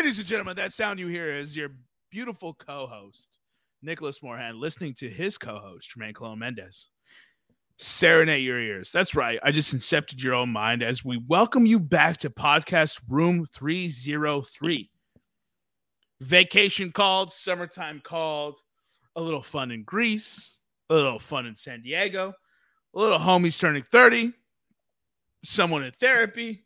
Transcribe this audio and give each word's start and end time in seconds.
Ladies 0.00 0.18
and 0.18 0.28
gentlemen, 0.28 0.56
that 0.56 0.72
sound 0.72 0.98
you 0.98 1.08
hear 1.08 1.28
is 1.28 1.54
your 1.54 1.72
beautiful 2.10 2.54
co-host, 2.54 3.36
Nicholas 3.82 4.20
Moorhan, 4.20 4.58
listening 4.58 4.94
to 4.94 5.10
his 5.10 5.36
co-host, 5.36 5.90
Tremaine 5.90 6.14
Colon 6.14 6.38
Mendez. 6.38 6.88
Serenade 7.76 8.42
your 8.42 8.58
ears. 8.58 8.90
That's 8.92 9.14
right. 9.14 9.38
I 9.42 9.52
just 9.52 9.76
incepted 9.76 10.22
your 10.22 10.32
own 10.32 10.48
mind 10.48 10.82
as 10.82 11.04
we 11.04 11.22
welcome 11.28 11.66
you 11.66 11.78
back 11.78 12.16
to 12.20 12.30
podcast 12.30 12.98
room 13.10 13.44
303. 13.44 14.90
Vacation 16.22 16.92
called, 16.92 17.30
summertime 17.30 18.00
called, 18.02 18.58
a 19.16 19.20
little 19.20 19.42
fun 19.42 19.70
in 19.70 19.84
Greece, 19.84 20.60
a 20.88 20.94
little 20.94 21.18
fun 21.18 21.44
in 21.44 21.54
San 21.54 21.82
Diego, 21.82 22.32
a 22.94 22.98
little 22.98 23.18
homies 23.18 23.60
turning 23.60 23.82
30, 23.82 24.32
someone 25.44 25.84
in 25.84 25.92
therapy. 25.92 26.64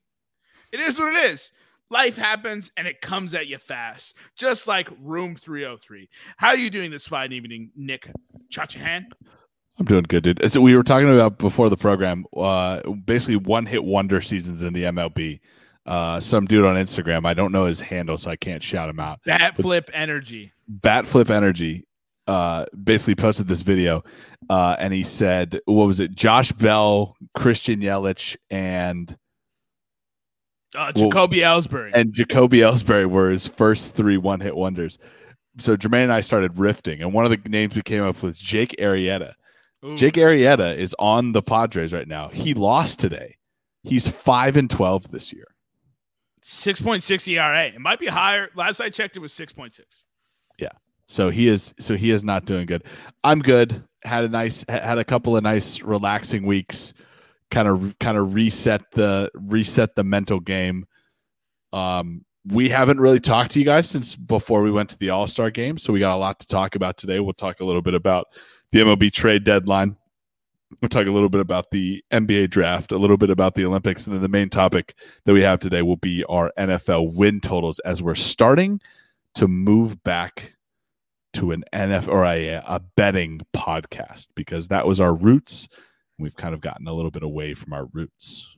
It 0.70 0.78
is 0.78 1.00
what 1.00 1.16
it 1.16 1.32
is. 1.32 1.50
Life 1.90 2.16
happens 2.16 2.70
and 2.76 2.86
it 2.86 3.00
comes 3.00 3.34
at 3.34 3.46
you 3.46 3.58
fast, 3.58 4.16
just 4.36 4.66
like 4.66 4.88
room 5.00 5.36
303. 5.36 6.08
How 6.36 6.48
are 6.48 6.56
you 6.56 6.70
doing 6.70 6.90
this 6.90 7.06
fine 7.06 7.32
evening, 7.32 7.70
Nick 7.76 8.10
Chachahan? 8.52 9.04
I'm 9.78 9.86
doing 9.86 10.04
good, 10.04 10.22
dude. 10.22 10.52
So 10.52 10.60
we 10.60 10.76
were 10.76 10.82
talking 10.82 11.08
about 11.12 11.38
before 11.38 11.68
the 11.68 11.76
program, 11.76 12.24
uh, 12.36 12.80
basically 12.90 13.36
one 13.36 13.66
hit 13.66 13.84
wonder 13.84 14.20
seasons 14.20 14.62
in 14.62 14.72
the 14.72 14.84
MLB. 14.84 15.40
Uh, 15.86 16.18
some 16.18 16.46
dude 16.46 16.64
on 16.64 16.76
Instagram, 16.76 17.26
I 17.26 17.34
don't 17.34 17.52
know 17.52 17.66
his 17.66 17.80
handle, 17.80 18.16
so 18.16 18.30
I 18.30 18.36
can't 18.36 18.62
shout 18.62 18.88
him 18.88 18.98
out. 18.98 19.20
Bat 19.26 19.56
flip 19.56 19.90
energy. 19.92 20.52
Bat 20.66 21.06
flip 21.06 21.30
energy. 21.30 21.86
Uh, 22.26 22.64
basically 22.82 23.14
posted 23.14 23.46
this 23.46 23.60
video, 23.60 24.02
uh, 24.48 24.76
and 24.78 24.94
he 24.94 25.02
said, 25.02 25.60
"What 25.66 25.86
was 25.86 26.00
it? 26.00 26.12
Josh 26.14 26.52
Bell, 26.52 27.16
Christian 27.36 27.80
Yelich, 27.80 28.34
and 28.48 29.14
uh, 30.74 30.92
Jacoby 30.92 31.40
well, 31.40 31.60
Ellsbury 31.60 31.90
and 31.94 32.12
Jacoby 32.12 32.58
Ellsbury 32.58 33.06
were 33.06 33.30
his 33.30 33.46
first 33.46 33.94
three 33.94 34.16
one 34.16 34.40
hit 34.40 34.56
wonders." 34.56 34.98
So 35.58 35.76
Jermaine 35.76 36.04
and 36.04 36.12
I 36.12 36.20
started 36.20 36.58
rifting, 36.58 37.00
and 37.00 37.12
one 37.12 37.24
of 37.24 37.30
the 37.30 37.48
names 37.48 37.76
we 37.76 37.82
came 37.82 38.02
up 38.02 38.16
with 38.16 38.22
was 38.22 38.38
Jake 38.38 38.74
Arrieta. 38.78 39.34
Ooh. 39.84 39.96
Jake 39.96 40.14
Arrieta 40.14 40.76
is 40.76 40.94
on 40.98 41.32
the 41.32 41.42
Padres 41.42 41.92
right 41.92 42.08
now. 42.08 42.28
He 42.28 42.54
lost 42.54 42.98
today. 42.98 43.36
He's 43.82 44.08
five 44.08 44.56
and 44.56 44.68
twelve 44.68 45.10
this 45.10 45.32
year. 45.32 45.46
Six 46.40 46.80
point 46.80 47.02
six 47.02 47.26
ERA. 47.28 47.66
It 47.66 47.80
might 47.80 48.00
be 48.00 48.06
higher. 48.06 48.50
Last 48.54 48.80
I 48.80 48.90
checked, 48.90 49.16
it 49.16 49.20
was 49.20 49.32
six 49.32 49.52
point 49.52 49.74
six. 49.74 50.04
Yeah. 50.58 50.72
So 51.06 51.30
he 51.30 51.48
is. 51.48 51.74
So 51.78 51.96
he 51.96 52.10
is 52.10 52.24
not 52.24 52.46
doing 52.46 52.66
good. 52.66 52.84
I'm 53.22 53.40
good. 53.40 53.82
Had 54.02 54.24
a 54.24 54.28
nice. 54.28 54.64
Had 54.68 54.98
a 54.98 55.04
couple 55.04 55.36
of 55.36 55.42
nice 55.42 55.82
relaxing 55.82 56.46
weeks. 56.46 56.94
Kind 57.54 57.68
of. 57.68 57.98
Kind 57.98 58.18
of 58.18 58.34
reset 58.34 58.90
the 58.92 59.30
reset 59.34 59.94
the 59.94 60.04
mental 60.04 60.40
game. 60.40 60.86
Um. 61.72 62.24
We 62.48 62.68
haven't 62.68 63.00
really 63.00 63.20
talked 63.20 63.52
to 63.52 63.58
you 63.58 63.64
guys 63.64 63.88
since 63.88 64.14
before 64.14 64.60
we 64.60 64.70
went 64.70 64.90
to 64.90 64.98
the 64.98 65.08
All 65.08 65.26
Star 65.26 65.50
game, 65.50 65.78
so 65.78 65.94
we 65.94 65.98
got 65.98 66.14
a 66.14 66.16
lot 66.16 66.38
to 66.40 66.46
talk 66.46 66.74
about 66.74 66.98
today. 66.98 67.18
We'll 67.18 67.32
talk 67.32 67.60
a 67.60 67.64
little 67.64 67.80
bit 67.80 67.94
about 67.94 68.26
the 68.70 68.80
MLB 68.80 69.10
trade 69.10 69.44
deadline. 69.44 69.96
We'll 70.82 70.88
talk 70.90 71.06
a 71.06 71.10
little 71.10 71.28
bit 71.28 71.40
about 71.40 71.70
the 71.70 72.04
NBA 72.10 72.50
draft, 72.50 72.92
a 72.92 72.98
little 72.98 73.16
bit 73.16 73.30
about 73.30 73.54
the 73.54 73.64
Olympics, 73.64 74.06
and 74.06 74.14
then 74.14 74.22
the 74.22 74.28
main 74.28 74.50
topic 74.50 74.94
that 75.24 75.32
we 75.32 75.42
have 75.42 75.60
today 75.60 75.82
will 75.82 75.96
be 75.96 76.24
our 76.24 76.52
NFL 76.58 77.14
win 77.14 77.40
totals 77.40 77.78
as 77.80 78.02
we're 78.02 78.14
starting 78.14 78.80
to 79.36 79.48
move 79.48 80.02
back 80.02 80.54
to 81.34 81.52
an 81.52 81.64
NFL 81.72 82.08
or 82.08 82.24
a, 82.24 82.48
a 82.66 82.80
betting 82.96 83.40
podcast 83.54 84.28
because 84.34 84.68
that 84.68 84.86
was 84.86 85.00
our 85.00 85.14
roots. 85.14 85.68
We've 86.18 86.36
kind 86.36 86.54
of 86.54 86.60
gotten 86.60 86.86
a 86.86 86.92
little 86.92 87.10
bit 87.10 87.22
away 87.22 87.54
from 87.54 87.72
our 87.72 87.86
roots. 87.86 88.56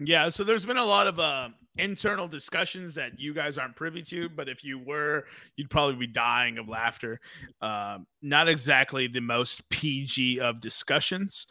Yeah, 0.00 0.28
so 0.28 0.42
there's 0.44 0.66
been 0.66 0.78
a 0.78 0.84
lot 0.84 1.06
of 1.06 1.20
uh, 1.20 1.50
internal 1.78 2.26
discussions 2.26 2.94
that 2.94 3.18
you 3.18 3.32
guys 3.32 3.58
aren't 3.58 3.76
privy 3.76 4.02
to, 4.02 4.28
but 4.28 4.48
if 4.48 4.64
you 4.64 4.78
were, 4.78 5.24
you'd 5.56 5.70
probably 5.70 5.94
be 5.94 6.06
dying 6.06 6.58
of 6.58 6.68
laughter. 6.68 7.20
Uh, 7.60 7.98
not 8.22 8.48
exactly 8.48 9.06
the 9.06 9.20
most 9.20 9.68
PG 9.70 10.40
of 10.40 10.60
discussions. 10.60 11.46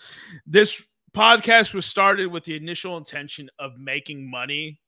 This 0.46 0.86
podcast 1.16 1.74
was 1.74 1.86
started 1.86 2.28
with 2.28 2.44
the 2.44 2.56
initial 2.56 2.98
intention 2.98 3.50
of 3.60 3.72
making 3.78 4.30
money, 4.30 4.80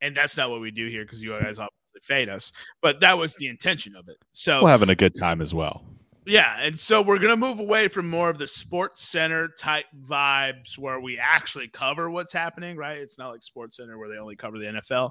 and 0.00 0.16
that's 0.16 0.36
not 0.36 0.50
what 0.50 0.60
we 0.60 0.70
do 0.70 0.88
here 0.88 1.04
because 1.04 1.22
you 1.22 1.30
guys 1.30 1.58
obviously 1.58 2.00
fade 2.02 2.28
us, 2.28 2.52
but 2.82 3.00
that 3.00 3.18
was 3.18 3.34
the 3.34 3.48
intention 3.48 3.96
of 3.96 4.08
it. 4.08 4.18
So 4.30 4.62
we're 4.62 4.70
having 4.70 4.90
a 4.90 4.94
good 4.94 5.14
time 5.18 5.40
as 5.40 5.54
well. 5.54 5.84
Yeah, 6.26 6.56
and 6.58 6.78
so 6.78 7.02
we're 7.02 7.18
gonna 7.18 7.36
move 7.36 7.58
away 7.58 7.88
from 7.88 8.08
more 8.08 8.30
of 8.30 8.38
the 8.38 8.46
sports 8.46 9.06
center 9.06 9.48
type 9.58 9.84
vibes 10.08 10.78
where 10.78 11.00
we 11.00 11.18
actually 11.18 11.68
cover 11.68 12.10
what's 12.10 12.32
happening, 12.32 12.76
right? 12.76 12.98
It's 12.98 13.18
not 13.18 13.30
like 13.30 13.42
Sports 13.42 13.76
Center 13.76 13.98
where 13.98 14.08
they 14.08 14.16
only 14.16 14.36
cover 14.36 14.58
the 14.58 14.80
NFL. 14.80 15.10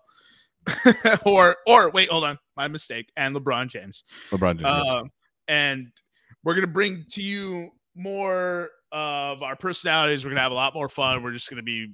or 1.26 1.58
or 1.68 1.92
wait, 1.92 2.10
hold 2.10 2.24
on, 2.24 2.40
my 2.58 2.68
mistake. 2.68 3.12
And 3.16 3.36
LeBron 3.36 3.70
James. 3.70 4.04
LeBron 4.32 4.56
James. 4.56 4.66
Uh, 4.66 5.04
and 5.48 5.88
we're 6.44 6.56
gonna 6.56 6.68
bring 6.68 7.06
to 7.12 7.22
you 7.22 7.70
more 7.96 8.72
of 8.92 9.44
our 9.44 9.56
personalities. 9.56 10.26
We're 10.26 10.32
gonna 10.32 10.42
have 10.42 10.52
a 10.52 10.56
lot 10.56 10.74
more 10.74 10.90
fun. 10.90 11.22
We're 11.22 11.34
just 11.34 11.50
gonna 11.50 11.62
be 11.62 11.94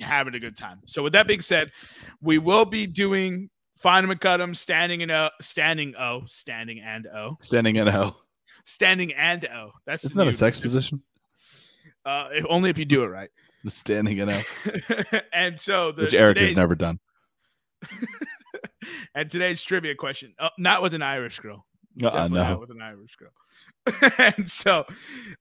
having 0.00 0.34
a 0.34 0.40
good 0.40 0.56
time. 0.56 0.80
So 0.86 1.02
with 1.02 1.14
that 1.14 1.26
being 1.26 1.40
said, 1.40 1.72
we 2.20 2.38
will 2.38 2.64
be 2.64 2.86
doing 2.86 3.50
and 3.84 4.20
cut 4.20 4.36
them, 4.36 4.54
standing 4.54 5.00
in 5.00 5.10
O, 5.10 5.28
standing 5.40 5.94
O, 5.96 6.22
standing 6.26 6.80
and 6.80 7.08
O, 7.08 7.36
standing 7.40 7.78
and 7.78 7.88
O 7.88 8.21
standing 8.64 9.12
and 9.14 9.44
O. 9.46 9.72
That's 9.86 10.04
isn't 10.04 10.16
that 10.16 10.28
a 10.28 10.32
sex 10.32 10.60
position? 10.60 11.02
Uh, 12.04 12.28
if, 12.32 12.44
only 12.48 12.70
if 12.70 12.78
you 12.78 12.84
do 12.84 13.04
it 13.04 13.08
right. 13.08 13.30
The 13.64 13.70
standing 13.70 14.18
and 14.18 14.28
O. 14.32 15.20
and 15.32 15.60
so 15.60 15.92
the 15.92 16.02
which 16.02 16.14
Eric 16.14 16.36
has 16.38 16.56
never 16.56 16.74
done. 16.74 16.98
and 19.14 19.30
today's 19.30 19.62
trivia 19.62 19.94
question, 19.94 20.34
uh, 20.36 20.48
not 20.58 20.82
with 20.82 20.94
an 20.94 21.02
Irish 21.02 21.38
girl. 21.38 21.64
Uh, 22.02 22.26
no. 22.26 22.42
Not 22.42 22.60
with 22.60 22.70
an 22.70 22.82
Irish 22.82 23.14
girl. 23.14 23.30
and 24.18 24.50
so 24.50 24.84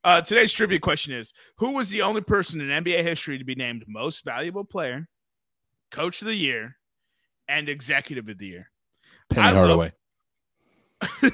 uh, 0.04 0.22
today's 0.22 0.54
trivia 0.54 0.78
question 0.80 1.14
is 1.16 1.34
Who 1.58 1.72
was 1.72 1.90
the 1.90 2.04
only 2.04 2.22
person 2.22 2.62
in 2.62 2.84
NBA 2.84 3.02
history 3.02 3.40
to 3.40 3.44
be 3.44 3.56
named 3.56 3.86
most 3.88 4.24
valuable 4.24 4.66
player, 4.66 5.08
coach 5.90 6.22
of 6.22 6.28
the 6.28 6.36
year, 6.36 6.78
and 7.48 7.70
executive 7.70 8.30
of 8.30 8.38
the 8.38 8.46
year? 8.46 8.70
Penny 9.32 9.48
I 9.48 9.52
Hardaway. 9.52 9.94
Love- 11.24 11.32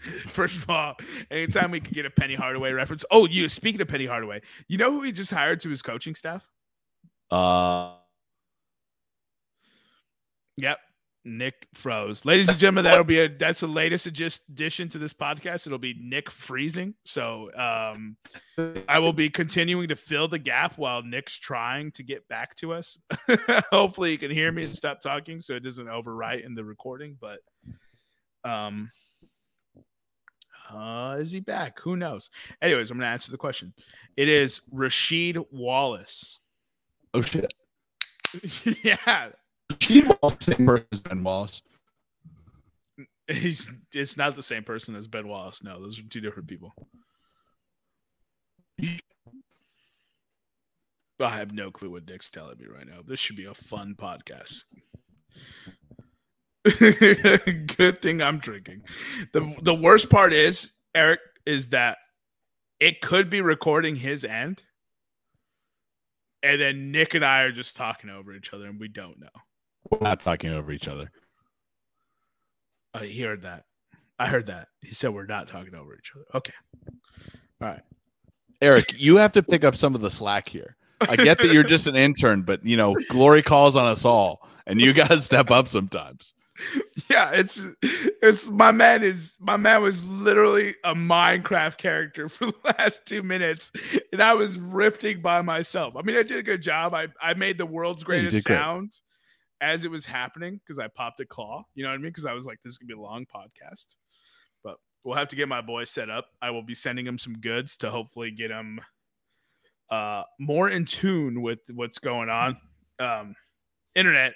First 0.28 0.56
of 0.62 0.70
all, 0.70 0.96
anytime 1.30 1.70
we 1.70 1.80
can 1.80 1.92
get 1.92 2.06
a 2.06 2.10
Penny 2.10 2.34
Hardaway 2.34 2.72
reference. 2.72 3.04
Oh, 3.10 3.26
you 3.26 3.48
speaking 3.48 3.80
of 3.80 3.88
Penny 3.88 4.06
Hardaway, 4.06 4.40
you 4.68 4.78
know 4.78 4.90
who 4.90 5.02
he 5.02 5.12
just 5.12 5.30
hired 5.30 5.60
to 5.60 5.68
his 5.68 5.82
coaching 5.82 6.14
staff? 6.14 6.48
Uh 7.30 7.94
Yep. 10.56 10.78
Nick 11.22 11.66
froze. 11.74 12.24
Ladies 12.24 12.48
and 12.48 12.56
gentlemen, 12.56 12.84
that'll 12.84 13.04
be 13.04 13.18
a 13.18 13.28
that's 13.28 13.60
the 13.60 13.66
latest 13.66 14.06
addition 14.06 14.88
to 14.88 14.98
this 14.98 15.12
podcast. 15.12 15.66
It'll 15.66 15.78
be 15.78 15.94
Nick 16.00 16.30
freezing. 16.30 16.94
So 17.04 17.50
um 17.54 18.16
I 18.88 18.98
will 19.00 19.12
be 19.12 19.28
continuing 19.28 19.88
to 19.88 19.96
fill 19.96 20.28
the 20.28 20.38
gap 20.38 20.78
while 20.78 21.02
Nick's 21.02 21.34
trying 21.36 21.92
to 21.92 22.02
get 22.02 22.26
back 22.28 22.56
to 22.56 22.72
us. 22.72 22.98
Hopefully 23.70 24.12
you 24.12 24.18
can 24.18 24.30
hear 24.30 24.50
me 24.50 24.64
and 24.64 24.74
stop 24.74 25.02
talking 25.02 25.42
so 25.42 25.54
it 25.54 25.62
doesn't 25.62 25.88
overwrite 25.88 26.44
in 26.46 26.54
the 26.54 26.64
recording. 26.64 27.18
But 27.20 27.40
um 28.44 28.90
uh, 30.74 31.16
is 31.18 31.32
he 31.32 31.40
back? 31.40 31.78
Who 31.80 31.96
knows? 31.96 32.30
Anyways, 32.62 32.90
I'm 32.90 32.98
going 32.98 33.06
to 33.06 33.12
answer 33.12 33.30
the 33.30 33.36
question. 33.36 33.72
It 34.16 34.28
is 34.28 34.60
Rasheed 34.72 35.44
Wallace. 35.50 36.40
Oh, 37.14 37.22
shit. 37.22 37.52
yeah. 38.82 39.30
Rasheed 39.72 40.16
Wallace, 40.22 40.44
same 40.44 40.66
person 40.66 40.86
as 40.92 41.00
Ben 41.00 41.22
Wallace. 41.22 41.62
He's 43.28 43.70
it's 43.94 44.16
not 44.16 44.34
the 44.34 44.42
same 44.42 44.64
person 44.64 44.96
as 44.96 45.06
Ben 45.06 45.28
Wallace. 45.28 45.62
No, 45.62 45.80
those 45.80 46.00
are 46.00 46.02
two 46.02 46.20
different 46.20 46.48
people. 46.48 46.74
I 51.20 51.36
have 51.36 51.52
no 51.52 51.70
clue 51.70 51.90
what 51.90 52.06
Dick's 52.06 52.30
telling 52.30 52.58
me 52.58 52.66
right 52.66 52.86
now. 52.86 53.00
This 53.06 53.20
should 53.20 53.36
be 53.36 53.44
a 53.44 53.54
fun 53.54 53.94
podcast. 53.96 54.64
Good 56.78 58.02
thing 58.02 58.20
I'm 58.20 58.38
drinking. 58.38 58.82
The 59.32 59.54
the 59.62 59.74
worst 59.74 60.10
part 60.10 60.32
is, 60.32 60.72
Eric, 60.94 61.20
is 61.46 61.70
that 61.70 61.98
it 62.80 63.00
could 63.00 63.30
be 63.30 63.40
recording 63.40 63.96
his 63.96 64.24
end. 64.24 64.62
And 66.42 66.60
then 66.60 66.90
Nick 66.90 67.14
and 67.14 67.24
I 67.24 67.42
are 67.42 67.52
just 67.52 67.76
talking 67.76 68.08
over 68.08 68.34
each 68.34 68.52
other 68.54 68.66
and 68.66 68.80
we 68.80 68.88
don't 68.88 69.20
know. 69.20 69.28
We're 69.90 69.98
not 70.00 70.20
talking 70.20 70.50
over 70.50 70.72
each 70.72 70.88
other. 70.88 71.10
Uh, 72.94 73.00
I 73.00 73.12
heard 73.12 73.42
that. 73.42 73.64
I 74.18 74.26
heard 74.26 74.46
that. 74.46 74.68
He 74.80 74.92
said 74.92 75.14
we're 75.14 75.26
not 75.26 75.48
talking 75.48 75.74
over 75.74 75.94
each 75.94 76.12
other. 76.14 76.24
Okay. 76.34 76.52
All 77.60 77.68
right. 77.68 77.82
Eric, 78.62 78.94
you 78.98 79.16
have 79.16 79.32
to 79.32 79.42
pick 79.42 79.64
up 79.64 79.76
some 79.76 79.94
of 79.94 80.00
the 80.00 80.10
slack 80.10 80.48
here. 80.48 80.76
I 81.00 81.16
get 81.16 81.38
that 81.38 81.52
you're 81.52 81.62
just 81.64 81.86
an 81.86 81.96
intern, 81.96 82.42
but 82.42 82.64
you 82.64 82.76
know, 82.76 82.94
glory 83.08 83.42
calls 83.42 83.76
on 83.76 83.86
us 83.86 84.04
all, 84.04 84.46
and 84.66 84.80
you 84.80 84.92
got 84.92 85.10
to 85.10 85.20
step 85.20 85.50
up 85.50 85.68
sometimes. 85.68 86.34
Yeah, 87.08 87.30
it's 87.32 87.62
it's 88.22 88.48
my 88.50 88.72
man 88.72 89.02
is 89.02 89.36
my 89.40 89.56
man 89.56 89.82
was 89.82 90.04
literally 90.04 90.74
a 90.84 90.94
Minecraft 90.94 91.76
character 91.78 92.28
for 92.28 92.46
the 92.50 92.54
last 92.78 93.06
two 93.06 93.22
minutes, 93.22 93.72
and 94.12 94.22
I 94.22 94.34
was 94.34 94.58
rifting 94.58 95.20
by 95.22 95.42
myself. 95.42 95.94
I 95.96 96.02
mean, 96.02 96.16
I 96.16 96.22
did 96.22 96.38
a 96.38 96.42
good 96.42 96.62
job. 96.62 96.94
I 96.94 97.08
I 97.20 97.34
made 97.34 97.58
the 97.58 97.66
world's 97.66 98.04
greatest 98.04 98.46
sound. 98.46 98.92
as 99.60 99.84
it 99.84 99.90
was 99.90 100.06
happening 100.06 100.58
because 100.64 100.78
I 100.78 100.88
popped 100.88 101.20
a 101.20 101.26
claw. 101.26 101.64
You 101.74 101.82
know 101.84 101.90
what 101.90 101.94
I 101.94 101.98
mean? 101.98 102.10
Because 102.10 102.26
I 102.26 102.32
was 102.32 102.46
like, 102.46 102.60
this 102.62 102.72
is 102.72 102.78
gonna 102.78 102.88
be 102.88 102.94
a 102.94 103.00
long 103.00 103.26
podcast. 103.26 103.96
But 104.64 104.76
we'll 105.04 105.16
have 105.16 105.28
to 105.28 105.36
get 105.36 105.48
my 105.48 105.60
boy 105.60 105.84
set 105.84 106.10
up. 106.10 106.26
I 106.40 106.50
will 106.50 106.62
be 106.62 106.74
sending 106.74 107.06
him 107.06 107.18
some 107.18 107.34
goods 107.40 107.76
to 107.78 107.90
hopefully 107.90 108.30
get 108.30 108.50
him 108.50 108.80
uh 109.90 110.22
more 110.38 110.70
in 110.70 110.84
tune 110.84 111.42
with 111.42 111.58
what's 111.74 111.98
going 111.98 112.28
on. 112.30 112.56
Um 112.98 113.34
internet, 113.94 114.34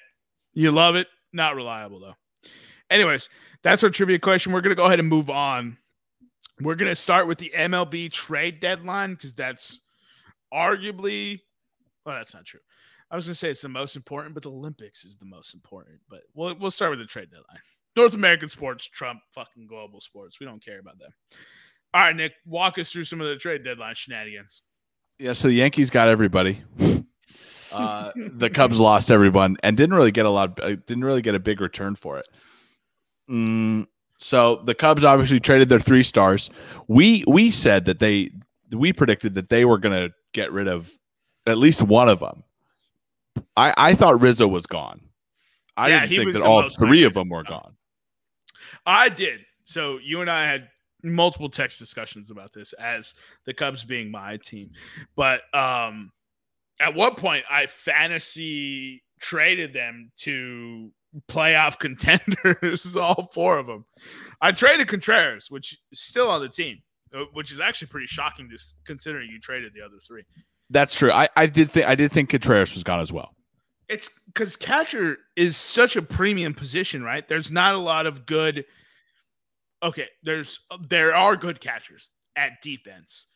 you 0.53 0.73
love 0.73 0.97
it, 0.97 1.07
not 1.35 1.57
reliable 1.57 2.01
though. 2.01 2.15
Anyways, 2.91 3.29
that's 3.63 3.83
our 3.83 3.91
trivia 3.91 4.19
question. 4.19 4.53
We're 4.53 4.61
gonna 4.61 4.75
go 4.75 4.87
ahead 4.87 5.01
and 5.01 5.09
move 5.09 5.31
on. 5.31 5.77
We're 6.61 6.77
gonna 6.77 6.95
start 6.95 7.27
with 7.27 7.39
the 7.39 7.53
MLB 7.55 8.13
trade 8.13 8.61
deadline 8.61 9.15
because 9.15 9.35
that's 9.35 9.81
arguably 10.53 11.41
well, 12.07 12.17
that's 12.17 12.35
not 12.35 12.45
true. 12.45 12.61
I 13.11 13.17
was 13.17 13.27
gonna 13.27 13.35
say 13.35 13.51
it's 13.51 13.63
the 13.63 13.69
most 13.69 13.97
important, 13.97 14.35
but 14.35 14.43
the 14.43 14.51
Olympics 14.51 15.05
is 15.05 15.19
the 15.19 15.25
most 15.25 15.55
important. 15.55 16.01
But 16.09 16.21
we'll 16.35 16.57
we'll 16.59 16.71
start 16.71 16.91
with 16.91 17.01
the 17.01 17.07
trade 17.07 17.31
deadline. 17.31 17.61
North 17.97 18.15
American 18.15 18.49
sports 18.49 18.87
trump 18.87 19.21
fucking 19.31 19.67
global 19.67 20.01
sports. 20.01 20.41
We 20.41 20.47
don't 20.47 20.65
care 20.65 20.81
about 20.81 20.99
them. 20.99 21.11
All 21.93 22.01
right, 22.01 22.17
Nick, 22.17 22.33
walk 22.45 22.79
us 22.79 22.91
through 22.91 23.05
some 23.05 23.21
of 23.21 23.29
the 23.29 23.37
trade 23.37 23.63
deadline 23.63 23.95
shenanigans. 23.95 24.63
Yeah, 25.19 25.33
so 25.33 25.47
the 25.47 25.55
Yankees 25.55 25.91
got 25.91 26.09
everybody. 26.09 26.61
Uh, 27.75 28.13
the 28.17 28.51
Cubs 28.51 28.79
lost 28.81 29.11
everyone 29.11 29.57
and 29.63 29.77
didn't 29.77 29.95
really 29.95 30.13
get 30.13 30.27
a 30.27 30.31
lot. 30.31 30.59
Uh, 30.63 30.77
didn't 30.87 31.05
really 31.05 31.23
get 31.23 31.35
a 31.35 31.41
big 31.41 31.61
return 31.61 31.95
for 31.95 32.19
it. 32.19 32.29
Mm, 33.31 33.87
so 34.19 34.57
the 34.57 34.75
Cubs 34.75 35.05
obviously 35.05 35.41
traded 35.41 35.69
their 35.69 35.81
three 35.81 36.03
stars. 36.03 36.51
We 36.89 37.25
we 37.27 37.51
said 37.51 37.85
that 37.87 37.99
they 37.99 38.31
we 38.71 38.93
predicted 38.93 39.35
that 39.35 39.49
they 39.49 39.65
were 39.65 39.79
going 39.79 39.95
to 39.95 40.15
get 40.33 40.53
rid 40.53 40.69
of 40.69 40.91
at 41.47 41.59
least 41.59 41.83
one 41.83 42.09
of 42.09 42.21
them. 42.21 42.45
I 43.57 43.75
I 43.77 43.95
thought 43.95 44.21
Rizzo 44.21 44.47
was 44.49 44.67
gone. 44.67 45.01
I 45.77 45.89
Yeah, 45.89 46.07
didn't 46.07 46.25
think 46.25 46.33
that 46.35 46.43
all 46.43 46.69
three 46.69 47.05
of 47.05 47.15
them 47.15 47.29
were 47.29 47.43
gone. 47.43 47.77
I 48.87 49.09
did. 49.09 49.45
So 49.65 49.99
you 49.99 50.21
and 50.21 50.31
I 50.31 50.47
had 50.47 50.69
multiple 51.03 51.51
text 51.51 51.79
discussions 51.79 52.31
about 52.31 52.53
this 52.53 52.73
as 52.75 53.15
the 53.45 53.55
Cubs 53.55 53.85
being 53.85 54.11
my 54.11 54.37
team. 54.37 54.71
But 55.17 55.43
um 55.55 56.13
at 56.81 56.95
what 56.95 57.17
point 57.17 57.45
I 57.51 57.67
fantasy 57.67 59.03
traded 59.21 59.73
them 59.73 60.11
to 60.19 60.91
playoff 61.29 61.79
contenders, 61.79 62.97
all 63.01 63.31
four 63.33 63.59
of 63.59 63.67
them. 63.67 63.85
I 64.41 64.53
traded 64.53 64.89
Contreras, 64.89 65.51
which 65.51 65.79
is 65.93 66.01
still 66.01 66.31
on 66.31 66.41
the 66.41 66.49
team, 66.49 66.83
uh, 67.15 67.25
which 67.33 67.53
is 67.53 67.61
actually 67.61 67.89
pretty 67.89 68.07
shocking 68.07 68.49
s- 68.53 68.75
considering 68.85 69.31
you 69.31 69.41
traded 69.41 69.73
the 69.75 69.83
other 69.83 69.97
three. 70.07 70.25
That's 70.71 70.95
true. 70.95 71.13
I, 71.13 71.29
I 71.37 71.47
did 71.47 71.71
think 71.71 71.87
I 71.87 71.95
did 71.95 72.11
think 72.11 72.31
Contreras 72.31 72.75
was 72.75 72.83
gone 72.85 73.01
as 73.01 73.13
well. 73.13 73.35
It's 73.89 74.09
because 74.27 74.57
catcher 74.57 75.19
is 75.37 75.57
such 75.57 75.95
a 75.97 76.03
premium 76.03 76.55
position, 76.55 77.03
right? 77.03 77.27
There's 77.29 77.53
not 77.53 77.75
a 77.75 77.79
lot 77.79 78.07
of 78.07 78.25
good. 78.25 78.65
Okay, 79.83 80.09
there's 80.23 80.61
there 80.89 81.15
are 81.15 81.37
good 81.37 81.61
catchers 81.61 82.11
at 82.35 82.63
defense, 82.63 83.27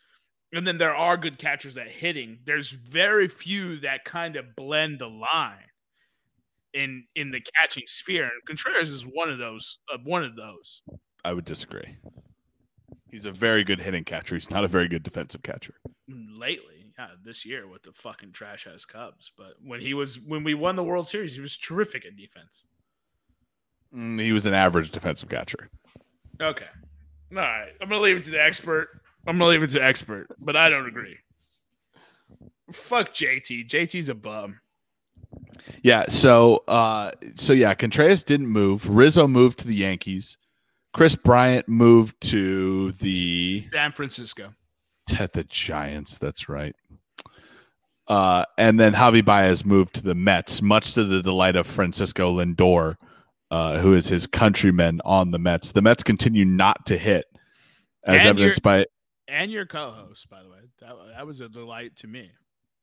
and 0.53 0.65
then 0.65 0.77
there 0.77 0.95
are 0.95 1.17
good 1.17 1.37
catchers 1.37 1.77
at 1.77 1.89
hitting. 1.89 2.39
There's 2.45 2.69
very 2.69 3.27
few 3.27 3.79
that 3.81 4.05
kind 4.05 4.35
of 4.35 4.55
blend 4.55 4.99
the 4.99 5.07
line 5.07 5.57
in 6.73 7.05
in 7.15 7.31
the 7.31 7.41
catching 7.59 7.83
sphere, 7.87 8.23
and 8.23 8.45
Contreras 8.45 8.89
is 8.89 9.03
one 9.03 9.29
of 9.29 9.37
those. 9.39 9.79
Uh, 9.91 9.97
one 10.03 10.23
of 10.23 10.35
those. 10.35 10.81
I 11.23 11.33
would 11.33 11.45
disagree. 11.45 11.97
He's 13.11 13.25
a 13.25 13.31
very 13.31 13.63
good 13.63 13.81
hitting 13.81 14.03
catcher. 14.03 14.35
He's 14.35 14.51
not 14.51 14.63
a 14.63 14.67
very 14.67 14.87
good 14.87 15.03
defensive 15.03 15.41
catcher. 15.43 15.75
lately, 16.07 16.93
yeah, 16.97 17.07
this 17.23 17.45
year 17.45 17.67
with 17.67 17.83
the 17.83 17.91
fucking 17.93 18.31
trash 18.31 18.67
ass 18.67 18.85
Cubs. 18.85 19.31
But 19.37 19.53
when 19.63 19.81
he 19.81 19.93
was 19.93 20.19
when 20.19 20.43
we 20.43 20.53
won 20.53 20.75
the 20.75 20.83
World 20.83 21.07
Series, 21.07 21.35
he 21.35 21.41
was 21.41 21.57
terrific 21.57 22.05
at 22.05 22.15
defense. 22.15 22.65
Mm, 23.95 24.21
he 24.21 24.31
was 24.31 24.45
an 24.45 24.53
average 24.53 24.91
defensive 24.91 25.29
catcher. 25.29 25.69
Okay. 26.41 26.65
All 27.31 27.37
right. 27.37 27.71
I'm 27.81 27.89
gonna 27.89 28.01
leave 28.01 28.17
it 28.17 28.23
to 28.25 28.31
the 28.31 28.41
expert. 28.41 28.98
I'm 29.27 29.37
gonna 29.37 29.49
leave 29.49 29.63
it 29.63 29.71
to 29.71 29.83
expert, 29.83 30.27
but 30.39 30.55
I 30.55 30.69
don't 30.69 30.87
agree. 30.87 31.17
Fuck 32.71 33.13
JT. 33.13 33.67
JT's 33.67 34.09
a 34.09 34.15
bum. 34.15 34.59
Yeah. 35.83 36.05
So, 36.07 36.63
uh, 36.67 37.11
so 37.35 37.53
yeah, 37.53 37.73
Contreras 37.73 38.23
didn't 38.23 38.47
move. 38.47 38.89
Rizzo 38.89 39.27
moved 39.27 39.59
to 39.59 39.67
the 39.67 39.75
Yankees. 39.75 40.37
Kris 40.93 41.15
Bryant 41.15 41.67
moved 41.67 42.19
to 42.21 42.91
the 42.93 43.65
San 43.71 43.91
Francisco. 43.91 44.53
at 45.19 45.33
the 45.33 45.43
Giants. 45.43 46.17
That's 46.17 46.49
right. 46.49 46.75
Uh, 48.07 48.43
and 48.57 48.79
then 48.79 48.93
Javi 48.93 49.23
Baez 49.23 49.63
moved 49.63 49.95
to 49.95 50.01
the 50.01 50.15
Mets, 50.15 50.63
much 50.63 50.95
to 50.95 51.03
the 51.03 51.21
delight 51.21 51.55
of 51.55 51.67
Francisco 51.67 52.33
Lindor, 52.39 52.95
uh, 53.51 53.77
who 53.77 53.93
is 53.93 54.07
his 54.07 54.25
countryman 54.25 54.99
on 55.05 55.29
the 55.29 55.37
Mets. 55.37 55.71
The 55.71 55.83
Mets 55.83 56.01
continue 56.01 56.43
not 56.43 56.87
to 56.87 56.97
hit, 56.97 57.25
as 58.05 58.21
And 58.21 58.29
evidenced 58.29 58.63
by. 58.63 58.85
And 59.29 59.51
your 59.51 59.65
co-host, 59.65 60.29
by 60.29 60.41
the 60.43 60.49
way. 60.49 60.57
That, 60.81 60.95
that 61.15 61.27
was 61.27 61.41
a 61.41 61.49
delight 61.49 61.95
to 61.97 62.07
me. 62.07 62.31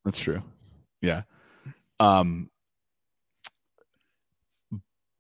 That's 0.05 0.19
true. 0.21 0.43
Yeah. 1.03 1.23
Um, 1.99 2.51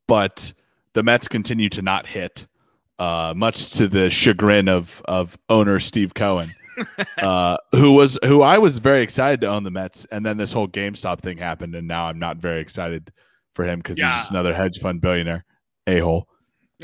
but 0.08 0.52
the 0.94 1.02
Mets 1.02 1.28
continue 1.28 1.68
to 1.70 1.82
not 1.82 2.06
hit, 2.06 2.46
uh, 2.98 3.34
much 3.36 3.70
to 3.72 3.88
the 3.88 4.08
chagrin 4.10 4.68
of 4.68 5.02
of 5.06 5.36
owner 5.48 5.78
Steve 5.80 6.14
Cohen, 6.14 6.54
uh, 7.18 7.56
who 7.72 7.92
was 7.94 8.18
who 8.24 8.42
I 8.42 8.58
was 8.58 8.78
very 8.78 9.02
excited 9.02 9.40
to 9.42 9.48
own 9.48 9.64
the 9.64 9.70
Mets, 9.70 10.06
and 10.10 10.24
then 10.24 10.36
this 10.36 10.52
whole 10.52 10.68
GameStop 10.68 11.20
thing 11.20 11.38
happened, 11.38 11.74
and 11.74 11.88
now 11.88 12.06
I'm 12.06 12.18
not 12.18 12.36
very 12.38 12.60
excited 12.60 13.12
for 13.54 13.64
him 13.64 13.80
because 13.80 13.98
Yeah. 13.98 14.12
he's 14.12 14.20
just 14.22 14.30
another 14.30 14.54
hedge 14.54 14.78
fund 14.78 15.00
billionaire 15.00 15.44
a 15.86 15.98
hole. 15.98 16.28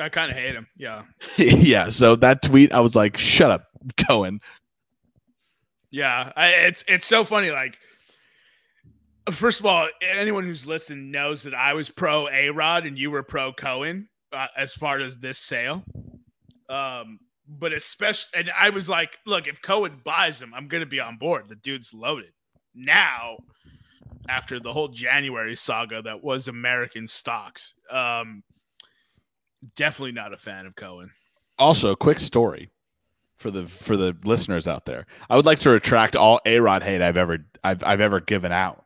I 0.00 0.09
kind 0.09 0.31
of 0.31 0.37
hate 0.39 0.55
him. 0.55 0.67
Yeah. 0.77 1.03
yeah. 1.37 1.91
So 1.91 2.17
that 2.17 2.43
tweet, 2.43 2.73
I 2.73 2.81
was 2.81 2.97
like, 2.97 3.17
"Shut 3.19 3.50
up, 3.50 3.67
Cohen." 3.96 4.40
Yeah, 5.90 6.32
I, 6.34 6.49
it's 6.49 6.84
it's 6.88 7.06
so 7.06 7.25
funny. 7.25 7.50
Like, 7.50 7.76
first 9.31 9.61
of 9.61 9.67
all, 9.67 9.88
anyone 10.00 10.44
who's 10.44 10.67
listened 10.67 11.12
knows 11.12 11.43
that 11.43 11.55
I 11.55 11.75
was 11.75 11.90
pro 11.90 12.29
A 12.29 12.49
Rod 12.50 12.87
and 12.87 12.99
you 12.99 13.11
were 13.11 13.23
pro 13.23 13.52
Cohen 13.52 14.08
uh, 14.32 14.49
as 14.56 14.73
far 14.73 15.00
as 15.00 15.19
this 15.19 15.38
sale. 15.38 15.84
Um, 16.69 17.19
but 17.46 17.75
especially, 17.75 18.40
and 18.40 18.50
I 18.58 18.70
was 18.70 18.88
like, 18.88 19.19
look, 19.26 19.46
if 19.46 19.61
Cohen 19.61 20.00
buys 20.02 20.40
him, 20.40 20.55
I'm 20.55 20.67
gonna 20.67 20.87
be 20.87 21.00
on 21.00 21.19
board. 21.19 21.49
The 21.49 21.56
dude's 21.56 21.93
loaded. 21.93 22.32
Now, 22.75 23.36
after 24.29 24.58
the 24.60 24.72
whole 24.72 24.89
January 24.89 25.56
saga 25.56 26.01
that 26.03 26.24
was 26.24 26.48
American 26.48 27.06
stocks, 27.06 27.74
um, 27.91 28.43
definitely 29.77 30.12
not 30.12 30.32
a 30.32 30.39
fan 30.39 30.65
of 30.65 30.74
Cohen. 30.74 31.10
Also, 31.58 31.94
quick 31.94 32.19
story 32.19 32.70
for 33.43 33.51
the 33.51 33.67
for 33.67 33.96
the 33.96 34.17
listeners 34.25 34.67
out 34.67 34.87
there. 34.87 35.06
I 35.29 35.37
would 35.37 35.44
like 35.44 35.58
to 35.61 35.70
retract 35.70 36.17
all 36.17 36.41
A 36.46 36.61
Rod 36.61 36.82
hate 36.82 37.03
I've 37.03 37.17
ever 37.19 37.39
I've 37.63 37.82
I've 37.84 38.01
ever 38.01 38.20
given 38.20 38.53
out 38.53 38.84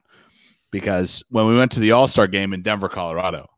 because 0.73 1.23
when 1.29 1.47
we 1.47 1.57
went 1.57 1.73
to 1.73 1.81
the 1.81 1.93
All 1.93 2.09
Star 2.09 2.27
game 2.27 2.53
in 2.53 2.63
Denver, 2.63 2.89
Colorado, 2.89 3.49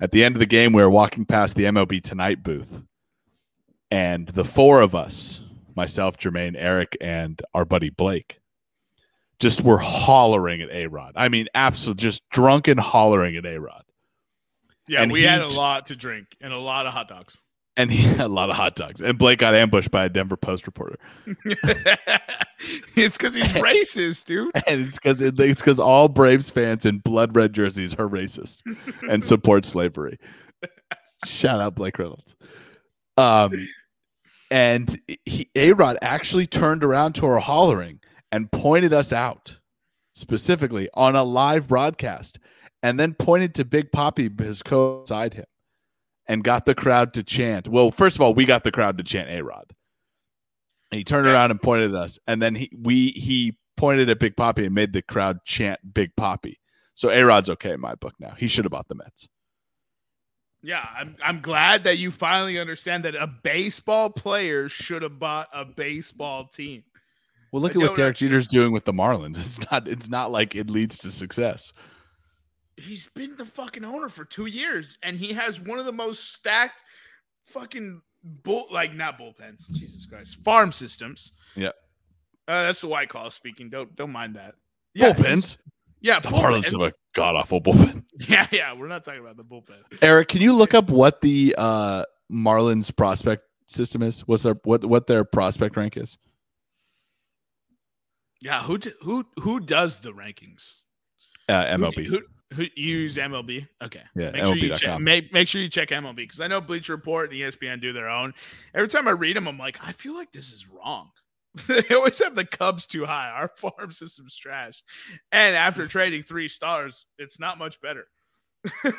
at 0.00 0.12
the 0.12 0.24
end 0.24 0.36
of 0.36 0.40
the 0.40 0.46
game, 0.46 0.72
we 0.72 0.82
were 0.82 0.90
walking 0.90 1.26
past 1.26 1.56
the 1.56 1.64
MLB 1.64 2.02
Tonight 2.02 2.42
booth, 2.42 2.86
and 3.90 4.28
the 4.28 4.44
four 4.44 4.80
of 4.80 4.94
us, 4.94 5.40
myself, 5.74 6.16
Jermaine, 6.16 6.54
Eric, 6.56 6.96
and 7.00 7.42
our 7.52 7.64
buddy 7.64 7.90
Blake, 7.90 8.40
just 9.38 9.62
were 9.62 9.78
hollering 9.78 10.62
at 10.62 10.70
A 10.70 10.86
Rod. 10.86 11.12
I 11.16 11.28
mean, 11.28 11.48
absolutely 11.54 12.00
just 12.00 12.28
drunken 12.30 12.78
hollering 12.78 13.36
at 13.36 13.44
A 13.44 13.58
Rod. 13.58 13.82
Yeah, 14.88 15.02
And 15.02 15.12
we 15.12 15.22
had 15.22 15.42
a 15.42 15.48
lot 15.48 15.86
to 15.86 15.96
drink 15.96 16.36
and 16.40 16.52
a 16.52 16.58
lot 16.58 16.86
of 16.86 16.92
hot 16.92 17.08
dogs. 17.08 17.40
And 17.76 17.90
he 17.90 18.02
had 18.02 18.20
a 18.26 18.28
lot 18.28 18.50
of 18.50 18.56
hot 18.56 18.76
dogs. 18.76 19.00
And 19.00 19.18
Blake 19.18 19.38
got 19.38 19.54
ambushed 19.54 19.90
by 19.90 20.04
a 20.04 20.08
Denver 20.08 20.36
Post 20.36 20.66
reporter. 20.66 20.98
it's 22.96 23.16
because 23.16 23.34
he's 23.34 23.52
racist, 23.54 24.24
dude. 24.26 24.50
and 24.68 24.88
it's 24.88 24.98
because 24.98 25.22
it, 25.22 25.38
it's 25.40 25.60
because 25.60 25.80
all 25.80 26.08
Braves 26.08 26.50
fans 26.50 26.84
in 26.86 26.98
blood 26.98 27.34
red 27.34 27.52
jerseys 27.52 27.94
are 27.94 28.08
racist 28.08 28.60
and 29.08 29.24
support 29.24 29.64
slavery. 29.64 30.18
Shout 31.24 31.60
out 31.60 31.74
Blake 31.74 31.98
Reynolds. 31.98 32.34
Um, 33.16 33.52
and 34.50 35.00
he, 35.24 35.48
A 35.54 35.72
Rod 35.72 35.96
actually 36.02 36.46
turned 36.46 36.84
around 36.84 37.14
to 37.14 37.26
our 37.26 37.38
hollering 37.38 38.00
and 38.30 38.50
pointed 38.50 38.92
us 38.92 39.12
out 39.12 39.58
specifically 40.14 40.88
on 40.94 41.16
a 41.16 41.22
live 41.22 41.68
broadcast, 41.68 42.38
and 42.82 42.98
then 43.00 43.14
pointed 43.14 43.54
to 43.54 43.64
Big 43.64 43.90
Papi, 43.92 44.38
his 44.40 44.62
co 44.62 45.00
beside 45.00 45.34
him, 45.34 45.44
and 46.26 46.44
got 46.44 46.64
the 46.64 46.74
crowd 46.74 47.14
to 47.14 47.22
chant. 47.22 47.68
Well, 47.68 47.90
first 47.90 48.16
of 48.16 48.20
all, 48.20 48.34
we 48.34 48.44
got 48.44 48.64
the 48.64 48.72
crowd 48.72 48.98
to 48.98 49.04
chant 49.04 49.30
A 49.30 49.42
Rod. 49.42 49.72
He 50.90 51.04
turned 51.04 51.26
around 51.26 51.50
and 51.50 51.60
pointed 51.60 51.94
at 51.94 52.00
us, 52.00 52.18
and 52.26 52.42
then 52.42 52.54
he 52.54 52.70
we 52.78 53.10
he 53.10 53.56
pointed 53.76 54.10
at 54.10 54.18
Big 54.18 54.36
Papi 54.36 54.66
and 54.66 54.74
made 54.74 54.92
the 54.92 55.02
crowd 55.02 55.38
chant 55.44 55.80
Big 55.94 56.14
Papi. 56.16 56.56
So 56.94 57.10
A 57.10 57.22
Rod's 57.22 57.48
okay 57.50 57.72
in 57.72 57.80
my 57.80 57.94
book 57.94 58.14
now. 58.20 58.34
He 58.36 58.46
should 58.46 58.64
have 58.64 58.72
bought 58.72 58.88
the 58.88 58.94
Mets. 58.94 59.28
Yeah, 60.62 60.86
I'm 60.96 61.16
I'm 61.24 61.40
glad 61.40 61.84
that 61.84 61.98
you 61.98 62.10
finally 62.10 62.58
understand 62.58 63.04
that 63.04 63.14
a 63.14 63.26
baseball 63.26 64.10
player 64.10 64.68
should 64.68 65.02
have 65.02 65.18
bought 65.18 65.48
a 65.52 65.64
baseball 65.64 66.46
team. 66.46 66.84
Well, 67.50 67.60
look 67.62 67.72
I 67.72 67.80
at 67.80 67.88
what 67.88 67.96
Derek 67.96 68.16
Jeter's 68.16 68.46
doing 68.46 68.72
with 68.72 68.84
the 68.84 68.92
Marlins. 68.92 69.38
It's 69.38 69.70
not. 69.70 69.88
It's 69.88 70.08
not 70.08 70.30
like 70.30 70.54
it 70.54 70.70
leads 70.70 70.98
to 70.98 71.10
success. 71.10 71.72
He's 72.82 73.08
been 73.08 73.36
the 73.36 73.46
fucking 73.46 73.84
owner 73.84 74.08
for 74.08 74.24
two 74.24 74.46
years, 74.46 74.98
and 75.02 75.16
he 75.16 75.32
has 75.32 75.60
one 75.60 75.78
of 75.78 75.84
the 75.84 75.92
most 75.92 76.32
stacked 76.32 76.82
fucking 77.46 78.02
bull 78.22 78.66
like 78.70 78.94
not 78.94 79.18
bullpens, 79.18 79.70
Jesus 79.72 80.06
Christ, 80.06 80.36
farm 80.44 80.72
systems. 80.72 81.32
Yeah. 81.56 81.70
Uh, 82.48 82.64
that's 82.64 82.80
the 82.80 82.88
white 82.88 83.08
claw 83.08 83.28
speaking. 83.28 83.70
Don't 83.70 83.94
don't 83.96 84.10
mind 84.10 84.36
that. 84.36 84.54
Bullpens. 84.96 85.56
Yeah, 86.00 86.18
The 86.18 86.28
bullpen. 86.28 86.42
Marlins 86.42 86.72
have 86.72 86.80
a 86.80 86.92
god 87.14 87.36
awful 87.36 87.60
bullpen. 87.60 88.04
Yeah, 88.28 88.46
yeah. 88.52 88.72
We're 88.74 88.88
not 88.88 89.04
talking 89.04 89.20
about 89.20 89.36
the 89.36 89.44
bullpen. 89.44 89.78
Eric, 90.02 90.28
can 90.28 90.42
you 90.42 90.52
look 90.52 90.74
up 90.74 90.90
what 90.90 91.20
the 91.22 91.54
uh, 91.56 92.04
Marlins 92.30 92.94
prospect 92.94 93.42
system 93.68 94.02
is? 94.02 94.20
What's 94.26 94.42
their 94.42 94.54
what 94.64 94.84
what 94.84 95.06
their 95.06 95.24
prospect 95.24 95.76
rank 95.76 95.96
is? 95.96 96.18
Yeah, 98.40 98.62
who 98.62 98.78
d- 98.78 98.92
who 99.02 99.24
who 99.40 99.60
does 99.60 100.00
the 100.00 100.12
rankings? 100.12 100.80
Uh, 101.48 101.64
MLB. 101.64 102.04
Who, 102.04 102.10
who, 102.18 102.20
you 102.58 102.70
use 102.74 103.16
MLB? 103.16 103.66
Okay. 103.82 104.02
Yeah, 104.14 104.30
Make 104.30 104.44
sure 104.44 104.56
you 104.56 104.74
check. 104.74 105.00
Make, 105.00 105.32
make 105.32 105.48
sure 105.48 105.60
you 105.60 105.68
check 105.68 105.88
MLB 105.88 106.16
because 106.16 106.40
I 106.40 106.46
know 106.46 106.60
Bleacher 106.60 106.94
Report 106.94 107.30
and 107.30 107.38
ESPN 107.38 107.80
do 107.80 107.92
their 107.92 108.08
own. 108.08 108.34
Every 108.74 108.88
time 108.88 109.08
I 109.08 109.12
read 109.12 109.36
them, 109.36 109.48
I'm 109.48 109.58
like, 109.58 109.78
I 109.82 109.92
feel 109.92 110.14
like 110.14 110.32
this 110.32 110.52
is 110.52 110.68
wrong. 110.68 111.10
they 111.66 111.82
always 111.94 112.18
have 112.20 112.34
the 112.34 112.44
Cubs 112.44 112.86
too 112.86 113.04
high. 113.04 113.30
Our 113.30 113.50
farm 113.56 113.90
system's 113.90 114.36
trash. 114.36 114.82
And 115.32 115.54
after 115.54 115.86
trading 115.86 116.22
three 116.22 116.48
stars, 116.48 117.06
it's 117.18 117.38
not 117.38 117.58
much 117.58 117.80
better. 117.80 118.06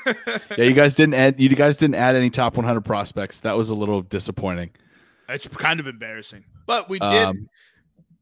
Yeah, 0.58 0.66
you 0.66 0.74
guys 0.74 0.94
didn't 0.94 1.14
add 1.16 1.40
you 1.40 1.50
guys 1.50 1.78
didn't 1.78 1.96
add 1.96 2.16
any 2.16 2.30
top 2.30 2.58
100 2.58 2.82
prospects. 2.82 3.40
That 3.40 3.56
was 3.56 3.70
a 3.70 3.76
little 3.76 4.02
disappointing. 4.02 4.72
It's 5.30 5.48
kind 5.48 5.80
of 5.80 5.88
embarrassing, 5.88 6.44
but 6.68 6.90
we 6.90 7.00
did 7.00 7.08
Um, 7.08 7.50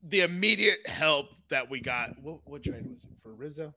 the 0.03 0.21
immediate 0.21 0.87
help 0.87 1.29
that 1.49 1.69
we 1.69 1.79
got. 1.81 2.11
What, 2.21 2.39
what 2.45 2.63
trade 2.63 2.87
was 2.89 3.03
it 3.03 3.19
for 3.21 3.33
Rizzo? 3.33 3.73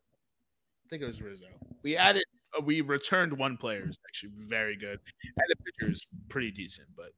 I 0.84 0.88
think 0.90 1.02
it 1.02 1.06
was 1.06 1.22
Rizzo. 1.22 1.46
We 1.82 1.96
added, 1.96 2.24
uh, 2.56 2.62
we 2.62 2.80
returned 2.80 3.36
one 3.36 3.56
player. 3.56 3.88
Is 3.88 3.98
actually 4.08 4.32
very 4.36 4.76
good, 4.76 4.98
the 5.36 5.56
pitcher 5.56 5.90
is 5.92 6.06
pretty 6.28 6.50
decent, 6.50 6.88
but 6.96 7.10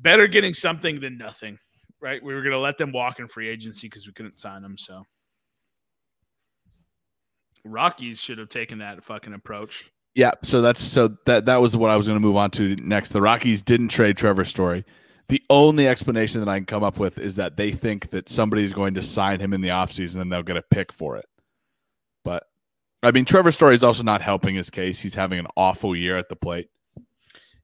better 0.00 0.26
getting 0.26 0.54
something 0.54 1.00
than 1.00 1.16
nothing. 1.18 1.58
Right? 2.00 2.22
We 2.22 2.34
were 2.34 2.42
gonna 2.42 2.58
let 2.58 2.78
them 2.78 2.92
walk 2.92 3.18
in 3.18 3.28
free 3.28 3.48
agency 3.48 3.88
because 3.88 4.06
we 4.06 4.12
couldn't 4.12 4.38
sign 4.38 4.62
them. 4.62 4.76
So 4.76 5.04
Rockies 7.64 8.20
should 8.20 8.38
have 8.38 8.50
taken 8.50 8.78
that 8.78 9.02
fucking 9.02 9.32
approach. 9.32 9.90
Yeah, 10.14 10.32
so 10.42 10.60
that's 10.60 10.80
so 10.80 11.16
that 11.26 11.46
that 11.46 11.60
was 11.60 11.76
what 11.76 11.90
I 11.90 11.96
was 11.96 12.06
going 12.06 12.20
to 12.20 12.24
move 12.24 12.36
on 12.36 12.50
to 12.52 12.76
next. 12.76 13.10
The 13.10 13.20
Rockies 13.20 13.62
didn't 13.62 13.88
trade 13.88 14.16
Trevor 14.16 14.44
Story. 14.44 14.84
The 15.28 15.42
only 15.50 15.88
explanation 15.88 16.40
that 16.40 16.48
I 16.48 16.58
can 16.58 16.66
come 16.66 16.84
up 16.84 16.98
with 16.98 17.18
is 17.18 17.36
that 17.36 17.56
they 17.56 17.72
think 17.72 18.10
that 18.10 18.28
somebody's 18.28 18.72
going 18.72 18.94
to 18.94 19.02
sign 19.02 19.40
him 19.40 19.52
in 19.52 19.62
the 19.62 19.68
offseason 19.68 20.20
and 20.20 20.30
they'll 20.30 20.42
get 20.42 20.58
a 20.58 20.62
pick 20.62 20.92
for 20.92 21.16
it. 21.16 21.24
I 23.04 23.10
mean, 23.12 23.24
Trevor 23.24 23.52
Story 23.52 23.74
is 23.74 23.84
also 23.84 24.02
not 24.02 24.20
helping 24.22 24.54
his 24.54 24.70
case. 24.70 24.98
He's 25.00 25.14
having 25.14 25.38
an 25.38 25.46
awful 25.56 25.94
year 25.94 26.16
at 26.16 26.28
the 26.28 26.36
plate. 26.36 26.68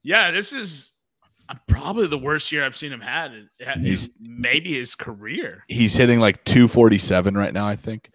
Yeah, 0.02 0.30
this 0.30 0.52
is 0.52 0.90
uh, 1.48 1.54
probably 1.66 2.06
the 2.06 2.18
worst 2.18 2.52
year 2.52 2.64
I've 2.64 2.76
seen 2.76 2.92
him 2.92 3.00
had. 3.00 3.32
He's- 3.80 4.10
maybe 4.20 4.78
his 4.78 4.94
career. 4.94 5.64
He's 5.68 5.94
hitting 5.96 6.20
like 6.20 6.44
247 6.44 7.36
right 7.36 7.52
now, 7.52 7.66
I 7.66 7.76
think. 7.76 8.10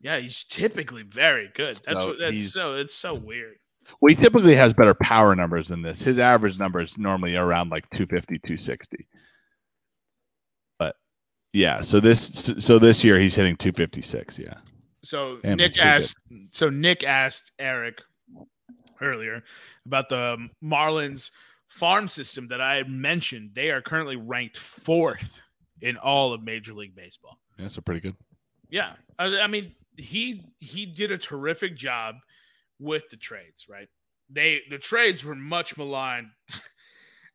Yeah, 0.00 0.18
he's 0.18 0.44
typically 0.44 1.02
very 1.02 1.50
good. 1.54 1.74
That's 1.84 2.02
So 2.02 2.08
what 2.10 2.18
that's 2.20 2.52
so 2.52 2.76
it's 2.76 2.94
so 2.94 3.14
weird. 3.14 3.56
Well, 4.00 4.10
he 4.10 4.14
typically 4.14 4.54
has 4.54 4.72
better 4.72 4.94
power 4.94 5.34
numbers 5.34 5.68
than 5.68 5.82
this. 5.82 6.02
His 6.02 6.18
average 6.18 6.58
number 6.58 6.80
is 6.80 6.96
normally 6.98 7.34
around 7.34 7.70
like 7.70 7.88
250, 7.90 8.38
260. 8.38 9.08
But 10.78 10.94
yeah, 11.52 11.80
so 11.80 11.98
this 11.98 12.52
so 12.58 12.78
this 12.78 13.02
year 13.02 13.18
he's 13.18 13.34
hitting 13.34 13.56
256. 13.56 14.38
Yeah. 14.38 14.54
So 15.08 15.38
Damn, 15.42 15.56
Nick 15.56 15.72
that's 15.72 15.78
asked 15.78 16.16
so 16.50 16.68
Nick 16.68 17.02
asked 17.02 17.52
Eric 17.58 18.02
earlier 19.00 19.42
about 19.86 20.10
the 20.10 20.50
Marlins 20.62 21.30
farm 21.68 22.08
system 22.08 22.46
that 22.48 22.60
I 22.60 22.82
mentioned. 22.82 23.52
They 23.54 23.70
are 23.70 23.80
currently 23.80 24.16
ranked 24.16 24.58
fourth 24.58 25.40
in 25.80 25.96
all 25.96 26.34
of 26.34 26.42
Major 26.42 26.74
League 26.74 26.94
Baseball. 26.94 27.38
Yeah, 27.56 27.68
so 27.68 27.80
pretty 27.80 28.00
good. 28.00 28.16
Yeah, 28.68 28.92
I, 29.18 29.38
I 29.38 29.46
mean 29.46 29.72
he 29.96 30.44
he 30.58 30.84
did 30.84 31.10
a 31.10 31.16
terrific 31.16 31.74
job 31.74 32.16
with 32.78 33.08
the 33.08 33.16
trades. 33.16 33.64
Right, 33.66 33.88
they 34.28 34.60
the 34.68 34.78
trades 34.78 35.24
were 35.24 35.34
much 35.34 35.78
maligned. 35.78 36.28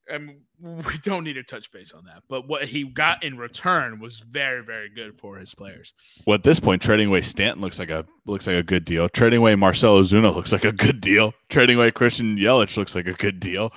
And 0.10 0.42
we 0.60 0.98
don't 1.04 1.24
need 1.24 1.34
to 1.34 1.44
touch 1.44 1.72
base 1.72 1.94
on 1.94 2.04
that. 2.06 2.24
But 2.28 2.48
what 2.48 2.66
he 2.66 2.84
got 2.84 3.24
in 3.24 3.38
return 3.38 4.00
was 4.00 4.18
very, 4.18 4.62
very 4.64 4.90
good 4.90 5.18
for 5.20 5.38
his 5.38 5.54
players. 5.56 5.94
Well, 6.28 6.36
at 6.36 6.44
this 6.44 6.60
point, 6.60 6.82
trading 6.82 7.08
away 7.08 7.22
Stanton 7.22 7.62
looks 7.62 7.80
like 7.80 7.90
a 7.90 8.06
looks 8.26 8.46
like 8.48 8.58
a 8.58 8.64
good 8.64 8.84
deal. 8.86 9.08
Trading 9.10 9.40
away 9.40 9.56
Marcell 9.56 10.02
Ozuna 10.02 10.34
looks 10.36 10.52
like 10.52 10.66
a 10.66 10.72
good 10.74 11.00
deal. 11.02 11.34
Trading 11.50 11.78
away 11.78 11.92
Christian 11.92 12.38
Yelich 12.38 12.76
looks 12.78 12.96
like 12.96 13.08
a 13.08 13.14
good 13.14 13.40
deal. 13.40 13.72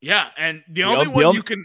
Yeah, 0.00 0.28
and 0.38 0.62
the, 0.68 0.82
The 0.82 0.82
only 0.84 1.00
o- 1.00 1.04
the 1.04 1.10
one 1.10 1.24
only- 1.24 1.36
you 1.38 1.42
can, 1.42 1.64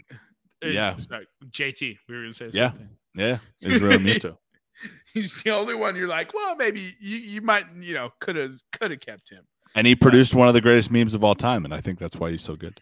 is, 0.62 0.74
Yeah. 0.74 0.96
sorry, 0.98 1.26
JT. 1.50 1.98
We 2.08 2.14
were 2.14 2.22
gonna 2.22 2.32
say 2.34 2.50
Yeah. 2.52 2.68
something. 2.70 2.88
Yeah, 3.14 3.38
Israel 3.62 3.98
Muto. 3.98 4.36
He's 5.14 5.42
the 5.42 5.50
only 5.50 5.74
one 5.74 5.96
you're 5.96 6.06
like, 6.08 6.34
well, 6.34 6.54
maybe 6.56 6.92
you, 7.00 7.16
you 7.16 7.40
might, 7.40 7.64
you 7.80 7.94
know, 7.94 8.10
could 8.20 8.36
have 8.36 8.52
could 8.78 8.90
have 8.90 9.00
kept 9.00 9.30
him. 9.30 9.44
And 9.74 9.86
he 9.86 9.94
produced 9.94 10.34
one 10.34 10.48
of 10.48 10.54
the 10.54 10.60
greatest 10.60 10.90
memes 10.90 11.14
of 11.14 11.24
all 11.24 11.34
time, 11.34 11.64
and 11.64 11.72
I 11.74 11.80
think 11.80 11.98
that's 11.98 12.16
why 12.18 12.30
he's 12.30 12.42
so 12.42 12.56
good. 12.56 12.78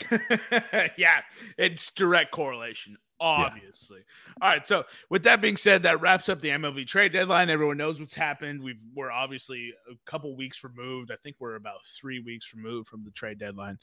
yeah, 0.96 1.20
it's 1.58 1.90
direct 1.92 2.30
correlation, 2.30 2.96
obviously. 3.20 4.00
All 4.40 4.50
right, 4.50 4.66
so 4.66 4.84
with 5.10 5.22
that 5.24 5.40
being 5.40 5.56
said, 5.56 5.82
that 5.84 6.00
wraps 6.00 6.28
up 6.28 6.40
the 6.40 6.48
MLB 6.50 6.86
trade 6.86 7.12
deadline. 7.12 7.50
Everyone 7.50 7.76
knows 7.76 8.00
what's 8.00 8.14
happened. 8.14 8.62
We've 8.62 8.80
we're 8.94 9.10
obviously 9.12 9.72
a 9.90 9.94
couple 10.10 10.34
weeks 10.36 10.64
removed. 10.64 11.10
I 11.10 11.16
think 11.22 11.36
we're 11.38 11.56
about 11.56 11.84
three 11.86 12.20
weeks 12.20 12.52
removed 12.54 12.88
from 12.88 13.04
the 13.04 13.10
trade 13.10 13.38
deadline, 13.38 13.78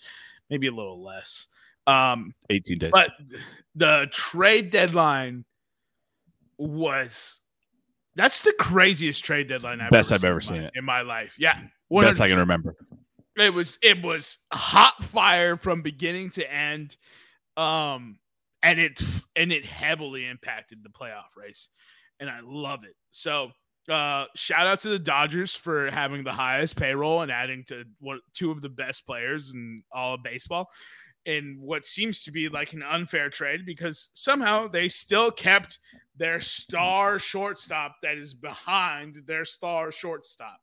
maybe 0.49 0.67
a 0.67 0.71
little 0.71 1.03
less. 1.03 1.47
Um, 1.87 2.33
18 2.51 2.77
days. 2.77 2.91
but 2.93 3.11
the 3.75 4.07
trade 4.11 4.69
deadline 4.69 5.45
was 6.57 7.39
that's 8.15 8.41
the 8.41 8.53
craziest 8.59 9.23
trade 9.23 9.47
deadline 9.47 9.81
I've 9.81 9.91
Best 9.91 10.11
ever 10.11 10.27
I've 10.27 10.29
ever 10.31 10.41
seen 10.41 10.57
my- 10.61 10.67
it. 10.67 10.71
in 10.75 10.85
my 10.85 11.01
life. 11.01 11.35
Yeah, 11.39 11.59
Best 11.89 12.21
I 12.21 12.27
can 12.27 12.37
remember. 12.39 12.75
It 13.39 13.53
was 13.53 13.77
it 13.81 14.03
was 14.03 14.37
hot 14.51 15.01
fire 15.03 15.55
from 15.55 15.81
beginning 15.81 16.31
to 16.31 16.53
end, 16.53 16.97
um, 17.57 18.19
and 18.61 18.79
it 18.79 19.01
and 19.35 19.51
it 19.51 19.65
heavily 19.65 20.27
impacted 20.27 20.79
the 20.83 20.89
playoff 20.89 21.35
race, 21.37 21.69
and 22.19 22.29
I 22.29 22.39
love 22.43 22.83
it. 22.83 22.95
So, 23.11 23.51
uh, 23.87 24.25
shout 24.35 24.67
out 24.67 24.79
to 24.81 24.89
the 24.89 24.99
Dodgers 24.99 25.55
for 25.55 25.89
having 25.89 26.23
the 26.23 26.33
highest 26.33 26.75
payroll 26.75 27.21
and 27.21 27.31
adding 27.31 27.63
to 27.67 27.85
what 27.99 28.19
two 28.33 28.51
of 28.51 28.61
the 28.61 28.69
best 28.69 29.05
players 29.05 29.53
in 29.53 29.83
all 29.91 30.15
of 30.15 30.23
baseball, 30.23 30.69
in 31.25 31.57
what 31.59 31.85
seems 31.85 32.23
to 32.23 32.31
be 32.31 32.49
like 32.49 32.73
an 32.73 32.83
unfair 32.83 33.29
trade 33.29 33.65
because 33.65 34.09
somehow 34.13 34.67
they 34.67 34.89
still 34.89 35.31
kept 35.31 35.79
their 36.17 36.41
star 36.41 37.19
shortstop 37.19 37.95
that 38.01 38.17
is 38.17 38.33
behind 38.33 39.15
their 39.25 39.45
star 39.45 39.91
shortstop. 39.91 40.59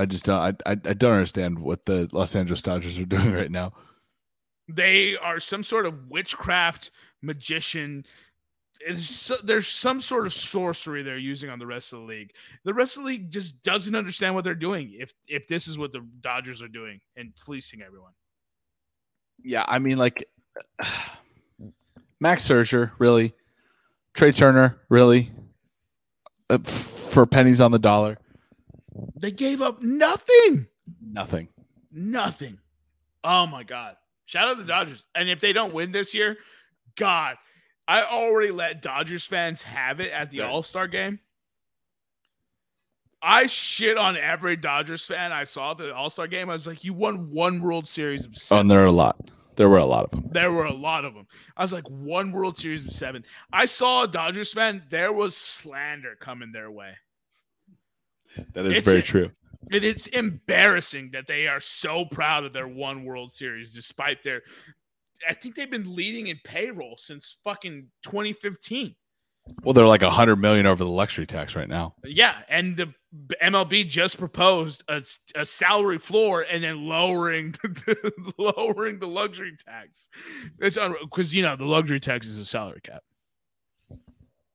I 0.00 0.06
just 0.06 0.24
don't. 0.24 0.38
I, 0.66 0.70
I 0.70 0.72
I 0.72 0.94
don't 0.94 1.12
understand 1.12 1.58
what 1.58 1.84
the 1.86 2.08
Los 2.12 2.34
Angeles 2.34 2.62
Dodgers 2.62 2.98
are 2.98 3.04
doing 3.16 3.32
right 3.32 3.50
now. 3.50 3.72
they 4.68 5.16
are 5.18 5.40
some 5.40 5.62
sort 5.62 5.86
of 5.86 6.08
witchcraft 6.08 6.90
magician. 7.22 8.04
So, 8.96 9.36
there's 9.44 9.68
some 9.68 10.00
sort 10.00 10.24
of 10.24 10.32
sorcery 10.32 11.02
they're 11.02 11.18
using 11.18 11.50
on 11.50 11.58
the 11.58 11.66
rest 11.66 11.92
of 11.92 11.98
the 12.00 12.06
league. 12.06 12.32
The 12.64 12.72
rest 12.72 12.96
of 12.96 13.02
the 13.02 13.08
league 13.10 13.30
just 13.30 13.62
doesn't 13.62 13.94
understand 13.94 14.34
what 14.34 14.42
they're 14.42 14.54
doing. 14.54 14.96
If 14.98 15.12
if 15.28 15.46
this 15.48 15.68
is 15.68 15.76
what 15.76 15.92
the 15.92 16.00
Dodgers 16.22 16.62
are 16.62 16.68
doing 16.68 16.98
and 17.16 17.32
fleecing 17.36 17.82
everyone, 17.82 18.12
Yeah, 19.42 19.64
I 19.68 19.78
mean, 19.80 19.98
like 19.98 20.24
Max 22.20 22.48
Scherzer, 22.48 22.92
really. 22.98 23.34
Trea 24.14 24.32
Turner, 24.32 24.78
really. 24.88 25.30
Uh, 26.48 26.58
for 26.58 27.26
pennies 27.26 27.60
on 27.60 27.70
the 27.70 27.78
dollar, 27.78 28.18
they 29.16 29.30
gave 29.30 29.60
up 29.62 29.80
nothing, 29.82 30.66
nothing. 31.00 31.48
nothing. 31.92 32.58
Oh 33.24 33.46
my 33.46 33.62
god! 33.62 33.96
Shout 34.26 34.48
out 34.48 34.54
to 34.56 34.62
the 34.62 34.68
Dodgers. 34.68 35.04
And 35.14 35.28
if 35.28 35.40
they 35.40 35.52
don't 35.52 35.74
win 35.74 35.92
this 35.92 36.14
year, 36.14 36.36
God, 36.96 37.36
I 37.88 38.02
already 38.04 38.50
let 38.50 38.82
Dodgers 38.82 39.24
fans 39.24 39.60
have 39.62 40.00
it 40.00 40.12
at 40.12 40.30
the 40.30 40.40
All 40.42 40.62
Star 40.62 40.88
game. 40.88 41.18
I 43.22 43.46
shit 43.48 43.98
on 43.98 44.16
every 44.16 44.56
Dodgers 44.56 45.04
fan 45.04 45.30
I 45.32 45.44
saw 45.44 45.72
at 45.72 45.78
the 45.78 45.94
All 45.94 46.08
Star 46.08 46.26
game. 46.26 46.48
I 46.48 46.54
was 46.54 46.66
like, 46.66 46.84
you 46.84 46.94
won 46.94 47.30
one 47.30 47.60
World 47.60 47.86
Series 47.86 48.24
of 48.24 48.32
Oh, 48.34 48.38
seven. 48.38 48.60
and 48.62 48.70
there 48.70 48.80
are 48.82 48.86
a 48.86 48.92
lot. 48.92 49.16
There 49.56 49.68
were 49.68 49.76
a 49.78 49.84
lot 49.84 50.04
of 50.06 50.10
them. 50.12 50.30
There 50.32 50.52
were 50.52 50.64
a 50.64 50.72
lot 50.72 51.04
of 51.04 51.12
them. 51.12 51.26
I 51.54 51.62
was 51.62 51.72
like, 51.72 51.84
one 51.90 52.32
World 52.32 52.56
Series 52.58 52.86
of 52.86 52.92
seven. 52.92 53.24
I 53.52 53.66
saw 53.66 54.04
a 54.04 54.08
Dodgers 54.08 54.52
fan. 54.54 54.82
There 54.88 55.12
was 55.12 55.36
slander 55.36 56.16
coming 56.18 56.50
their 56.50 56.70
way. 56.70 56.92
That 58.54 58.66
is 58.66 58.78
It's 58.78 58.86
very 58.86 59.00
a- 59.00 59.02
true. 59.02 59.30
And 59.72 59.84
it's 59.84 60.06
embarrassing 60.08 61.10
that 61.12 61.26
they 61.26 61.46
are 61.46 61.60
so 61.60 62.04
proud 62.06 62.44
of 62.44 62.52
their 62.52 62.66
one 62.66 63.04
World 63.04 63.30
Series, 63.30 63.72
despite 63.72 64.22
their. 64.22 64.42
I 65.28 65.34
think 65.34 65.54
they've 65.54 65.70
been 65.70 65.94
leading 65.94 66.28
in 66.28 66.40
payroll 66.44 66.96
since 66.96 67.36
fucking 67.44 67.88
2015. 68.02 68.96
Well, 69.62 69.74
they're 69.74 69.86
like 69.86 70.02
a 70.02 70.10
hundred 70.10 70.36
million 70.36 70.66
over 70.66 70.82
the 70.82 70.90
luxury 70.90 71.26
tax 71.26 71.54
right 71.54 71.68
now. 71.68 71.94
Yeah, 72.04 72.36
and 72.48 72.76
the 72.76 72.92
MLB 73.42 73.86
just 73.86 74.18
proposed 74.18 74.82
a, 74.88 75.02
a 75.34 75.44
salary 75.44 75.98
floor 75.98 76.42
and 76.50 76.64
then 76.64 76.86
lowering 76.86 77.52
the, 77.62 78.32
lowering 78.38 78.98
the 78.98 79.08
luxury 79.08 79.56
tax. 79.66 80.08
It's 80.58 80.78
because 81.02 81.34
you 81.34 81.42
know 81.42 81.56
the 81.56 81.64
luxury 81.64 82.00
tax 82.00 82.26
is 82.26 82.38
a 82.38 82.44
salary 82.44 82.80
cap, 82.82 83.02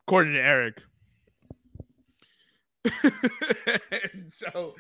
according 0.07 0.33
to 0.33 0.41
Eric. 0.41 0.81
and 3.91 4.31
so 4.31 4.75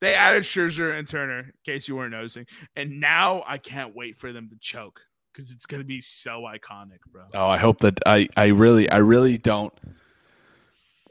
they 0.00 0.14
added 0.14 0.42
Scherzer 0.42 0.96
and 0.96 1.06
Turner, 1.06 1.40
in 1.40 1.52
case 1.64 1.88
you 1.88 1.96
weren't 1.96 2.12
noticing. 2.12 2.46
And 2.76 3.00
now 3.00 3.42
I 3.46 3.58
can't 3.58 3.94
wait 3.94 4.16
for 4.16 4.32
them 4.32 4.48
to 4.50 4.56
choke 4.60 5.00
because 5.32 5.50
it's 5.50 5.66
gonna 5.66 5.84
be 5.84 6.00
so 6.00 6.42
iconic, 6.42 7.00
bro. 7.10 7.24
Oh, 7.34 7.46
I 7.46 7.58
hope 7.58 7.80
that 7.80 7.98
I 8.06 8.28
I 8.36 8.48
really 8.48 8.88
I 8.88 8.98
really 8.98 9.38
don't 9.38 9.72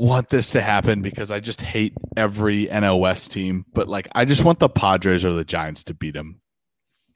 want 0.02 0.30
this 0.30 0.50
to 0.52 0.62
happen 0.62 1.02
because 1.02 1.32
I 1.32 1.40
just 1.40 1.62
hate 1.62 1.94
every 2.18 2.66
NOS 2.66 3.28
team. 3.28 3.66
But 3.74 3.88
like, 3.88 4.08
I 4.14 4.26
just 4.26 4.44
want 4.44 4.60
the 4.60 4.70
Padres 4.70 5.24
or 5.24 5.34
the 5.34 5.46
Giants 5.46 5.84
to 5.86 5.94
beat 5.94 6.16
them. 6.16 6.42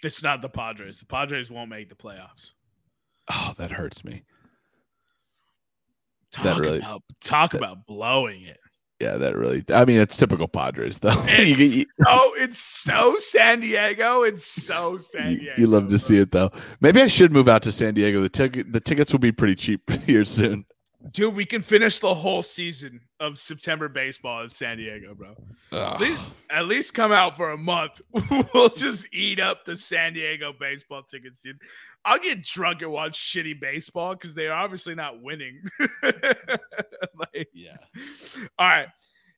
It's 0.04 0.22
not 0.22 0.44
the 0.44 0.50
Padres. 0.50 1.00
The 1.00 1.08
Padres 1.08 1.50
won't 1.50 1.70
make 1.70 1.90
the 1.90 1.96
playoffs. 1.96 2.52
Oh, 3.32 3.54
that 3.58 3.72
hurts 3.72 4.06
me. 4.06 4.24
Talk 6.32 6.44
that 6.44 6.60
really 6.60 6.78
about, 6.78 7.02
talk 7.24 7.52
that, 7.52 7.58
about 7.58 7.88
blowing 7.88 8.44
it. 8.44 8.60
Yeah, 9.00 9.18
that 9.18 9.36
really. 9.36 9.64
I 9.70 9.84
mean, 9.84 10.00
it's 10.00 10.16
typical 10.16 10.48
Padres, 10.48 11.00
though. 11.00 11.10
It's 11.28 11.60
you, 11.60 11.66
you, 11.66 11.86
so 12.02 12.32
it's 12.36 12.60
so 12.60 13.16
San 13.18 13.60
Diego. 13.60 14.24
It's 14.24 14.46
so 14.46 14.98
San 14.98 15.38
Diego. 15.38 15.54
You, 15.58 15.68
love 15.68 15.90
to 15.90 15.98
see 15.98 16.18
it, 16.18 16.32
though. 16.32 16.52
Maybe 16.80 17.02
I 17.02 17.08
should 17.08 17.32
move 17.34 17.50
out 17.50 17.62
to 17.64 17.72
San 17.72 17.94
Diego. 17.94 18.22
The 18.22 18.30
ticket, 18.30 18.72
the 18.72 18.80
tickets 18.80 19.12
will 19.12 19.20
be 19.20 19.34
pretty 19.34 19.56
cheap 19.56 19.90
here 20.06 20.24
soon. 20.24 20.66
Dude, 21.12 21.36
we 21.36 21.46
can 21.46 21.62
finish 21.62 22.00
the 22.00 22.14
whole 22.14 22.42
season 22.42 23.00
of 23.20 23.38
September 23.38 23.90
baseball 23.90 24.44
in 24.44 24.50
San 24.50 24.78
Diego, 24.78 25.14
bro. 25.14 25.36
At 25.72 26.02
least, 26.02 26.22
ah. 26.24 26.58
at 26.58 26.66
least 26.66 26.94
come 26.94 27.12
out 27.12 27.38
for 27.38 27.52
a 27.52 27.58
month. 27.58 28.02
we'll 28.54 28.70
just 28.70 29.14
eat 29.14 29.40
up 29.40 29.66
the 29.66 29.76
San 29.76 30.14
Diego 30.14 30.54
baseball 30.58 31.04
tickets, 31.04 31.42
dude. 31.44 31.60
I'll 32.06 32.20
get 32.20 32.44
drunk 32.44 32.84
and 32.84 32.92
watch 32.92 33.20
shitty 33.20 33.60
baseball 33.60 34.14
because 34.14 34.36
they're 34.36 34.54
obviously 34.54 34.94
not 34.94 35.24
winning. 35.24 35.64
like, 36.04 37.50
yeah. 37.52 37.78
All 38.60 38.70
right. 38.70 38.88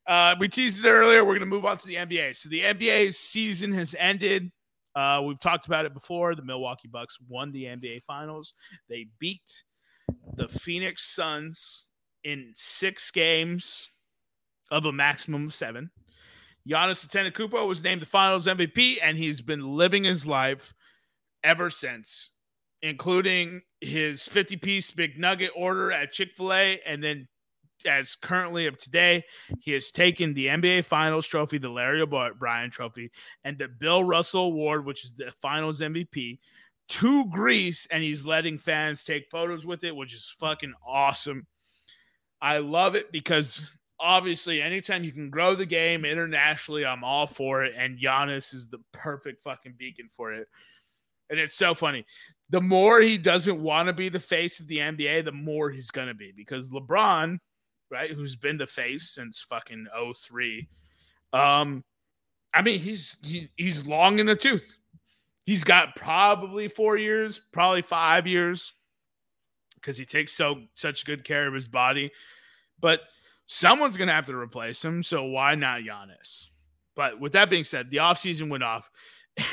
Uh, 0.06 0.36
we 0.38 0.50
teased 0.50 0.84
it 0.84 0.90
earlier. 0.90 1.24
We're 1.24 1.34
going 1.34 1.40
to 1.40 1.46
move 1.46 1.66
on 1.66 1.78
to 1.78 1.88
the 1.88 1.96
NBA. 1.96 2.36
So 2.36 2.50
the 2.50 2.64
NBA 2.64 3.16
season 3.16 3.72
has 3.72 3.96
ended. 3.98 4.52
Uh, 4.94 5.22
we've 5.26 5.40
talked 5.40 5.66
about 5.68 5.86
it 5.86 5.94
before. 5.94 6.36
The 6.36 6.42
Milwaukee 6.42 6.90
Bucks 6.90 7.18
won 7.30 7.54
the 7.54 7.64
NBA 7.64 8.04
Finals. 8.04 8.54
They 8.90 9.08
beat 9.18 9.64
the 10.34 10.50
Phoenix 10.50 11.08
Suns 11.08 11.90
in 12.26 12.52
six 12.56 13.12
games 13.12 13.90
of 14.72 14.86
a 14.86 14.92
maximum 14.92 15.46
of 15.46 15.54
seven. 15.54 15.90
Giannis 16.68 17.08
Antetokounmpo 17.08 17.66
was 17.66 17.82
named 17.82 18.02
the 18.02 18.06
Finals 18.06 18.46
MVP, 18.46 18.98
and 19.02 19.18
he's 19.18 19.42
been 19.42 19.78
living 19.78 20.04
his 20.04 20.28
life 20.28 20.74
ever 21.44 21.70
since 21.70 22.32
including 22.82 23.62
his 23.82 24.28
50 24.28 24.58
piece 24.58 24.92
big 24.92 25.18
nugget 25.18 25.52
order 25.56 25.92
at 25.92 26.12
Chick 26.12 26.30
fil 26.36 26.54
A. 26.54 26.80
And 26.86 27.04
then, 27.04 27.28
as 27.86 28.16
currently 28.16 28.66
of 28.66 28.78
today, 28.78 29.24
he 29.60 29.72
has 29.72 29.92
taken 29.92 30.34
the 30.34 30.48
NBA 30.48 30.86
Finals 30.86 31.28
trophy, 31.28 31.58
the 31.58 31.70
Larry 31.70 32.02
O'Brien 32.02 32.70
trophy, 32.70 33.12
and 33.44 33.58
the 33.58 33.68
Bill 33.68 34.04
Russell 34.04 34.46
Award, 34.46 34.86
which 34.86 35.04
is 35.04 35.12
the 35.12 35.32
Finals 35.42 35.82
MVP, 35.82 36.40
to 36.90 37.26
Greece. 37.26 37.88
And 37.92 38.04
he's 38.04 38.26
letting 38.26 38.58
fans 38.58 39.06
take 39.06 39.30
photos 39.30 39.66
with 39.66 39.84
it, 39.84 39.96
which 39.96 40.14
is 40.14 40.36
fucking 40.40 40.74
awesome. 40.86 41.46
I 42.42 42.60
love 42.60 42.96
it 42.96 43.12
because 43.12 43.76
obviously, 44.00 44.62
anytime 44.62 45.04
you 45.04 45.12
can 45.12 45.30
grow 45.30 45.56
the 45.56 45.66
game 45.66 46.06
internationally, 46.06 46.86
I'm 46.86 47.04
all 47.04 47.28
for 47.28 47.64
it. 47.64 47.74
And 47.78 48.00
Giannis 48.00 48.54
is 48.54 48.70
the 48.70 48.80
perfect 48.92 49.44
fucking 49.44 49.76
beacon 49.78 50.10
for 50.16 50.34
it. 50.34 50.48
And 51.30 51.40
it's 51.40 51.56
so 51.56 51.74
funny 51.74 52.06
the 52.50 52.62
more 52.62 53.02
he 53.02 53.18
doesn't 53.18 53.62
want 53.62 53.88
to 53.88 53.94
be 53.94 54.10
the 54.10 54.20
face 54.20 54.60
of 54.60 54.68
the 54.68 54.78
NBA, 54.78 55.26
the 55.26 55.32
more 55.32 55.70
he's 55.70 55.92
going 55.92 56.08
to 56.08 56.14
be 56.14 56.32
because 56.36 56.70
LeBron, 56.70 57.38
right, 57.92 58.12
who's 58.12 58.36
been 58.36 58.58
the 58.58 58.68
face 58.68 59.10
since 59.10 59.42
fucking 59.42 59.88
03, 60.16 60.68
um, 61.34 61.84
I 62.54 62.62
mean, 62.62 62.80
he's 62.80 63.18
he, 63.26 63.50
he's 63.56 63.86
long 63.86 64.20
in 64.20 64.26
the 64.26 64.36
tooth. 64.36 64.74
He's 65.44 65.64
got 65.64 65.96
probably 65.96 66.68
four 66.68 66.98
years, 66.98 67.40
probably 67.52 67.82
five 67.82 68.28
years, 68.28 68.74
because 69.76 69.98
he 69.98 70.06
takes 70.06 70.34
so 70.34 70.64
such 70.76 71.06
good 71.06 71.24
care 71.24 71.48
of 71.48 71.54
his 71.54 71.68
body. 71.68 72.12
But 72.80 73.02
someone's 73.46 73.98
gonna 73.98 74.14
have 74.14 74.26
to 74.28 74.36
replace 74.36 74.84
him, 74.84 75.04
so 75.04 75.24
why 75.26 75.56
not 75.56 75.82
Giannis? 75.82 76.48
But 76.96 77.20
with 77.20 77.34
that 77.34 77.50
being 77.50 77.64
said, 77.64 77.92
the 77.92 77.98
offseason 77.98 78.50
went 78.50 78.64
off, 78.64 78.90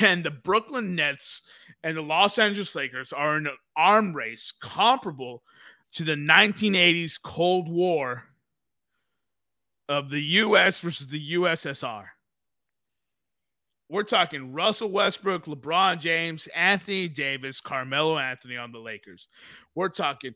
and 0.01 0.23
the 0.23 0.31
Brooklyn 0.31 0.95
Nets 0.95 1.41
and 1.83 1.97
the 1.97 2.01
Los 2.01 2.37
Angeles 2.37 2.75
Lakers 2.75 3.13
are 3.13 3.37
in 3.37 3.47
an 3.47 3.57
arm 3.75 4.15
race 4.15 4.51
comparable 4.61 5.43
to 5.93 6.03
the 6.03 6.15
1980s 6.15 7.21
Cold 7.21 7.69
War 7.69 8.23
of 9.87 10.09
the 10.09 10.21
US 10.21 10.79
versus 10.79 11.07
the 11.07 11.33
USSR. 11.33 12.05
We're 13.87 14.03
talking 14.03 14.51
Russell 14.51 14.89
Westbrook, 14.89 15.45
LeBron 15.45 15.99
James, 15.99 16.47
Anthony 16.55 17.07
Davis, 17.07 17.61
Carmelo 17.61 18.17
Anthony 18.17 18.57
on 18.57 18.71
the 18.71 18.79
Lakers. 18.79 19.27
We're 19.75 19.89
talking 19.89 20.33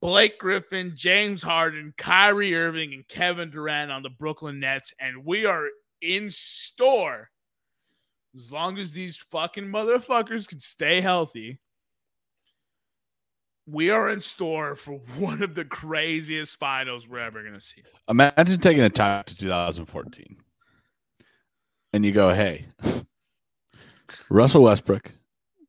Blake 0.00 0.38
Griffin, 0.38 0.92
James 0.94 1.42
Harden, 1.42 1.94
Kyrie 1.98 2.54
Irving, 2.54 2.94
and 2.94 3.06
Kevin 3.08 3.50
Durant 3.50 3.90
on 3.90 4.04
the 4.04 4.10
Brooklyn 4.10 4.60
Nets. 4.60 4.94
And 5.00 5.24
we 5.24 5.46
are 5.46 5.66
in 6.00 6.30
store 6.30 7.31
as 8.34 8.50
long 8.50 8.78
as 8.78 8.92
these 8.92 9.16
fucking 9.16 9.66
motherfuckers 9.66 10.48
can 10.48 10.60
stay 10.60 11.00
healthy, 11.00 11.60
we 13.66 13.90
are 13.90 14.10
in 14.10 14.20
store 14.20 14.74
for 14.74 14.94
one 15.18 15.42
of 15.42 15.54
the 15.54 15.64
craziest 15.64 16.58
finals 16.58 17.08
we're 17.08 17.18
ever 17.20 17.42
going 17.42 17.54
to 17.54 17.60
see. 17.60 17.82
Imagine 18.08 18.60
taking 18.60 18.82
a 18.82 18.90
time 18.90 19.24
to 19.24 19.36
2014 19.36 20.36
and 21.92 22.04
you 22.04 22.12
go, 22.12 22.32
hey, 22.32 22.66
Russell 24.30 24.62
Westbrook, 24.62 25.12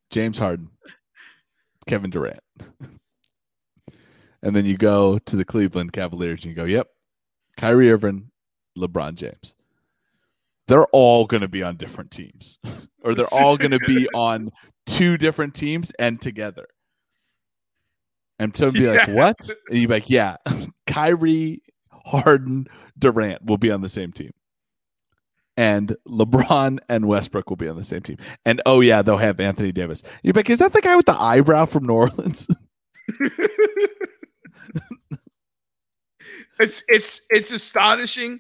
James 0.10 0.40
Harden, 0.40 0.70
Kevin 1.86 2.10
Durant. 2.10 2.40
and 4.42 4.56
then 4.56 4.66
you 4.66 4.78
go 4.78 5.20
to 5.20 5.36
the 5.36 5.46
Cleveland 5.46 5.92
Cavaliers 5.92 6.44
and 6.44 6.52
you 6.52 6.56
go, 6.56 6.66
yep, 6.66 6.88
Kyrie 7.58 7.92
Irving, 7.92 8.32
LeBron 8.78 9.16
James 9.16 9.54
they're 10.68 10.86
all 10.88 11.26
going 11.26 11.42
to 11.42 11.48
be 11.48 11.64
on 11.64 11.78
different 11.78 12.12
teams 12.12 12.58
or 13.04 13.16
they're 13.16 13.34
all 13.34 13.58
going 13.58 13.72
to 13.72 13.80
be 13.80 14.08
on 14.14 14.52
two 14.86 15.18
different 15.18 15.54
teams 15.54 15.92
and 16.00 16.22
together. 16.22 16.68
And 18.40 18.56
so 18.58 18.72
be 18.72 18.82
yeah. 18.82 18.92
like, 18.92 19.08
what? 19.10 19.38
And 19.70 19.80
you'd 19.80 19.88
be 19.88 19.94
like, 19.94 20.10
yeah, 20.10 20.38
Kyrie, 20.88 21.62
Harden, 22.06 22.68
Durant 22.98 23.46
will 23.46 23.58
be 23.58 23.72
on 23.72 23.82
the 23.82 23.90
same 23.90 24.12
team. 24.12 24.32
And 25.56 25.96
LeBron 26.08 26.80
and 26.90 27.08
Westbrook 27.08 27.50
will 27.50 27.58
be 27.58 27.70
on 27.70 27.76
the 27.76 27.84
same 27.84 28.02
team. 28.02 28.18
And 28.44 28.60
oh, 28.66 28.82
yeah, 28.82 29.04
they'll 29.04 29.18
have 29.18 29.40
Anthony 29.40 29.72
Davis. 29.72 30.02
You'd 30.24 30.34
be 30.34 30.40
like, 30.40 30.50
is 30.50 30.58
that 30.58 30.74
the 30.74 30.82
guy 30.82 30.96
with 30.96 31.06
the 31.06 31.14
eyebrow 31.14 31.68
from 31.68 31.86
New 31.86 31.94
Orleans? 31.94 32.48
it's 36.60 36.84
it's 36.88 37.22
it's 37.30 37.52
astonishing 37.52 38.40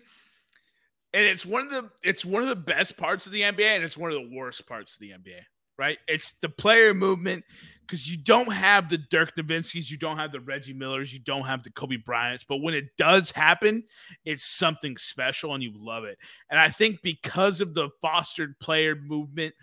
and 1.13 1.23
it's 1.23 1.45
one 1.45 1.63
of 1.63 1.69
the 1.69 1.89
it's 2.03 2.25
one 2.25 2.43
of 2.43 2.49
the 2.49 2.55
best 2.55 2.97
parts 2.97 3.25
of 3.25 3.31
the 3.31 3.41
NBA, 3.41 3.75
and 3.75 3.83
it's 3.83 3.97
one 3.97 4.11
of 4.11 4.17
the 4.17 4.35
worst 4.35 4.67
parts 4.67 4.93
of 4.93 4.99
the 4.99 5.11
NBA. 5.11 5.41
Right? 5.77 5.97
It's 6.07 6.33
the 6.33 6.49
player 6.49 6.93
movement 6.93 7.43
because 7.81 8.09
you 8.09 8.17
don't 8.17 8.51
have 8.53 8.89
the 8.89 8.99
Dirk 8.99 9.35
Nowitzki's, 9.35 9.89
you 9.89 9.97
don't 9.97 10.17
have 10.17 10.31
the 10.31 10.39
Reggie 10.39 10.73
Millers, 10.73 11.11
you 11.11 11.19
don't 11.19 11.45
have 11.45 11.63
the 11.63 11.71
Kobe 11.71 11.97
Bryants, 11.97 12.45
but 12.47 12.57
when 12.57 12.75
it 12.75 12.95
does 12.95 13.31
happen, 13.31 13.83
it's 14.23 14.45
something 14.45 14.97
special, 14.97 15.53
and 15.55 15.63
you 15.63 15.71
love 15.75 16.03
it. 16.03 16.19
And 16.51 16.59
I 16.59 16.69
think 16.69 17.01
because 17.01 17.59
of 17.59 17.73
the 17.73 17.89
fostered 18.01 18.57
player 18.59 18.95
movement, 18.95 19.55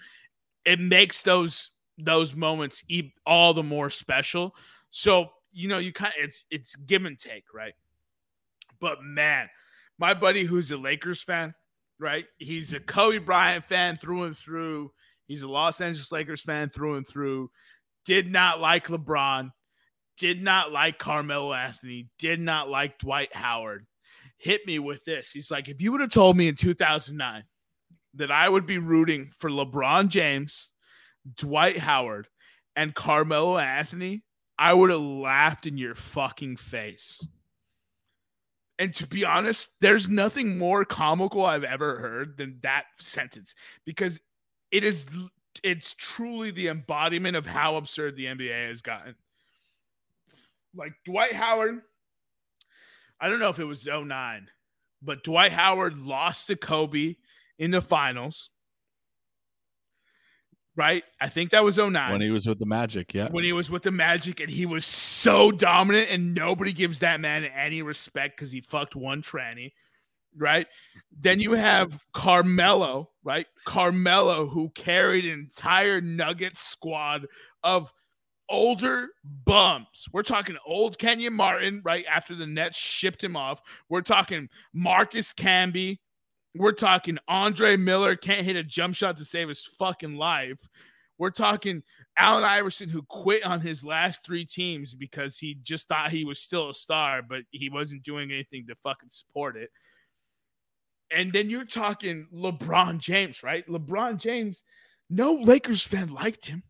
it 0.65 0.81
makes 0.81 1.23
those 1.23 1.71
those 1.97 2.35
moments 2.35 2.83
all 3.27 3.55
the 3.55 3.63
more 3.63 3.91
special. 3.91 4.55
So 4.91 5.31
you 5.53 5.69
know, 5.69 5.79
you 5.79 5.93
kind 5.93 6.13
of 6.19 6.25
it's 6.25 6.45
it's 6.51 6.77
give 6.77 7.05
and 7.05 7.19
take, 7.19 7.45
right? 7.55 7.75
But 8.81 9.03
man, 9.03 9.49
my 10.01 10.15
buddy 10.15 10.45
who's 10.45 10.73
a 10.73 10.79
Lakers 10.79 11.23
fan, 11.23 11.55
right? 11.99 12.25
He's 12.39 12.73
a 12.73 12.81
Kobe 12.81 13.19
Bryant 13.19 13.67
fan 13.67 13.97
through 13.97 14.25
and 14.25 14.37
through. 14.37 14.91
He's 15.27 15.43
a 15.43 15.49
Los 15.49 15.81
Angeles 15.81 16.11
Lakers 16.11 16.41
fan 16.41 16.71
through 16.71 16.97
and 16.97 17.07
through. 17.07 17.51
Did 18.07 18.33
not 18.33 18.61
like 18.61 18.89
LeBron. 18.89 19.51
Did 20.17 20.43
not 20.43 20.73
like 20.73 20.99
Carmelo 20.99 21.53
Anthony. 21.53 22.09
Did 22.19 22.41
not 22.41 22.69
like 22.69 22.99
Dwight 22.99 23.35
Howard. 23.37 23.87
Hit 24.39 24.67
me 24.67 24.79
with 24.79 25.05
this. 25.05 25.31
He's 25.31 25.51
like, 25.51 25.69
if 25.69 25.83
you 25.83 25.93
would 25.93 26.01
have 26.01 26.11
told 26.11 26.37
me 26.37 26.49
in 26.49 26.55
2009 26.55 27.45
that 28.15 28.31
I 28.31 28.49
would 28.49 28.67
be 28.67 28.79
rooting 28.79 29.31
for 29.39 29.51
LeBron 29.51 30.09
James, 30.09 30.71
Dwight 31.37 31.77
Howard, 31.77 32.27
and 32.75 32.95
Carmelo 32.95 33.59
Anthony, 33.59 34.25
I 34.59 34.73
would 34.73 34.91
have 34.91 35.01
laughed 35.01 35.67
in 35.67 35.77
your 35.77 35.95
fucking 35.95 36.57
face. 36.57 37.21
And 38.81 38.95
to 38.95 39.07
be 39.07 39.27
honest, 39.27 39.73
there's 39.83 40.09
nothing 40.09 40.57
more 40.57 40.87
comical 40.87 41.45
I've 41.45 41.65
ever 41.65 41.99
heard 41.99 42.39
than 42.39 42.61
that 42.63 42.87
sentence 42.99 43.55
because 43.85 44.19
it 44.71 44.85
is 44.85 45.07
it's 45.63 45.93
truly 45.93 46.51
the 46.51 46.69
embodiment 46.69 47.37
of 47.37 47.45
how 47.45 47.77
absurd 47.77 48.17
the 48.17 48.25
NBA 48.25 48.69
has 48.69 48.81
gotten. 48.81 49.17
Like 50.75 50.95
Dwight 51.05 51.35
Howard, 51.35 51.83
I 53.21 53.29
don't 53.29 53.39
know 53.39 53.51
if 53.51 53.59
it 53.59 53.65
was 53.65 53.87
09, 53.87 54.49
but 55.03 55.25
Dwight 55.25 55.53
Howard 55.53 55.99
lost 55.99 56.47
to 56.47 56.57
Kobe 56.57 57.17
in 57.59 57.73
the 57.73 57.83
finals. 57.83 58.49
Right? 60.77 61.05
I 61.21 61.29
think 61.29 61.51
that 61.51 61.65
was 61.65 61.79
09. 61.79 62.13
When 62.13 62.21
he 62.21 62.31
was 62.31 62.47
with 62.47 62.59
the 62.59 62.67
Magic, 62.67 63.13
yeah. 63.13 63.29
When 63.31 63.45
he 63.45 63.53
was 63.53 63.71
with 63.71 63.83
the 63.83 63.91
Magic 63.91 64.41
and 64.41 64.49
he 64.49 64.67
was 64.67 64.87
so 64.87 65.51
dominant 65.51 66.11
and 66.11 66.35
nobody 66.35 66.73
gives 66.73 67.01
that 67.01 67.21
man 67.21 67.45
any 67.45 67.83
respect 67.83 68.37
because 68.37 68.53
he 68.53 68.61
fucked 68.61 68.97
one 68.97 69.21
tranny. 69.21 69.73
Right? 70.37 70.69
Then 71.11 71.41
you 71.41 71.53
have 71.53 72.05
Carmelo, 72.15 73.11
right? 73.25 73.47
Carmelo, 73.67 74.47
who 74.47 74.71
carried 74.71 75.25
an 75.25 75.33
entire 75.33 76.01
Nuggets 76.01 76.61
squad 76.61 77.27
of 77.65 77.93
older 78.49 79.09
bums. 79.45 80.07
We're 80.13 80.23
talking 80.23 80.57
old 80.65 80.99
Kenyon 80.99 81.35
Martin, 81.35 81.83
right? 81.85 82.05
After 82.11 82.37
the 82.37 82.47
Nets 82.47 82.77
shipped 82.77 83.23
him 83.23 83.37
off. 83.37 83.61
We're 83.89 84.03
talking 84.03 84.49
Marcus 84.73 85.35
Camby. 85.35 85.99
We're 86.57 86.73
talking 86.73 87.19
Andre 87.29 87.77
Miller 87.77 88.17
can't 88.17 88.45
hit 88.45 88.57
a 88.57 88.63
jump 88.63 88.95
shot 88.95 89.17
to 89.19 89.25
save 89.25 89.49
his 89.49 89.65
fucking 89.65 90.17
life. 90.17 90.69
We're 91.17 91.31
talking 91.31 91.83
Allen 92.17 92.45
Iverson, 92.45 92.89
who 92.89 93.03
quit 93.03 93.45
on 93.45 93.61
his 93.61 93.85
last 93.85 94.25
three 94.25 94.45
teams 94.45 94.95
because 94.95 95.39
he 95.39 95.59
just 95.63 95.87
thought 95.87 96.11
he 96.11 96.25
was 96.25 96.41
still 96.41 96.71
a 96.71 96.75
star, 96.75 97.23
but 97.23 97.43
he 97.51 97.69
wasn't 97.69 98.03
doing 98.03 98.33
anything 98.33 98.67
to 98.69 98.75
fucking 98.75 99.11
support 99.11 99.57
it. 99.57 99.71
And 101.15 101.33
then 101.33 101.51
you're 101.51 101.65
talking 101.65 102.27
LeBron 102.35 102.99
James, 102.99 103.43
right? 103.43 103.67
LeBron 103.69 104.17
James, 104.19 104.65
no 105.09 105.35
Lakers 105.35 105.83
fan 105.83 106.13
liked 106.13 106.47
him 106.47 106.63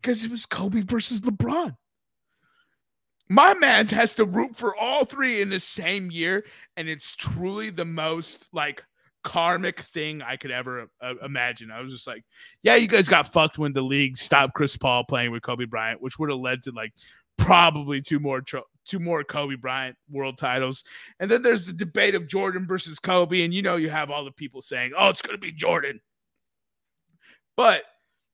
because 0.00 0.24
it 0.24 0.30
was 0.30 0.44
Kobe 0.46 0.80
versus 0.80 1.20
LeBron. 1.20 1.76
My 3.32 3.54
man's 3.54 3.90
has 3.92 4.12
to 4.16 4.26
root 4.26 4.54
for 4.54 4.76
all 4.76 5.06
three 5.06 5.40
in 5.40 5.48
the 5.48 5.58
same 5.58 6.10
year, 6.10 6.44
and 6.76 6.86
it's 6.86 7.16
truly 7.16 7.70
the 7.70 7.86
most 7.86 8.46
like 8.52 8.84
karmic 9.24 9.80
thing 9.80 10.20
I 10.20 10.36
could 10.36 10.50
ever 10.50 10.90
uh, 11.00 11.14
imagine. 11.24 11.70
I 11.70 11.80
was 11.80 11.92
just 11.92 12.06
like, 12.06 12.24
yeah, 12.62 12.74
you 12.74 12.86
guys 12.86 13.08
got 13.08 13.32
fucked 13.32 13.56
when 13.56 13.72
the 13.72 13.80
league 13.80 14.18
stopped 14.18 14.52
Chris 14.52 14.76
Paul 14.76 15.04
playing 15.04 15.30
with 15.30 15.42
Kobe 15.42 15.64
Bryant, 15.64 16.02
which 16.02 16.18
would 16.18 16.28
have 16.28 16.40
led 16.40 16.62
to 16.64 16.72
like 16.72 16.92
probably 17.38 18.02
two 18.02 18.20
more 18.20 18.42
tro- 18.42 18.66
two 18.86 18.98
more 18.98 19.24
Kobe 19.24 19.56
Bryant 19.56 19.96
world 20.10 20.36
titles. 20.36 20.84
And 21.18 21.30
then 21.30 21.40
there's 21.40 21.64
the 21.64 21.72
debate 21.72 22.14
of 22.14 22.28
Jordan 22.28 22.66
versus 22.66 22.98
Kobe, 22.98 23.44
and 23.44 23.54
you 23.54 23.62
know 23.62 23.76
you 23.76 23.88
have 23.88 24.10
all 24.10 24.26
the 24.26 24.30
people 24.32 24.60
saying, 24.60 24.92
"Oh, 24.94 25.08
it's 25.08 25.22
going 25.22 25.36
to 25.36 25.40
be 25.40 25.52
Jordan." 25.52 26.02
But 27.56 27.84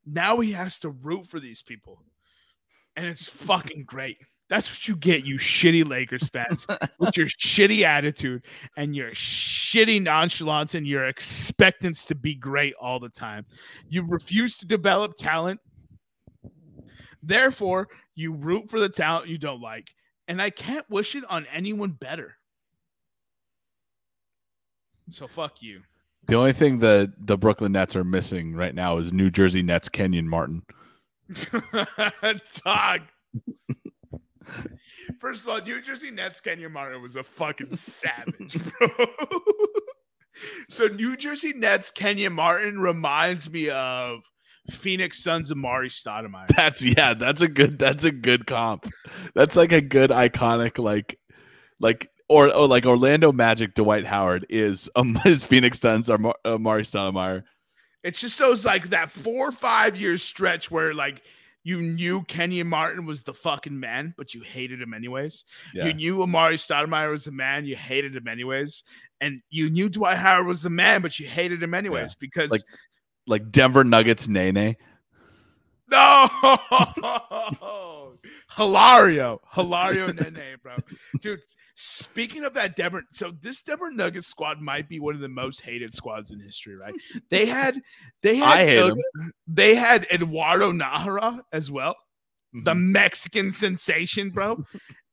now 0.04 0.40
he 0.40 0.50
has 0.52 0.80
to 0.80 0.90
root 0.90 1.28
for 1.28 1.38
these 1.38 1.62
people. 1.62 2.02
And 2.96 3.06
it's 3.06 3.28
fucking 3.28 3.84
great. 3.84 4.18
That's 4.48 4.70
what 4.70 4.88
you 4.88 4.96
get, 4.96 5.26
you 5.26 5.36
shitty 5.36 5.86
Lakers 5.86 6.28
fans, 6.28 6.66
with 6.98 7.16
your 7.16 7.26
shitty 7.26 7.82
attitude 7.82 8.44
and 8.76 8.96
your 8.96 9.10
shitty 9.10 10.02
nonchalance 10.02 10.74
and 10.74 10.86
your 10.86 11.06
expectance 11.06 12.06
to 12.06 12.14
be 12.14 12.34
great 12.34 12.74
all 12.80 12.98
the 12.98 13.10
time. 13.10 13.44
You 13.88 14.04
refuse 14.06 14.56
to 14.58 14.66
develop 14.66 15.16
talent. 15.18 15.60
Therefore, 17.22 17.88
you 18.14 18.32
root 18.32 18.70
for 18.70 18.80
the 18.80 18.88
talent 18.88 19.28
you 19.28 19.38
don't 19.38 19.60
like. 19.60 19.90
And 20.28 20.40
I 20.40 20.50
can't 20.50 20.88
wish 20.88 21.14
it 21.14 21.24
on 21.28 21.46
anyone 21.52 21.90
better. 21.90 22.34
So 25.10 25.26
fuck 25.26 25.62
you. 25.62 25.82
The 26.26 26.34
only 26.34 26.52
thing 26.52 26.78
that 26.80 27.12
the 27.18 27.38
Brooklyn 27.38 27.72
Nets 27.72 27.96
are 27.96 28.04
missing 28.04 28.54
right 28.54 28.74
now 28.74 28.98
is 28.98 29.12
New 29.12 29.30
Jersey 29.30 29.62
Nets 29.62 29.88
Kenyon 29.88 30.28
Martin. 30.28 30.62
Dog. 32.64 33.00
First 35.20 35.44
of 35.44 35.50
all, 35.50 35.60
New 35.60 35.80
Jersey 35.80 36.10
Nets 36.10 36.40
Kenyon 36.40 36.72
Martin 36.72 37.02
was 37.02 37.16
a 37.16 37.22
fucking 37.22 37.76
savage, 37.76 38.58
bro. 38.78 38.88
so 40.68 40.86
New 40.86 41.16
Jersey 41.16 41.52
Nets 41.54 41.90
Kenyon 41.90 42.32
Martin 42.32 42.78
reminds 42.80 43.50
me 43.50 43.70
of 43.70 44.20
Phoenix 44.70 45.22
Suns 45.22 45.52
Amar'e 45.52 45.88
Stoudemire. 45.88 46.48
That's 46.48 46.84
yeah, 46.84 47.14
that's 47.14 47.40
a 47.40 47.48
good 47.48 47.78
that's 47.78 48.04
a 48.04 48.12
good 48.12 48.46
comp. 48.46 48.90
That's 49.34 49.56
like 49.56 49.72
a 49.72 49.80
good 49.80 50.10
iconic 50.10 50.82
like 50.82 51.18
like 51.80 52.10
or, 52.28 52.54
or 52.54 52.66
like 52.66 52.84
Orlando 52.84 53.32
Magic 53.32 53.74
Dwight 53.74 54.04
Howard 54.04 54.46
is 54.50 54.90
um 54.96 55.14
his 55.16 55.44
Phoenix 55.44 55.80
Suns 55.80 56.08
Amar'e 56.08 56.34
Stoudemire. 56.44 57.44
It's 58.04 58.20
just 58.20 58.38
those 58.38 58.64
like 58.64 58.90
that 58.90 59.10
four 59.10 59.48
or 59.48 59.52
five 59.52 60.00
year 60.00 60.16
stretch 60.18 60.70
where 60.70 60.94
like 60.94 61.22
you 61.68 61.82
knew 61.82 62.22
Kenyon 62.22 62.66
Martin 62.66 63.04
was 63.04 63.22
the 63.22 63.34
fucking 63.34 63.78
man, 63.78 64.14
but 64.16 64.32
you 64.34 64.40
hated 64.40 64.80
him 64.80 64.94
anyways. 64.94 65.44
Yeah. 65.74 65.86
You 65.86 65.92
knew 65.92 66.16
Amar'e 66.18 66.54
Stoudemire 66.54 67.10
was 67.10 67.24
the 67.24 67.30
man, 67.32 67.66
you 67.66 67.76
hated 67.76 68.16
him 68.16 68.26
anyways. 68.26 68.84
And 69.20 69.42
you 69.50 69.68
knew 69.68 69.90
Dwight 69.90 70.16
Howard 70.16 70.46
was 70.46 70.62
the 70.62 70.70
man, 70.70 71.02
but 71.02 71.18
you 71.18 71.26
hated 71.28 71.62
him 71.62 71.74
anyways 71.74 72.14
because 72.14 72.50
Like- 72.50 72.62
Like 73.26 73.50
Denver 73.52 73.84
Nuggets 73.84 74.28
Nene. 74.28 74.76
no 75.90 76.28
Hilario. 78.56 79.40
Hilario 79.54 80.06
Nene, 80.12 80.56
bro. 80.62 80.76
Dude, 81.20 81.40
speaking 81.74 82.44
of 82.44 82.54
that 82.54 82.76
Denver, 82.76 83.04
so 83.12 83.32
this 83.42 83.62
Denver 83.62 83.90
Nuggets 83.90 84.26
squad 84.26 84.60
might 84.60 84.88
be 84.88 85.00
one 85.00 85.14
of 85.14 85.20
the 85.20 85.28
most 85.28 85.60
hated 85.60 85.94
squads 85.94 86.30
in 86.30 86.40
history, 86.40 86.76
right? 86.76 86.94
They 87.30 87.46
had 87.46 87.80
they 88.22 88.36
had 88.36 88.56
uh, 88.78 88.94
they 89.46 89.74
had 89.74 90.06
Eduardo 90.10 90.72
Nájera 90.72 91.40
as 91.52 91.70
well. 91.70 91.94
The 92.64 92.72
Mhm. 92.72 92.80
Mexican 92.90 93.50
sensation, 93.50 94.30
bro. 94.30 94.64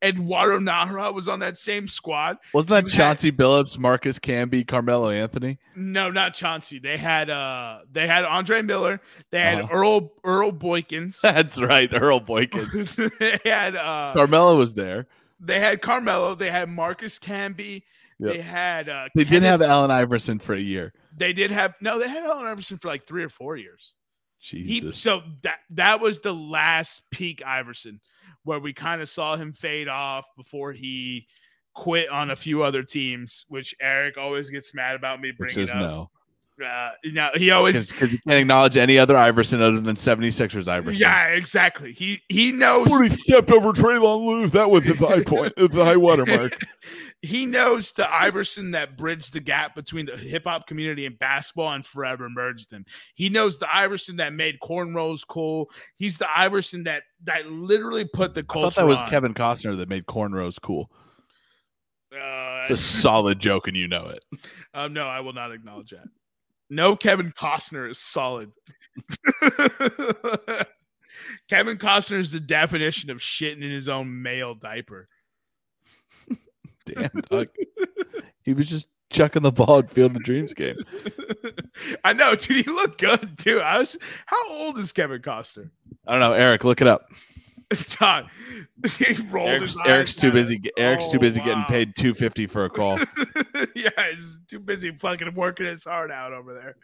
Eduardo 0.05 0.59
Nájera 0.59 1.13
was 1.13 1.27
on 1.27 1.39
that 1.39 1.57
same 1.57 1.87
squad. 1.87 2.37
Wasn't 2.53 2.69
that 2.69 2.83
you 2.85 2.89
had- 2.91 2.97
Chauncey 2.97 3.31
Billups, 3.31 3.77
Marcus 3.79 4.19
Camby, 4.19 4.65
Carmelo 4.67 5.09
Anthony? 5.09 5.57
No, 5.75 6.09
not 6.11 6.33
Chauncey. 6.33 6.79
They 6.79 6.97
had 6.97 7.29
uh 7.29 7.79
they 7.91 8.07
had 8.07 8.23
Andre 8.25 8.61
Miller. 8.61 9.01
They 9.31 9.39
had 9.41 9.61
Uh-huh. 9.61 9.73
Earl 9.73 10.11
Earl 10.23 10.51
Boykins. 10.51 11.19
That's 11.21 11.59
right, 11.61 11.89
Earl 11.93 12.21
Boykins. 12.21 12.95
they 13.19 13.49
had 13.49 13.75
uh 13.75 14.13
Carmelo 14.15 14.57
was 14.57 14.73
there. 14.75 15.07
they 15.39 15.59
had 15.59 15.81
Carmelo. 15.81 16.35
They 16.35 16.51
had 16.51 16.69
Marcus 16.69 17.19
Camby. 17.19 17.83
Yep. 18.19 18.33
They 18.33 18.41
had 18.41 18.87
uh 18.89 19.09
They 19.15 19.23
did 19.23 19.41
Kenneth- 19.43 19.49
have 19.49 19.61
Allen 19.61 19.91
Iverson 19.91 20.39
for 20.39 20.53
a 20.53 20.59
year. 20.59 20.93
they 21.17 21.33
did 21.33 21.51
have 21.51 21.73
no, 21.81 21.99
they 21.99 22.07
had 22.07 22.23
Allen 22.23 22.45
Iverson 22.45 22.77
for 22.77 22.87
like 22.87 23.05
three 23.07 23.23
or 23.23 23.29
four 23.29 23.57
years. 23.57 23.93
He, 24.37 24.63
Jesus. 24.79 24.99
so 24.99 25.23
that 25.41 25.57
that 25.71 25.99
was 26.01 26.21
the 26.21 26.31
last 26.33 27.01
peak 27.09 27.41
Iverson, 27.43 27.99
where 28.45 28.59
we 28.59 28.71
kind 28.73 29.01
of 29.01 29.09
saw 29.09 29.35
him 29.35 29.51
fade 29.51 29.89
off 29.89 30.25
before 30.37 30.71
he 30.71 31.27
quit 31.73 32.09
on 32.09 32.31
a 32.31 32.35
few 32.35 32.63
other 32.63 32.81
teams, 32.83 33.45
which 33.49 33.75
Eric 33.81 34.17
always 34.17 34.49
gets 34.49 34.73
mad 34.73 34.95
about 34.95 35.19
me 35.19 35.29
which 35.31 35.37
bringing 35.37 35.63
is 35.63 35.71
up. 35.71 35.77
no. 35.77 36.09
Uh, 36.65 36.91
you 37.03 37.11
know, 37.11 37.29
he 37.35 37.51
always 37.51 37.91
Because 37.91 38.13
you 38.13 38.19
can't 38.25 38.39
acknowledge 38.39 38.77
any 38.77 38.97
other 38.97 39.17
Iverson 39.17 39.61
other 39.61 39.81
than 39.81 39.97
76ers 39.97 40.69
Iverson. 40.69 40.95
yeah, 40.95 41.27
exactly. 41.27 41.91
He 41.91 42.21
he 42.29 42.53
knows 42.53 42.87
he 43.01 43.09
stepped 43.09 43.51
over 43.51 43.73
Tyronn 43.73 44.25
Lue. 44.25 44.47
That 44.47 44.71
was 44.71 44.85
the 44.85 44.93
high 44.95 45.21
point, 45.21 45.53
the 45.57 45.83
high 45.83 45.97
watermark. 45.97 46.57
he 47.25 47.45
knows 47.45 47.91
the 47.91 48.11
Iverson 48.13 48.71
that 48.71 48.97
bridged 48.97 49.33
the 49.33 49.39
gap 49.39 49.75
between 49.75 50.05
the 50.05 50.15
hip 50.17 50.43
hop 50.45 50.67
community 50.67 51.05
and 51.05 51.17
basketball 51.19 51.71
and 51.73 51.85
forever 51.85 52.29
merged 52.29 52.69
them. 52.69 52.85
He 53.15 53.29
knows 53.29 53.57
the 53.57 53.73
Iverson 53.73 54.17
that 54.17 54.33
made 54.33 54.55
cornrows 54.63 55.21
cool. 55.27 55.69
He's 55.97 56.17
the 56.17 56.27
Iverson 56.35 56.83
that 56.85 57.03
that 57.23 57.47
literally 57.47 58.05
put 58.05 58.33
the 58.33 58.41
I 58.41 58.53
culture. 58.53 58.71
thought 58.71 58.81
that 58.81 58.87
was 58.87 59.01
on. 59.01 59.09
Kevin 59.09 59.33
Costner 59.33 59.77
that 59.77 59.89
made 59.89 60.05
cornrows 60.05 60.61
cool. 60.61 60.91
Uh, 62.13 62.59
It's 62.61 62.71
a 62.71 62.77
solid 63.01 63.39
joke, 63.39 63.67
and 63.67 63.75
you 63.75 63.87
know 63.87 64.07
it. 64.07 64.23
um, 64.73 64.93
no, 64.93 65.05
I 65.07 65.19
will 65.19 65.33
not 65.33 65.51
acknowledge 65.51 65.89
that. 65.91 66.05
No, 66.69 66.95
Kevin 66.95 67.31
Costner 67.31 67.89
is 67.89 67.99
solid. 67.99 68.51
Kevin 71.49 71.77
Costner 71.77 72.19
is 72.19 72.31
the 72.31 72.39
definition 72.39 73.09
of 73.09 73.17
shitting 73.17 73.63
in 73.63 73.71
his 73.71 73.87
own 73.89 74.21
male 74.21 74.53
diaper. 74.55 75.07
Damn, 76.85 77.09
dog. 77.29 77.47
he 78.43 78.53
was 78.53 78.67
just 78.67 78.87
chucking 79.11 79.41
the 79.43 79.51
ball 79.51 79.79
at 79.79 79.91
Field 79.91 80.15
of 80.15 80.23
Dreams 80.23 80.53
game. 80.53 80.77
I 82.03 82.13
know, 82.13 82.35
dude. 82.35 82.65
He 82.65 82.71
looked 82.71 82.99
good 82.99 83.37
too. 83.37 83.59
I 83.59 83.79
was. 83.79 83.97
How 84.25 84.37
old 84.51 84.77
is 84.77 84.91
Kevin 84.93 85.21
Costner? 85.21 85.69
I 86.07 86.11
don't 86.11 86.19
know, 86.19 86.33
Eric. 86.33 86.63
Look 86.63 86.81
it 86.81 86.87
up. 86.87 87.07
John. 87.73 88.29
He 88.99 89.13
rolled 89.31 89.49
Eric's, 89.49 89.71
his 89.73 89.77
eyes 89.77 89.87
Eric's 89.87 90.15
too 90.15 90.31
busy. 90.31 90.61
it. 90.63 90.71
Eric's 90.77 91.09
too 91.09 91.17
Oh, 91.17 91.19
busy 91.19 91.41
getting 91.41 91.63
paid 91.63 91.95
two 91.95 92.13
fifty 92.13 92.45
for 92.45 92.65
a 92.65 92.69
call. 92.69 92.99
yeah, 93.75 93.89
he's 94.13 94.39
too 94.47 94.59
busy 94.59 94.91
fucking 94.91 95.33
working 95.33 95.65
his 95.65 95.83
heart 95.83 96.11
out 96.11 96.31
over 96.33 96.53
there. 96.53 96.75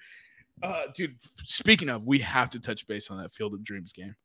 Uh, 0.64 0.84
dude, 0.96 1.16
speaking 1.44 1.90
of, 1.90 2.04
we 2.06 2.20
have 2.20 2.50
to 2.52 2.60
touch 2.60 2.88
base 2.88 3.10
on 3.12 3.22
that 3.22 3.34
Field 3.34 3.54
of 3.54 3.64
Dreams 3.64 3.94
game. 3.94 4.16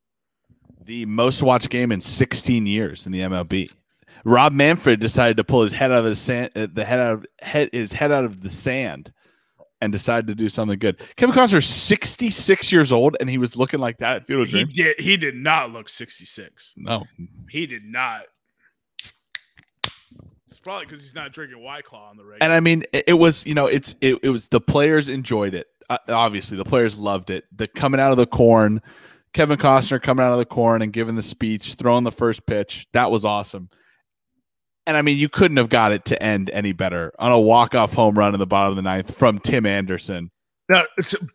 the 0.85 1.05
most 1.05 1.41
watched 1.43 1.69
game 1.69 1.91
in 1.91 1.99
16 2.01 2.65
years 2.67 3.05
in 3.05 3.11
the 3.11 3.21
MLB. 3.21 3.71
Rob 4.25 4.53
Manfred 4.53 4.99
decided 4.99 5.37
to 5.37 5.43
pull 5.43 5.63
his 5.63 5.71
head 5.73 5.91
out 5.91 5.99
of 5.99 6.05
the 6.05 6.15
sand, 6.15 6.51
uh, 6.55 6.67
the 6.71 6.83
head 6.85 6.99
out 6.99 7.13
of 7.13 7.25
head 7.39 7.69
his 7.71 7.93
head 7.93 8.11
out 8.11 8.25
of 8.25 8.41
the 8.41 8.49
sand, 8.49 9.13
and 9.81 9.91
decided 9.91 10.27
to 10.27 10.35
do 10.35 10.49
something 10.49 10.77
good. 10.79 11.01
Kevin 11.15 11.35
Costner, 11.35 11.63
sixty 11.63 12.29
six 12.29 12.71
years 12.71 12.91
old, 12.91 13.15
and 13.19 13.29
he 13.29 13.37
was 13.37 13.55
looking 13.55 13.79
like 13.79 13.97
that 13.99 14.15
at 14.17 14.27
Field 14.27 14.47
of 14.47 14.49
He 14.53 14.63
did. 14.65 14.99
He 14.99 15.17
did 15.17 15.35
not 15.35 15.71
look 15.71 15.87
66. 15.89 16.73
No, 16.77 17.05
He 17.49 17.65
did 17.65 17.83
not. 17.83 18.23
It's 20.49 20.59
probably 20.59 20.85
because 20.85 21.01
he's 21.01 21.15
not 21.15 21.31
drinking 21.31 21.61
White 21.63 21.83
Claw 21.85 22.09
on 22.09 22.17
the 22.17 22.23
regular. 22.23 22.43
and 22.43 22.53
I 22.53 22.59
mean, 22.59 22.83
it, 22.91 23.05
it 23.07 23.13
was 23.13 23.45
you 23.45 23.53
know, 23.53 23.67
it's 23.67 23.95
it, 24.01 24.19
it 24.23 24.29
was 24.29 24.47
the 24.47 24.61
players 24.61 25.09
enjoyed 25.09 25.53
it. 25.53 25.67
Uh, 25.89 25.97
obviously, 26.09 26.57
the 26.57 26.65
players 26.65 26.97
loved 26.97 27.29
it. 27.29 27.45
The 27.55 27.67
coming 27.67 27.99
out 28.01 28.11
of 28.11 28.17
the 28.17 28.25
corn, 28.25 28.81
Kevin 29.33 29.57
Costner 29.57 30.01
coming 30.01 30.25
out 30.25 30.31
of 30.33 30.37
the 30.39 30.45
corn 30.45 30.81
and 30.81 30.91
giving 30.91 31.15
the 31.15 31.21
speech, 31.21 31.75
throwing 31.75 32.03
the 32.03 32.11
first 32.11 32.45
pitch, 32.45 32.87
that 32.93 33.11
was 33.11 33.23
awesome. 33.23 33.69
And 34.87 34.95
I 34.95 35.01
mean, 35.01 35.17
you 35.17 35.27
couldn't 35.27 35.57
have 35.57 35.67
got 35.67 35.91
it 35.91 36.05
to 36.05 36.23
end 36.23 36.49
any 36.51 36.71
better 36.71 37.13
on 37.19 37.33
a 37.33 37.39
walk 37.39 37.75
off 37.75 37.93
home 37.93 38.17
run 38.17 38.33
in 38.33 38.39
the 38.39 38.47
bottom 38.47 38.71
of 38.71 38.77
the 38.77 38.81
ninth 38.81 39.13
from 39.13 39.37
Tim 39.37 39.65
Anderson. 39.65 40.31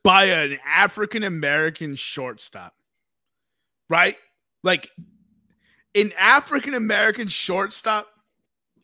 By 0.03 0.25
an 0.25 0.59
African 0.67 1.23
American 1.23 1.95
shortstop, 1.95 2.75
right? 3.91 4.17
Like 4.63 4.89
an 5.95 6.13
African 6.19 6.73
American 6.73 7.29
shortstop 7.29 8.07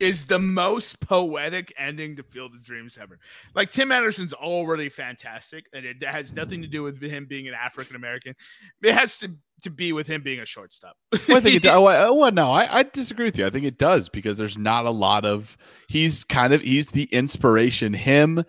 is 0.01 0.25
the 0.25 0.39
most 0.39 1.01
poetic 1.01 1.73
ending 1.79 2.17
to 2.17 2.23
Field 2.23 2.55
of 2.55 2.63
Dreams 2.63 2.99
ever. 3.01 3.19
Like 3.55 3.71
Tim 3.71 3.91
Anderson's 3.91 4.35
already 4.35 4.91
fantastic, 4.91 5.65
and 5.73 5.87
it 5.87 6.03
has 6.03 6.33
nothing 6.33 6.61
to 6.63 6.69
do 6.69 6.83
with 6.83 7.01
him 7.01 7.27
being 7.27 7.49
an 7.49 7.55
African 7.55 7.97
American. 7.97 8.35
It 8.83 8.95
has 8.95 9.19
to 9.21 9.33
to 9.63 9.71
be 9.71 9.93
with 9.93 10.07
him 10.07 10.23
being 10.23 10.41
a 10.41 10.47
shortstop. 10.47 10.97
Well, 11.29 11.39
I 11.39 11.41
think 11.41 11.65
it. 11.65 11.67
Oh, 11.71 11.87
I- 11.87 12.05
oh, 12.07 12.29
no, 12.31 12.51
I, 12.53 12.79
I 12.79 12.83
disagree 12.85 13.25
with 13.27 13.37
you. 13.39 13.47
I 13.47 13.51
think 13.51 13.65
it 13.65 13.79
does 13.79 14.09
because 14.09 14.39
there's 14.39 14.57
not 14.59 14.85
a 14.87 14.91
lot 14.91 15.25
of. 15.25 15.57
He's 15.89 16.25
kind 16.25 16.53
of 16.53 16.63
he's 16.63 16.89
the 16.89 17.05
inspiration. 17.05 17.93
Him, 17.95 18.45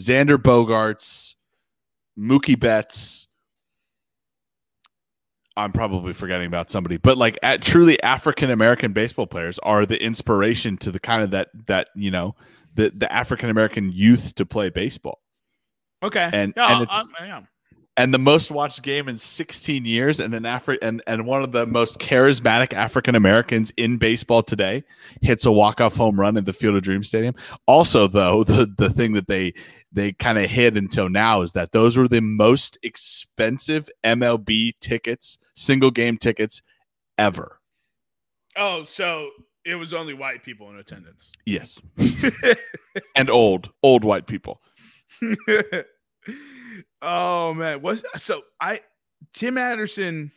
Xander 0.00 0.36
Bogaerts, 0.36 1.34
Mookie 2.18 2.58
Betts. 2.58 3.28
I'm 5.56 5.72
probably 5.72 6.12
forgetting 6.12 6.46
about 6.46 6.70
somebody, 6.70 6.96
but 6.96 7.18
like 7.18 7.38
at, 7.42 7.60
truly 7.60 8.00
African 8.02 8.50
American 8.50 8.92
baseball 8.92 9.26
players 9.26 9.58
are 9.60 9.84
the 9.84 10.02
inspiration 10.02 10.76
to 10.78 10.90
the 10.90 11.00
kind 11.00 11.22
of 11.22 11.32
that 11.32 11.48
that 11.66 11.88
you 11.94 12.10
know 12.10 12.34
the 12.74 12.90
the 12.94 13.12
African 13.12 13.50
American 13.50 13.90
youth 13.92 14.34
to 14.36 14.46
play 14.46 14.70
baseball. 14.70 15.20
okay, 16.02 16.30
And- 16.32 16.54
No, 16.56 16.64
and 16.64 16.82
it's- 16.84 17.04
I 17.18 17.26
am. 17.26 17.48
And 17.96 18.14
the 18.14 18.18
most 18.18 18.50
watched 18.50 18.82
game 18.82 19.08
in 19.08 19.18
16 19.18 19.84
years 19.84 20.20
and 20.20 20.34
an 20.34 20.44
Afri- 20.44 20.78
and, 20.80 21.02
and 21.06 21.26
one 21.26 21.42
of 21.42 21.52
the 21.52 21.66
most 21.66 21.98
charismatic 21.98 22.72
African 22.72 23.14
Americans 23.14 23.72
in 23.76 23.98
baseball 23.98 24.42
today 24.42 24.84
hits 25.20 25.44
a 25.44 25.52
walk-off 25.52 25.96
home 25.96 26.18
run 26.18 26.36
at 26.36 26.44
the 26.44 26.52
Field 26.52 26.76
of 26.76 26.82
Dreams 26.82 27.08
Stadium. 27.08 27.34
Also 27.66 28.06
though, 28.06 28.44
the 28.50 28.72
the 28.78 28.90
thing 28.90 29.12
that 29.12 29.26
they 29.26 29.54
they 29.92 30.12
kind 30.12 30.38
of 30.38 30.48
hid 30.48 30.76
until 30.76 31.08
now 31.08 31.42
is 31.42 31.52
that 31.52 31.72
those 31.72 31.96
were 31.96 32.08
the 32.08 32.20
most 32.20 32.78
expensive 32.82 33.88
MLB 34.04 34.74
tickets, 34.80 35.38
single 35.54 35.90
game 35.90 36.16
tickets 36.16 36.62
ever. 37.18 37.60
Oh, 38.56 38.82
so 38.84 39.30
it 39.64 39.74
was 39.74 39.92
only 39.92 40.14
white 40.14 40.42
people 40.42 40.70
in 40.70 40.76
attendance. 40.76 41.30
Yes. 41.44 41.80
and 43.16 43.30
old, 43.30 43.70
old 43.82 44.04
white 44.04 44.26
people. 44.26 44.60
oh 47.02 47.54
man, 47.54 47.80
what? 47.82 48.02
So 48.20 48.42
I, 48.60 48.80
Tim 49.32 49.58
Anderson. 49.58 50.32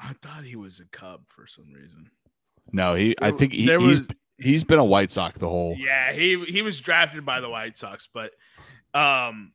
I 0.00 0.14
thought 0.20 0.44
he 0.44 0.56
was 0.56 0.80
a 0.80 0.84
Cub 0.86 1.22
for 1.28 1.46
some 1.46 1.72
reason. 1.72 2.10
No, 2.72 2.94
he 2.94 3.14
I 3.20 3.30
There- 3.30 3.38
think 3.38 3.52
he, 3.52 3.66
there 3.66 3.78
he's 3.80 4.00
was- 4.00 4.08
he's 4.38 4.64
been 4.64 4.78
a 4.78 4.84
White 4.84 5.12
Sox 5.12 5.38
the 5.38 5.48
whole 5.48 5.76
Yeah, 5.78 6.12
he 6.12 6.42
he 6.44 6.62
was 6.62 6.80
drafted 6.80 7.24
by 7.24 7.40
the 7.40 7.48
White 7.50 7.76
Sox, 7.76 8.08
but 8.12 8.32
um, 8.94 9.52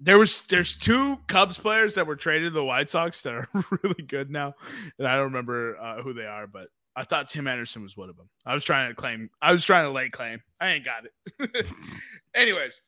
there 0.00 0.18
was 0.18 0.42
there's 0.46 0.76
two 0.76 1.18
Cubs 1.28 1.56
players 1.56 1.94
that 1.94 2.06
were 2.06 2.16
traded 2.16 2.48
to 2.52 2.54
the 2.54 2.64
White 2.64 2.90
Sox 2.90 3.20
that 3.22 3.32
are 3.34 3.48
really 3.82 4.02
good 4.02 4.30
now, 4.30 4.54
and 4.98 5.06
I 5.06 5.14
don't 5.14 5.24
remember 5.26 5.76
uh, 5.80 6.02
who 6.02 6.12
they 6.12 6.26
are, 6.26 6.46
but 6.46 6.68
I 6.96 7.04
thought 7.04 7.28
Tim 7.28 7.46
Anderson 7.46 7.82
was 7.82 7.96
one 7.96 8.08
of 8.08 8.16
them. 8.16 8.28
I 8.44 8.54
was 8.54 8.64
trying 8.64 8.88
to 8.88 8.94
claim, 8.94 9.30
I 9.40 9.52
was 9.52 9.64
trying 9.64 9.84
to 9.84 9.90
lay 9.92 10.08
claim. 10.08 10.40
I 10.60 10.68
ain't 10.70 10.84
got 10.84 11.04
it. 11.04 11.66
Anyways, 12.34 12.80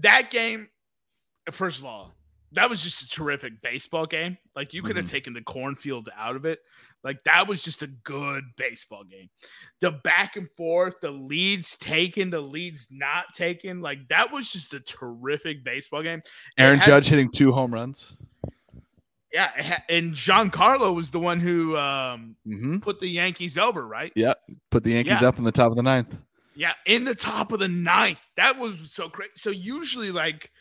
that 0.00 0.30
game, 0.30 0.68
first 1.50 1.78
of 1.78 1.84
all, 1.84 2.14
that 2.52 2.70
was 2.70 2.82
just 2.82 3.02
a 3.02 3.08
terrific 3.08 3.60
baseball 3.62 4.06
game. 4.06 4.38
Like 4.54 4.72
you 4.72 4.82
could 4.82 4.96
have 4.96 5.06
Mhm. 5.06 5.10
taken 5.10 5.32
the 5.32 5.42
cornfield 5.42 6.08
out 6.16 6.36
of 6.36 6.44
it. 6.44 6.60
Like 7.02 7.22
that 7.24 7.46
was 7.48 7.62
just 7.62 7.82
a 7.82 7.86
good 7.88 8.44
baseball 8.56 9.04
game. 9.04 9.28
The 9.80 9.90
back 9.90 10.36
and 10.36 10.48
forth, 10.56 11.00
the 11.00 11.10
leads 11.10 11.76
taken, 11.76 12.30
the 12.30 12.40
leads 12.40 12.88
not 12.90 13.26
taken, 13.34 13.80
like 13.82 14.06
that 14.08 14.30
was 14.32 14.50
just 14.52 14.72
a 14.72 14.80
terrific 14.80 15.64
baseball 15.64 16.02
game. 16.02 16.22
Aaron 16.56 16.80
Judge 16.80 17.08
hitting 17.08 17.30
two 17.30 17.52
home 17.52 17.74
runs. 17.74 18.14
Yeah, 19.32 19.48
ha- 19.48 19.82
and 19.88 20.12
Giancarlo 20.12 20.94
was 20.94 21.10
the 21.10 21.18
one 21.18 21.40
who 21.40 21.76
um, 21.76 22.36
Mm-hmm. 22.46 22.78
put 22.78 23.00
the 23.00 23.08
Yankees 23.08 23.58
over, 23.58 23.86
right? 23.86 24.12
Yep. 24.14 24.38
Put 24.70 24.84
the 24.84 24.92
Yankees 24.92 25.20
Yeah. 25.22 25.28
up 25.28 25.38
in 25.38 25.44
the 25.44 25.52
top 25.52 25.70
of 25.70 25.76
the 25.76 25.82
ninth. 25.82 26.16
Yeah, 26.54 26.74
in 26.86 27.02
the 27.02 27.16
top 27.16 27.50
of 27.50 27.58
the 27.58 27.66
ninth. 27.68 28.20
That 28.36 28.56
was 28.58 28.92
so 28.94 29.08
great. 29.08 29.36
So 29.36 29.50
usually, 29.50 30.12
like, 30.12 30.52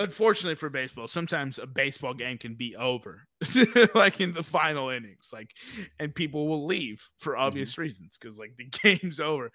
unfortunately 0.00 0.54
for 0.54 0.70
baseball, 0.70 1.06
sometimes 1.06 1.58
a 1.58 1.66
baseball 1.66 2.14
game 2.14 2.38
can 2.38 2.54
be 2.54 2.74
over, 2.76 3.22
like 3.94 4.20
in 4.20 4.32
the 4.32 4.42
final 4.42 4.88
innings, 4.88 5.30
like, 5.32 5.50
and 5.98 6.14
people 6.14 6.48
will 6.48 6.66
leave 6.66 7.02
for 7.18 7.36
obvious 7.36 7.78
reasons 7.78 8.18
because 8.18 8.38
like 8.38 8.54
the 8.56 8.64
game's 8.98 9.20
over. 9.20 9.50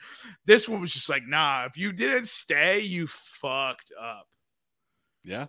This 0.46 0.70
one 0.70 0.82
was 0.82 0.94
just 0.94 1.10
like, 1.10 1.28
nah, 1.28 1.66
if 1.66 1.78
you 1.78 1.92
didn't 1.92 2.28
stay, 2.28 2.80
you 2.80 3.08
fucked 3.08 3.92
up. 4.00 4.28
Yeah. 5.24 5.48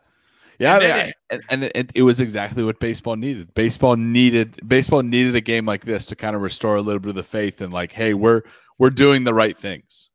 Yeah, 0.58 0.74
And 0.74 0.82
then 0.82 1.06
yeah, 1.06 1.12
and, 1.28 1.42
and 1.50 1.64
it, 1.64 1.92
it 1.94 2.02
was 2.02 2.20
exactly 2.20 2.64
what 2.64 2.80
baseball 2.80 3.14
needed. 3.14 3.52
Baseball 3.52 3.94
needed 3.96 4.58
baseball 4.66 5.02
needed 5.02 5.34
a 5.34 5.40
game 5.42 5.66
like 5.66 5.84
this 5.84 6.06
to 6.06 6.16
kind 6.16 6.34
of 6.34 6.40
restore 6.40 6.76
a 6.76 6.80
little 6.80 6.98
bit 6.98 7.10
of 7.10 7.14
the 7.14 7.22
faith 7.22 7.60
and 7.60 7.74
like, 7.74 7.92
hey, 7.92 8.14
we're 8.14 8.40
we're 8.78 8.88
doing 8.88 9.24
the 9.24 9.34
right 9.34 9.56
things. 9.56 10.08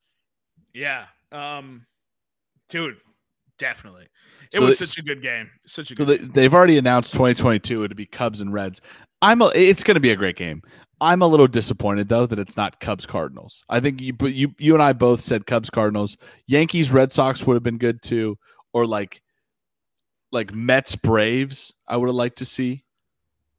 Yeah, 0.73 1.05
um, 1.31 1.85
dude, 2.69 2.97
definitely. 3.59 4.07
It 4.53 4.57
So 4.59 4.65
was 4.65 4.77
such 4.79 4.97
a 4.97 5.01
good 5.01 5.21
game. 5.21 5.49
Such 5.65 5.91
a 5.91 5.95
So 5.95 6.05
good. 6.05 6.19
they, 6.21 6.25
they've 6.27 6.53
already 6.53 6.77
announced 6.77 7.13
2022 7.13 7.87
to 7.87 7.95
be 7.95 8.05
Cubs 8.05 8.41
and 8.41 8.51
Reds. 8.53 8.81
I'm 9.21 9.41
a, 9.41 9.47
it's 9.55 9.83
going 9.83 9.95
to 9.95 10.01
be 10.01 10.09
a 10.11 10.15
great 10.15 10.35
game. 10.35 10.61
I'm 10.99 11.21
a 11.21 11.27
little 11.27 11.47
disappointed 11.47 12.09
though 12.09 12.25
that 12.27 12.37
it's 12.37 12.55
not 12.57 12.79
Cubs 12.79 13.05
Cardinals. 13.07 13.63
I 13.69 13.79
think 13.79 14.01
you 14.01 14.13
but 14.13 14.33
you 14.33 14.53
you 14.59 14.75
and 14.75 14.83
I 14.83 14.93
both 14.93 15.21
said 15.21 15.47
Cubs 15.47 15.69
Cardinals. 15.71 16.15
Yankees 16.45 16.91
Red 16.91 17.11
Sox 17.11 17.45
would 17.47 17.55
have 17.55 17.63
been 17.63 17.79
good 17.79 18.01
too, 18.03 18.37
or 18.71 18.85
like 18.85 19.21
like 20.31 20.53
Mets 20.53 20.95
Braves. 20.95 21.73
I 21.87 21.97
would 21.97 22.07
have 22.07 22.15
liked 22.15 22.37
to 22.37 22.45
see, 22.45 22.83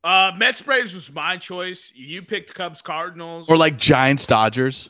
Uh, 0.05 0.33
Mets 0.37 0.63
Braves 0.63 0.95
was 0.95 1.13
my 1.13 1.37
choice. 1.37 1.93
You 1.95 2.23
picked 2.23 2.55
Cubs 2.55 2.81
Cardinals, 2.81 3.49
or 3.51 3.57
like 3.57 3.77
Giants 3.77 4.25
Dodgers. 4.25 4.89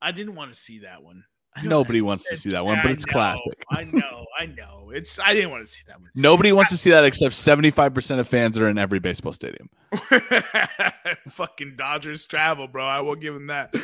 I 0.00 0.12
didn't 0.12 0.36
want 0.36 0.54
to 0.54 0.58
see 0.60 0.80
that 0.80 1.02
one. 1.02 1.24
I 1.54 1.62
Nobody 1.62 2.00
wants 2.00 2.28
to 2.30 2.36
see 2.36 2.50
that 2.50 2.64
one, 2.64 2.78
but 2.82 2.88
I 2.88 2.92
it's 2.92 3.06
know, 3.06 3.12
classic. 3.12 3.64
I 3.70 3.84
know, 3.84 4.26
I 4.38 4.46
know. 4.46 4.90
It's 4.94 5.18
I 5.18 5.34
didn't 5.34 5.50
want 5.50 5.66
to 5.66 5.70
see 5.72 5.82
that 5.86 6.00
one. 6.00 6.10
Nobody 6.14 6.52
wants 6.52 6.70
to 6.70 6.76
see 6.76 6.90
that 6.90 7.04
except 7.04 7.34
75% 7.34 8.18
of 8.18 8.28
fans 8.28 8.56
that 8.56 8.64
are 8.64 8.68
in 8.68 8.78
every 8.78 9.00
baseball 9.00 9.32
stadium. 9.32 9.68
Fucking 11.28 11.74
Dodgers 11.76 12.26
travel, 12.26 12.68
bro. 12.68 12.84
I 12.84 13.00
will 13.00 13.16
give 13.16 13.34
them 13.34 13.48
that. 13.48 13.74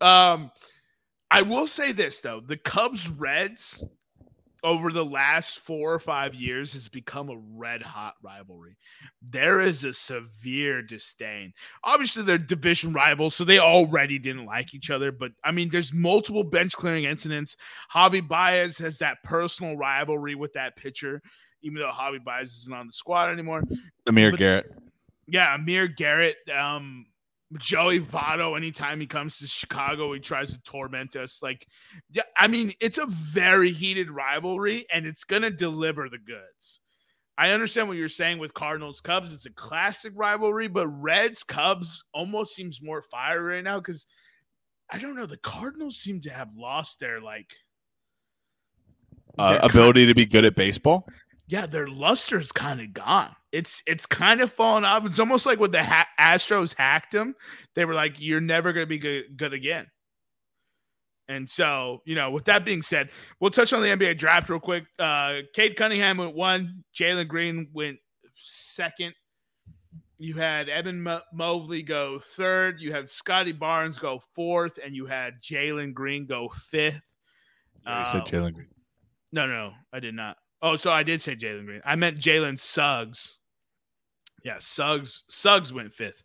Um, 0.00 0.52
I 1.30 1.42
will 1.42 1.66
say 1.66 1.92
this 1.92 2.20
though: 2.20 2.40
the 2.40 2.56
Cubs 2.56 3.08
Reds 3.08 3.84
over 4.64 4.90
the 4.90 5.04
last 5.04 5.60
four 5.60 5.92
or 5.92 5.98
five 5.98 6.34
years 6.34 6.72
has 6.72 6.88
become 6.88 7.30
a 7.30 7.40
red 7.56 7.80
hot 7.82 8.14
rivalry. 8.22 8.76
There 9.22 9.60
is 9.60 9.84
a 9.84 9.92
severe 9.92 10.82
disdain. 10.82 11.52
Obviously, 11.84 12.22
they're 12.24 12.38
division 12.38 12.92
rivals, 12.92 13.34
so 13.34 13.44
they 13.44 13.58
already 13.58 14.18
didn't 14.18 14.46
like 14.46 14.74
each 14.74 14.90
other. 14.90 15.12
But 15.12 15.32
I 15.44 15.52
mean, 15.52 15.68
there's 15.70 15.92
multiple 15.92 16.44
bench 16.44 16.72
clearing 16.74 17.04
incidents. 17.04 17.56
Javi 17.94 18.26
Baez 18.26 18.78
has 18.78 18.98
that 18.98 19.18
personal 19.24 19.76
rivalry 19.76 20.34
with 20.34 20.52
that 20.54 20.76
pitcher, 20.76 21.22
even 21.62 21.78
though 21.78 21.90
Javi 21.90 22.22
Baez 22.22 22.48
isn't 22.62 22.74
on 22.74 22.86
the 22.86 22.92
squad 22.92 23.30
anymore. 23.30 23.62
Amir 24.06 24.30
But- 24.32 24.38
Garrett. 24.38 24.72
Yeah, 25.30 25.54
Amir 25.54 25.88
Garrett, 25.88 26.36
um, 26.50 27.04
Joey 27.56 28.00
Votto. 28.00 28.56
Anytime 28.56 29.00
he 29.00 29.06
comes 29.06 29.38
to 29.38 29.46
Chicago, 29.46 30.12
he 30.12 30.20
tries 30.20 30.52
to 30.52 30.60
torment 30.62 31.16
us. 31.16 31.42
Like, 31.42 31.66
yeah, 32.10 32.22
I 32.36 32.46
mean, 32.48 32.72
it's 32.80 32.98
a 32.98 33.06
very 33.06 33.70
heated 33.72 34.10
rivalry, 34.10 34.84
and 34.92 35.06
it's 35.06 35.24
gonna 35.24 35.50
deliver 35.50 36.08
the 36.08 36.18
goods. 36.18 36.80
I 37.38 37.50
understand 37.52 37.86
what 37.88 37.96
you're 37.96 38.08
saying 38.08 38.38
with 38.38 38.52
Cardinals 38.52 39.00
Cubs. 39.00 39.32
It's 39.32 39.46
a 39.46 39.52
classic 39.52 40.12
rivalry, 40.16 40.66
but 40.68 40.88
Reds 40.88 41.44
Cubs 41.44 42.02
almost 42.12 42.54
seems 42.54 42.82
more 42.82 43.00
fire 43.00 43.42
right 43.44 43.62
now 43.64 43.78
because 43.78 44.06
I 44.90 44.98
don't 44.98 45.14
know. 45.14 45.26
The 45.26 45.36
Cardinals 45.36 45.98
seem 45.98 46.20
to 46.22 46.30
have 46.30 46.50
lost 46.56 46.98
their 46.98 47.20
like 47.20 47.52
Uh, 49.38 49.52
their 49.52 49.60
ability 49.62 50.06
to 50.06 50.14
be 50.14 50.26
good 50.26 50.44
at 50.44 50.56
baseball. 50.56 51.08
yeah, 51.46 51.64
their 51.66 51.86
luster's 51.86 52.50
kind 52.50 52.80
of 52.80 52.92
gone. 52.92 53.34
It's 53.52 53.82
it's 53.86 54.04
kind 54.06 54.40
of 54.40 54.52
fallen 54.52 54.84
off. 54.84 55.06
It's 55.06 55.18
almost 55.18 55.46
like 55.46 55.58
when 55.58 55.70
the 55.70 55.82
ha- 55.82 56.08
Astros 56.20 56.74
hacked 56.76 57.14
him, 57.14 57.34
they 57.74 57.84
were 57.86 57.94
like, 57.94 58.16
"You're 58.20 58.40
never 58.42 58.72
going 58.72 58.82
to 58.84 58.88
be 58.88 58.98
good, 58.98 59.36
good 59.36 59.52
again." 59.54 59.86
And 61.28 61.48
so, 61.48 62.00
you 62.06 62.14
know, 62.14 62.30
with 62.30 62.46
that 62.46 62.64
being 62.64 62.80
said, 62.82 63.10
we'll 63.38 63.50
touch 63.50 63.72
on 63.74 63.82
the 63.82 63.88
NBA 63.88 64.16
draft 64.16 64.48
real 64.48 64.60
quick. 64.60 64.84
Uh, 64.98 65.40
Cade 65.54 65.76
Cunningham 65.76 66.16
went 66.16 66.34
one, 66.34 66.84
Jalen 66.98 67.28
Green 67.28 67.68
went 67.74 67.98
second. 68.36 69.12
You 70.18 70.34
had 70.34 70.68
Evan 70.68 71.02
Mo- 71.02 71.20
Mobley 71.32 71.82
go 71.82 72.18
third. 72.18 72.80
You 72.80 72.92
had 72.92 73.08
Scottie 73.08 73.52
Barnes 73.52 73.98
go 73.98 74.20
fourth, 74.34 74.78
and 74.84 74.94
you 74.96 75.06
had 75.06 75.34
Jalen 75.42 75.92
Green 75.94 76.26
go 76.26 76.48
fifth. 76.48 77.00
Yeah, 77.86 78.00
you 78.00 78.06
said 78.06 78.22
Uh, 78.22 78.24
Jalen 78.24 78.54
Green. 78.54 78.68
no, 79.32 79.46
no, 79.46 79.72
I 79.92 80.00
did 80.00 80.14
not. 80.14 80.36
Oh, 80.60 80.76
so 80.76 80.90
I 80.90 81.02
did 81.02 81.20
say 81.22 81.36
Jalen 81.36 81.66
Green. 81.66 81.80
I 81.84 81.96
meant 81.96 82.18
Jalen 82.18 82.58
Suggs. 82.58 83.38
Yeah, 84.44 84.56
Suggs. 84.58 85.24
Suggs 85.28 85.72
went 85.72 85.92
fifth. 85.92 86.22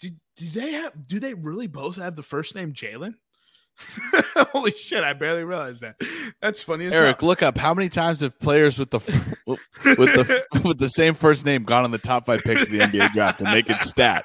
Did 0.00 0.18
do 0.36 0.48
they 0.48 0.72
have? 0.72 1.06
Do 1.06 1.18
they 1.20 1.34
really 1.34 1.66
both 1.66 1.96
have 1.96 2.16
the 2.16 2.22
first 2.22 2.54
name 2.54 2.72
Jalen? 2.72 3.14
Holy 4.52 4.72
shit! 4.72 5.04
I 5.04 5.12
barely 5.12 5.44
realized 5.44 5.82
that. 5.82 6.00
That's 6.40 6.62
funny 6.62 6.86
as 6.86 6.94
Eric, 6.94 7.20
hell. 7.20 7.28
look 7.28 7.42
up 7.42 7.56
how 7.56 7.74
many 7.74 7.88
times 7.88 8.20
have 8.20 8.38
players 8.40 8.78
with 8.78 8.90
the 8.90 8.98
with 9.46 9.60
the 9.84 10.44
with 10.64 10.78
the 10.78 10.88
same 10.88 11.14
first 11.14 11.44
name 11.44 11.64
gone 11.64 11.84
on 11.84 11.90
the 11.90 11.98
top 11.98 12.26
five 12.26 12.42
picks 12.42 12.62
of 12.62 12.70
the 12.70 12.80
NBA 12.80 13.12
draft 13.12 13.40
and 13.40 13.50
make 13.50 13.70
it 13.70 13.82
stat. 13.82 14.24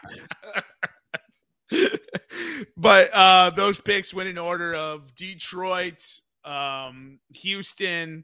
but 2.77 3.09
uh, 3.13 3.51
those 3.51 3.79
picks 3.79 4.13
went 4.13 4.29
in 4.29 4.37
order 4.37 4.73
of 4.73 5.13
Detroit, 5.15 6.03
um, 6.45 7.19
Houston, 7.35 8.23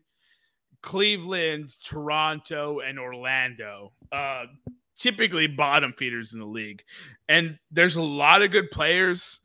Cleveland, 0.81 1.75
Toronto, 1.83 2.79
and 2.79 2.99
Orlando. 2.99 3.93
Uh, 4.11 4.45
typically 4.99 5.47
bottom 5.47 5.93
feeders 5.97 6.33
in 6.33 6.39
the 6.39 6.45
league. 6.45 6.83
And 7.27 7.57
there's 7.71 7.95
a 7.95 8.03
lot 8.03 8.41
of 8.41 8.51
good 8.51 8.69
players. 8.69 9.39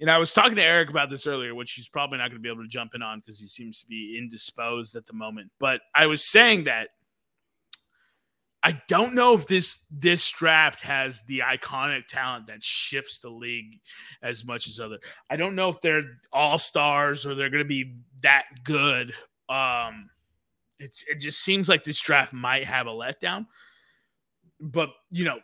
And 0.00 0.10
I 0.10 0.18
was 0.18 0.32
talking 0.32 0.56
to 0.56 0.62
Eric 0.62 0.88
about 0.88 1.10
this 1.10 1.26
earlier, 1.26 1.54
which 1.54 1.72
he's 1.72 1.88
probably 1.88 2.18
not 2.18 2.30
going 2.30 2.38
to 2.38 2.42
be 2.42 2.48
able 2.48 2.62
to 2.62 2.68
jump 2.68 2.94
in 2.94 3.02
on 3.02 3.20
because 3.20 3.38
he 3.38 3.48
seems 3.48 3.80
to 3.80 3.86
be 3.86 4.16
indisposed 4.16 4.96
at 4.96 5.04
the 5.06 5.12
moment. 5.12 5.50
But 5.58 5.82
I 5.94 6.06
was 6.06 6.24
saying 6.24 6.64
that 6.64 6.88
I 8.62 8.80
don't 8.88 9.14
know 9.14 9.34
if 9.34 9.46
this 9.46 9.80
this 9.90 10.30
draft 10.30 10.82
has 10.82 11.22
the 11.22 11.40
iconic 11.40 12.06
talent 12.08 12.46
that 12.48 12.62
shifts 12.62 13.18
the 13.18 13.30
league 13.30 13.80
as 14.22 14.44
much 14.44 14.68
as 14.68 14.78
other. 14.78 14.98
I 15.30 15.36
don't 15.36 15.54
know 15.54 15.70
if 15.70 15.80
they're 15.80 16.18
all 16.32 16.58
stars 16.58 17.26
or 17.26 17.34
they're 17.34 17.50
going 17.50 17.64
to 17.64 17.68
be 17.68 17.96
that 18.22 18.44
good. 18.64 19.14
Um, 19.48 20.10
it's 20.80 21.04
it 21.08 21.16
just 21.16 21.40
seems 21.40 21.68
like 21.68 21.84
this 21.84 22.00
draft 22.00 22.32
might 22.32 22.64
have 22.64 22.86
a 22.86 22.90
letdown. 22.90 23.46
But 24.58 24.90
you 25.10 25.24
know, 25.24 25.38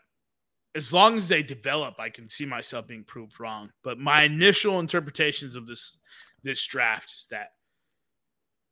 as 0.74 0.92
long 0.92 1.16
as 1.16 1.28
they 1.28 1.42
develop, 1.42 1.94
I 1.98 2.10
can 2.10 2.28
see 2.28 2.44
myself 2.44 2.86
being 2.86 3.04
proved 3.04 3.38
wrong. 3.38 3.70
But 3.84 3.98
my 3.98 4.24
initial 4.24 4.80
interpretations 4.80 5.56
of 5.56 5.66
this 5.66 5.98
this 6.42 6.64
draft 6.66 7.12
is 7.16 7.26
that 7.30 7.48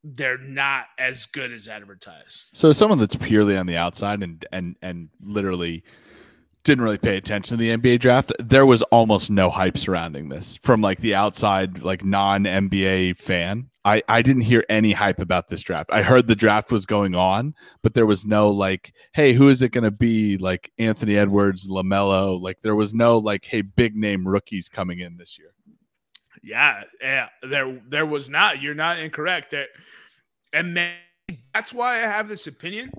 they're 0.02 0.38
not 0.38 0.86
as 0.98 1.26
good 1.26 1.52
as 1.52 1.66
advertised. 1.66 2.48
So 2.52 2.72
someone 2.72 2.98
that's 2.98 3.16
purely 3.16 3.56
on 3.56 3.66
the 3.66 3.76
outside 3.76 4.22
and 4.22 4.44
and 4.52 4.76
and 4.82 5.08
literally 5.22 5.84
didn't 6.64 6.82
really 6.82 6.98
pay 6.98 7.16
attention 7.16 7.58
to 7.58 7.62
the 7.62 7.76
NBA 7.76 8.00
draft, 8.00 8.32
there 8.38 8.66
was 8.66 8.82
almost 8.84 9.30
no 9.30 9.50
hype 9.50 9.76
surrounding 9.76 10.30
this 10.30 10.58
from 10.62 10.80
like 10.80 10.98
the 10.98 11.14
outside, 11.14 11.82
like 11.82 12.04
non 12.04 12.44
NBA 12.44 13.18
fan. 13.18 13.68
I, 13.84 14.02
I 14.08 14.22
didn't 14.22 14.42
hear 14.42 14.64
any 14.70 14.92
hype 14.92 15.18
about 15.18 15.48
this 15.48 15.62
draft. 15.62 15.90
I 15.92 16.02
heard 16.02 16.26
the 16.26 16.34
draft 16.34 16.72
was 16.72 16.86
going 16.86 17.14
on, 17.14 17.54
but 17.82 17.92
there 17.92 18.06
was 18.06 18.24
no 18.24 18.48
like, 18.48 18.94
hey, 19.12 19.34
who 19.34 19.50
is 19.50 19.60
it 19.60 19.72
going 19.72 19.84
to 19.84 19.90
be? 19.90 20.38
Like 20.38 20.72
Anthony 20.78 21.16
Edwards, 21.16 21.68
Lamelo. 21.68 22.40
Like 22.40 22.62
there 22.62 22.74
was 22.74 22.94
no 22.94 23.18
like, 23.18 23.44
hey, 23.44 23.60
big 23.60 23.94
name 23.94 24.26
rookies 24.26 24.70
coming 24.70 25.00
in 25.00 25.18
this 25.18 25.38
year. 25.38 25.52
Yeah, 26.42 26.84
yeah. 27.02 27.28
There, 27.42 27.78
there 27.86 28.06
was 28.06 28.30
not. 28.30 28.62
You're 28.62 28.74
not 28.74 28.98
incorrect. 28.98 29.50
There, 29.50 29.66
and 30.54 30.74
then 30.74 30.94
that's 31.52 31.74
why 31.74 31.96
I 31.96 32.00
have 32.00 32.28
this 32.28 32.46
opinion. 32.46 32.90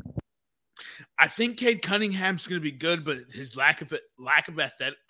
I 1.19 1.27
think 1.27 1.57
Cade 1.57 1.81
Cunningham's 1.81 2.47
going 2.47 2.59
to 2.59 2.63
be 2.63 2.71
good, 2.71 3.03
but 3.05 3.17
his 3.31 3.55
lack 3.55 3.81
of 3.81 3.93
lack 4.17 4.47
of 4.47 4.59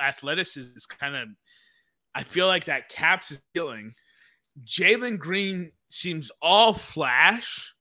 athleticism 0.02 0.72
is 0.76 0.86
kind 0.86 1.16
of. 1.16 1.28
I 2.14 2.24
feel 2.24 2.48
like 2.48 2.66
that 2.66 2.90
caps 2.90 3.30
his 3.30 3.42
ceiling. 3.56 3.94
Jalen 4.66 5.18
Green 5.20 5.72
seems 5.90 6.32
all 6.42 6.74
flash. 6.74 7.74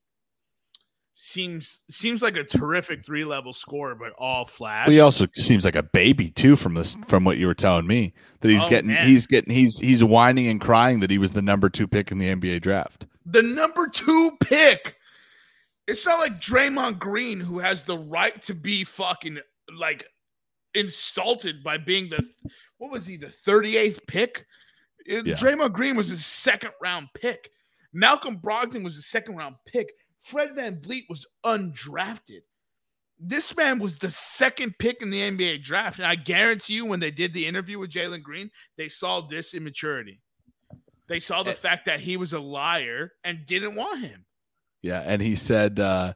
Seems 1.17 1.85
seems 1.89 2.23
like 2.23 2.37
a 2.37 2.43
terrific 2.43 3.01
three 3.05 3.25
level 3.25 3.53
scorer, 3.53 3.95
but 3.95 4.13
all 4.19 4.45
flash. 4.45 4.89
Well, 4.89 4.93
he 4.95 4.99
also 5.01 5.27
seems 5.37 5.65
like 5.65 5.77
a 5.77 5.83
baby 5.85 6.31
too 6.31 6.57
from 6.57 6.75
this 6.75 6.97
from 7.07 7.23
what 7.25 7.39
you 7.39 7.47
were 7.47 7.55
telling 7.55 7.87
me 7.87 8.13
that 8.41 8.49
he's 8.51 8.65
Oh, 8.65 8.69
getting 8.69 8.91
man. 8.91 9.07
he's 9.07 9.29
getting 9.29 9.55
he's 9.55 9.79
he's 9.79 10.03
whining 10.03 10.49
and 10.49 10.61
crying 10.61 10.99
that 11.01 11.11
he 11.11 11.19
was 11.19 11.33
the 11.33 11.41
number 11.41 11.71
two 11.71 11.87
pick 11.87 12.11
in 12.11 12.19
the 12.19 12.27
NBA 12.35 12.63
draft. 12.63 13.07
the 13.25 13.43
number 13.43 13.87
two 13.87 14.33
pick. 14.41 14.97
It's 15.87 16.07
not 16.07 16.19
like 16.19 16.41
Draymond 16.41 16.99
Green 16.99 17.41
who 17.41 17.59
has 17.59 17.83
the 17.83 17.99
right 17.99 18.41
to 18.43 18.55
be 18.55 18.85
fucking 18.85 19.39
like 19.77 20.07
insulted 20.75 21.63
by 21.63 21.79
being 21.79 22.09
the 22.11 22.27
what 22.79 22.91
was 22.91 23.07
he 23.07 23.17
the 23.17 23.27
38th 23.47 24.07
pick? 24.07 24.47
Yeah. 25.07 25.21
Draymond 25.23 25.73
Green 25.73 25.97
was 25.97 26.09
his 26.09 26.25
second 26.25 26.71
round 26.83 27.09
pick. 27.15 27.51
Malcolm 27.93 28.39
Brogdon 28.39 28.83
was 28.83 28.97
a 28.99 29.03
second 29.03 29.37
round 29.37 29.57
pick. 29.67 29.93
Fred 30.23 30.51
VanVleet 30.57 31.05
was 31.09 31.27
undrafted. 31.45 32.41
This 33.21 33.55
man 33.57 33.79
was 33.79 33.97
the 33.97 34.11
second 34.11 34.75
pick 34.79 35.01
in 35.03 35.11
the 35.11 35.21
NBA 35.21 35.63
draft. 35.63 35.99
And 35.99 36.07
I 36.07 36.15
guarantee 36.15 36.75
you, 36.75 36.87
when 36.87 36.99
they 36.99 37.11
did 37.11 37.33
the 37.33 37.47
interview 37.47 37.79
with 37.79 37.91
Jalen 37.91 38.23
Green, 38.23 38.51
they 38.77 38.89
saw 38.89 39.21
this 39.21 39.55
immaturity. 39.55 40.21
They 41.07 41.21
saw 41.21 41.43
the 41.43 41.51
Eh. 41.51 41.55
fact 41.55 41.85
that 41.87 42.01
he 42.01 42.17
was 42.17 42.33
a 42.33 42.41
liar 42.41 43.13
and 43.23 43.45
didn't 43.47 43.75
want 43.77 44.01
him. 44.01 44.25
Yeah, 44.85 45.01
and 45.03 45.23
he 45.23 45.35
said 45.35 45.81
uh 45.81 46.13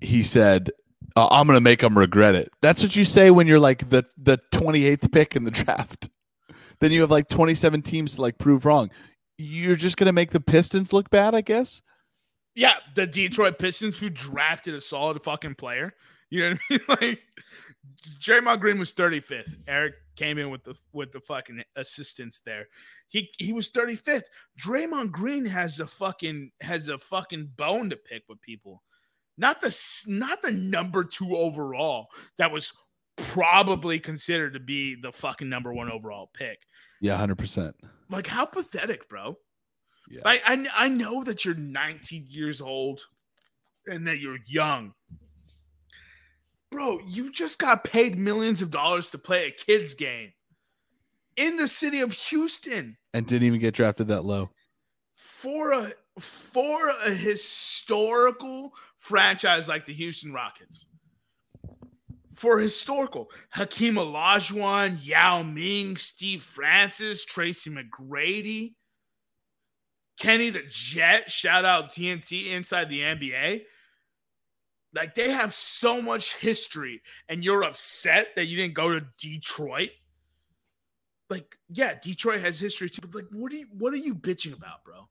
he 0.00 0.22
said 0.22 0.70
uh, 1.16 1.26
I'm 1.32 1.48
to 1.56 1.60
make 1.60 1.82
him 1.82 1.98
regret 1.98 2.36
it. 2.36 2.48
That's 2.62 2.80
what 2.80 2.94
you 2.94 3.04
say 3.04 3.32
when 3.32 3.48
you're 3.48 3.58
like 3.58 3.90
the 3.90 4.04
the 4.16 4.38
28th 4.52 5.10
pick 5.10 5.34
in 5.34 5.42
the 5.42 5.50
draft. 5.62 6.08
then 6.78 6.92
you 6.92 7.00
have 7.00 7.10
like 7.10 7.28
27 7.28 7.82
teams 7.82 8.14
to 8.14 8.22
like 8.22 8.38
prove 8.38 8.64
wrong. 8.64 8.90
You're 9.36 9.74
just 9.74 9.96
to 10.06 10.12
make 10.12 10.30
the 10.30 10.40
Pistons 10.40 10.92
look 10.92 11.10
bad, 11.10 11.34
I 11.34 11.40
guess. 11.40 11.82
Yeah, 12.54 12.74
the 12.94 13.06
Detroit 13.06 13.58
Pistons 13.58 13.98
who 13.98 14.10
drafted 14.10 14.74
a 14.74 14.80
solid 14.80 15.20
fucking 15.22 15.56
player. 15.56 15.92
You 16.30 16.50
know 16.50 16.50
what 16.50 16.60
I 16.70 16.70
mean? 16.70 16.80
Like 17.10 17.22
Draymond 18.20 18.60
Green 18.60 18.78
was 18.78 18.92
35th. 18.92 19.56
Eric 19.66 19.94
came 20.18 20.38
in 20.38 20.50
with 20.50 20.64
the 20.64 20.74
with 20.92 21.12
the 21.12 21.20
fucking 21.20 21.62
assistance 21.76 22.40
there. 22.44 22.66
He 23.08 23.30
he 23.38 23.52
was 23.52 23.70
35th. 23.70 24.24
Draymond 24.60 25.12
Green 25.12 25.44
has 25.46 25.80
a 25.80 25.86
fucking 25.86 26.50
has 26.60 26.88
a 26.88 26.98
fucking 26.98 27.52
bone 27.56 27.90
to 27.90 27.96
pick 27.96 28.24
with 28.28 28.40
people. 28.42 28.82
Not 29.36 29.60
the 29.60 29.68
s- 29.68 30.04
not 30.08 30.42
the 30.42 30.50
number 30.50 31.04
2 31.04 31.36
overall 31.36 32.08
that 32.38 32.50
was 32.50 32.72
probably 33.16 33.98
considered 33.98 34.54
to 34.54 34.60
be 34.60 34.96
the 35.00 35.12
fucking 35.12 35.48
number 35.48 35.72
1 35.72 35.90
overall 35.90 36.30
pick. 36.34 36.58
Yeah, 37.00 37.16
100%. 37.24 37.72
Like 38.10 38.26
how 38.26 38.44
pathetic, 38.44 39.08
bro. 39.08 39.36
Yeah. 40.10 40.22
I, 40.24 40.40
I 40.46 40.66
I 40.84 40.88
know 40.88 41.22
that 41.24 41.44
you're 41.44 41.54
19 41.54 42.26
years 42.28 42.60
old 42.60 43.02
and 43.86 44.06
that 44.06 44.18
you're 44.20 44.38
young. 44.46 44.94
Bro, 46.70 47.00
you 47.06 47.32
just 47.32 47.58
got 47.58 47.84
paid 47.84 48.18
millions 48.18 48.60
of 48.62 48.70
dollars 48.70 49.10
to 49.10 49.18
play 49.18 49.46
a 49.46 49.50
kids 49.50 49.94
game 49.94 50.32
in 51.36 51.56
the 51.56 51.68
city 51.68 52.00
of 52.00 52.12
Houston 52.12 52.96
And 53.14 53.26
didn't 53.26 53.46
even 53.46 53.60
get 53.60 53.74
drafted 53.74 54.08
that 54.08 54.24
low. 54.24 54.50
for 55.14 55.72
a 55.72 55.90
for 56.18 56.88
a 57.06 57.10
historical 57.10 58.72
franchise 58.96 59.68
like 59.68 59.86
the 59.86 59.94
Houston 59.94 60.32
Rockets. 60.32 60.86
For 62.34 62.58
historical, 62.58 63.30
Hakeem 63.50 63.94
Olajuwon, 63.94 64.98
Yao 65.04 65.42
Ming, 65.42 65.96
Steve 65.96 66.42
Francis, 66.42 67.24
Tracy 67.24 67.68
McGrady, 67.70 68.76
Kenny 70.20 70.50
the 70.50 70.62
Jet, 70.68 71.30
shout 71.30 71.64
out 71.64 71.90
TNT 71.90 72.52
inside 72.52 72.88
the 72.88 73.00
NBA. 73.00 73.62
Like 74.94 75.14
they 75.14 75.30
have 75.30 75.52
so 75.52 76.00
much 76.00 76.36
history, 76.36 77.02
and 77.28 77.44
you're 77.44 77.62
upset 77.62 78.28
that 78.36 78.46
you 78.46 78.56
didn't 78.56 78.74
go 78.74 78.98
to 78.98 79.06
Detroit. 79.18 79.90
Like, 81.30 81.56
yeah, 81.68 81.94
Detroit 82.00 82.40
has 82.40 82.58
history 82.58 82.88
too, 82.88 83.02
but 83.02 83.14
like, 83.14 83.26
what 83.32 83.52
are 83.52 83.56
you 83.56 83.66
what 83.76 83.92
are 83.92 83.98
you 83.98 84.14
bitching 84.14 84.56
about, 84.56 84.84
bro? 84.84 85.08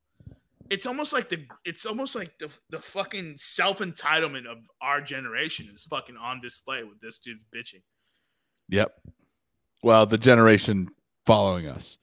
It's 0.69 0.85
almost 0.85 1.13
like 1.13 1.29
the 1.29 1.45
it's 1.63 1.85
almost 1.85 2.15
like 2.15 2.37
the 2.39 2.49
the 2.69 2.79
fucking 2.79 3.35
self 3.37 3.79
entitlement 3.79 4.47
of 4.47 4.57
our 4.81 4.99
generation 4.99 5.69
is 5.73 5.83
fucking 5.83 6.17
on 6.17 6.41
display 6.41 6.83
with 6.83 6.99
this 6.99 7.19
dude's 7.19 7.45
bitching. 7.55 7.83
Yep. 8.69 8.93
Well, 9.83 10.05
the 10.05 10.17
generation 10.17 10.87
following 11.25 11.67
us. 11.67 11.97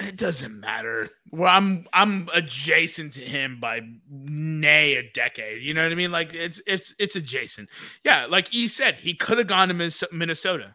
It 0.00 0.16
doesn't 0.16 0.58
matter. 0.58 1.08
Well, 1.30 1.54
I'm 1.54 1.86
I'm 1.92 2.28
adjacent 2.34 3.12
to 3.14 3.20
him 3.20 3.60
by 3.60 3.80
nay 4.10 4.94
a 4.96 5.08
decade. 5.10 5.62
You 5.62 5.72
know 5.72 5.84
what 5.84 5.92
I 5.92 5.94
mean? 5.94 6.10
Like 6.10 6.34
it's 6.34 6.60
it's 6.66 6.94
it's 6.98 7.16
adjacent. 7.16 7.68
Yeah, 8.02 8.26
like 8.26 8.48
he 8.48 8.66
said, 8.66 8.96
he 8.96 9.14
could 9.14 9.38
have 9.38 9.46
gone 9.46 9.68
to 9.68 10.08
Minnesota. 10.12 10.74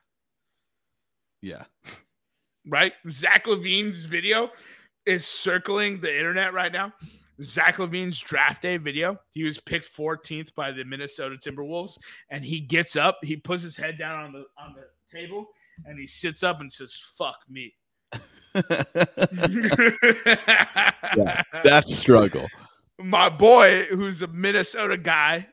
Yeah. 1.42 1.64
Right? 2.66 2.94
Zach 3.10 3.46
LaVine's 3.46 4.06
video 4.06 4.52
is 5.06 5.26
circling 5.26 6.00
the 6.00 6.16
internet 6.16 6.54
right 6.54 6.72
now. 6.72 6.94
Zach 7.42 7.78
LaVine's 7.78 8.20
draft 8.20 8.62
day 8.62 8.78
video. 8.78 9.18
He 9.32 9.44
was 9.44 9.58
picked 9.60 9.94
14th 9.96 10.54
by 10.56 10.72
the 10.72 10.84
Minnesota 10.84 11.38
Timberwolves, 11.38 11.98
and 12.30 12.44
he 12.44 12.60
gets 12.60 12.96
up, 12.96 13.18
he 13.24 13.38
puts 13.38 13.64
his 13.64 13.78
head 13.78 13.98
down 13.98 14.24
on 14.24 14.32
the 14.34 14.46
on 14.58 14.76
the 14.76 14.88
table, 15.12 15.48
and 15.86 15.98
he 15.98 16.08
sits 16.08 16.44
up 16.44 16.62
and 16.62 16.72
says, 16.72 16.96
"Fuck 17.18 17.40
me." 17.50 17.74
Yeah, 21.18 21.44
that's 21.64 21.96
struggle. 21.96 22.48
My 22.98 23.30
boy, 23.30 23.84
who's 23.84 24.22
a 24.22 24.28
Minnesota 24.28 24.98
guy, 24.98 25.48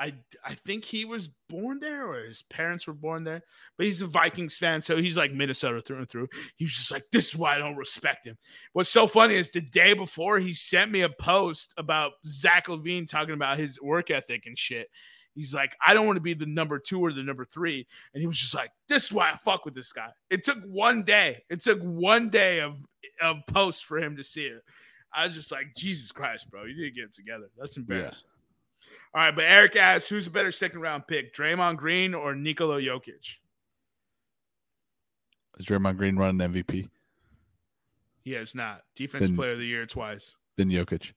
I 0.00 0.14
I 0.42 0.54
think 0.54 0.84
he 0.84 1.04
was 1.04 1.28
born 1.48 1.78
there 1.78 2.06
or 2.06 2.24
his 2.24 2.42
parents 2.42 2.86
were 2.86 2.94
born 2.94 3.22
there, 3.22 3.42
but 3.76 3.84
he's 3.84 4.00
a 4.00 4.06
Vikings 4.06 4.56
fan, 4.56 4.80
so 4.80 4.96
he's 4.96 5.16
like 5.16 5.32
Minnesota 5.32 5.82
through 5.82 5.98
and 5.98 6.08
through. 6.08 6.28
He 6.56 6.64
was 6.64 6.74
just 6.74 6.90
like, 6.90 7.04
"This 7.12 7.28
is 7.28 7.36
why 7.36 7.54
I 7.54 7.58
don't 7.58 7.76
respect 7.76 8.26
him." 8.26 8.38
What's 8.72 8.88
so 8.88 9.06
funny 9.06 9.34
is 9.34 9.50
the 9.50 9.60
day 9.60 9.92
before 9.92 10.38
he 10.38 10.54
sent 10.54 10.90
me 10.90 11.02
a 11.02 11.10
post 11.10 11.74
about 11.76 12.12
Zach 12.26 12.66
LaVine 12.68 13.06
talking 13.06 13.34
about 13.34 13.58
his 13.58 13.78
work 13.80 14.10
ethic 14.10 14.46
and 14.46 14.56
shit. 14.58 14.88
He's 15.34 15.54
like, 15.54 15.76
"I 15.84 15.94
don't 15.94 16.06
want 16.06 16.16
to 16.16 16.22
be 16.22 16.34
the 16.34 16.46
number 16.46 16.78
two 16.78 17.00
or 17.00 17.12
the 17.12 17.22
number 17.22 17.44
three. 17.44 17.86
and 18.14 18.20
he 18.20 18.26
was 18.26 18.38
just 18.38 18.54
like, 18.54 18.70
"This 18.88 19.04
is 19.04 19.12
why 19.12 19.30
I 19.30 19.36
fuck 19.38 19.64
with 19.64 19.74
this 19.74 19.92
guy." 19.92 20.10
It 20.28 20.44
took 20.44 20.58
one 20.64 21.02
day. 21.02 21.44
It 21.48 21.62
took 21.62 21.80
one 21.80 22.30
day 22.30 22.60
of 22.60 22.84
of 23.20 23.38
posts 23.46 23.82
for 23.82 23.98
him 23.98 24.16
to 24.16 24.24
see 24.24 24.44
it. 24.44 24.62
I 25.12 25.26
was 25.26 25.34
just 25.34 25.52
like, 25.52 25.74
"Jesus 25.76 26.12
Christ, 26.12 26.50
bro, 26.50 26.64
you 26.64 26.76
need 26.76 26.90
to 26.90 26.90
get 26.90 27.04
it 27.04 27.12
together." 27.12 27.50
That's 27.58 27.76
embarrassing. 27.76 28.28
Yeah. 28.28 28.36
All 29.12 29.22
right, 29.22 29.34
but 29.34 29.44
Eric 29.44 29.76
asks, 29.76 30.08
who's 30.08 30.26
a 30.26 30.30
better 30.30 30.52
second 30.52 30.80
round 30.80 31.06
pick, 31.06 31.34
Draymond 31.34 31.76
Green 31.76 32.14
or 32.14 32.34
Nikola 32.34 32.80
Jokic? 32.80 33.38
Is 35.58 35.66
Draymond 35.66 35.96
Green 35.96 36.16
running 36.16 36.38
MVP? 36.48 36.88
He 38.22 38.32
has 38.32 38.54
not. 38.54 38.82
Defense 38.94 39.28
then, 39.28 39.36
player 39.36 39.52
of 39.52 39.58
the 39.58 39.66
year 39.66 39.86
twice. 39.86 40.36
Then 40.56 40.70
Jokic. 40.70 41.12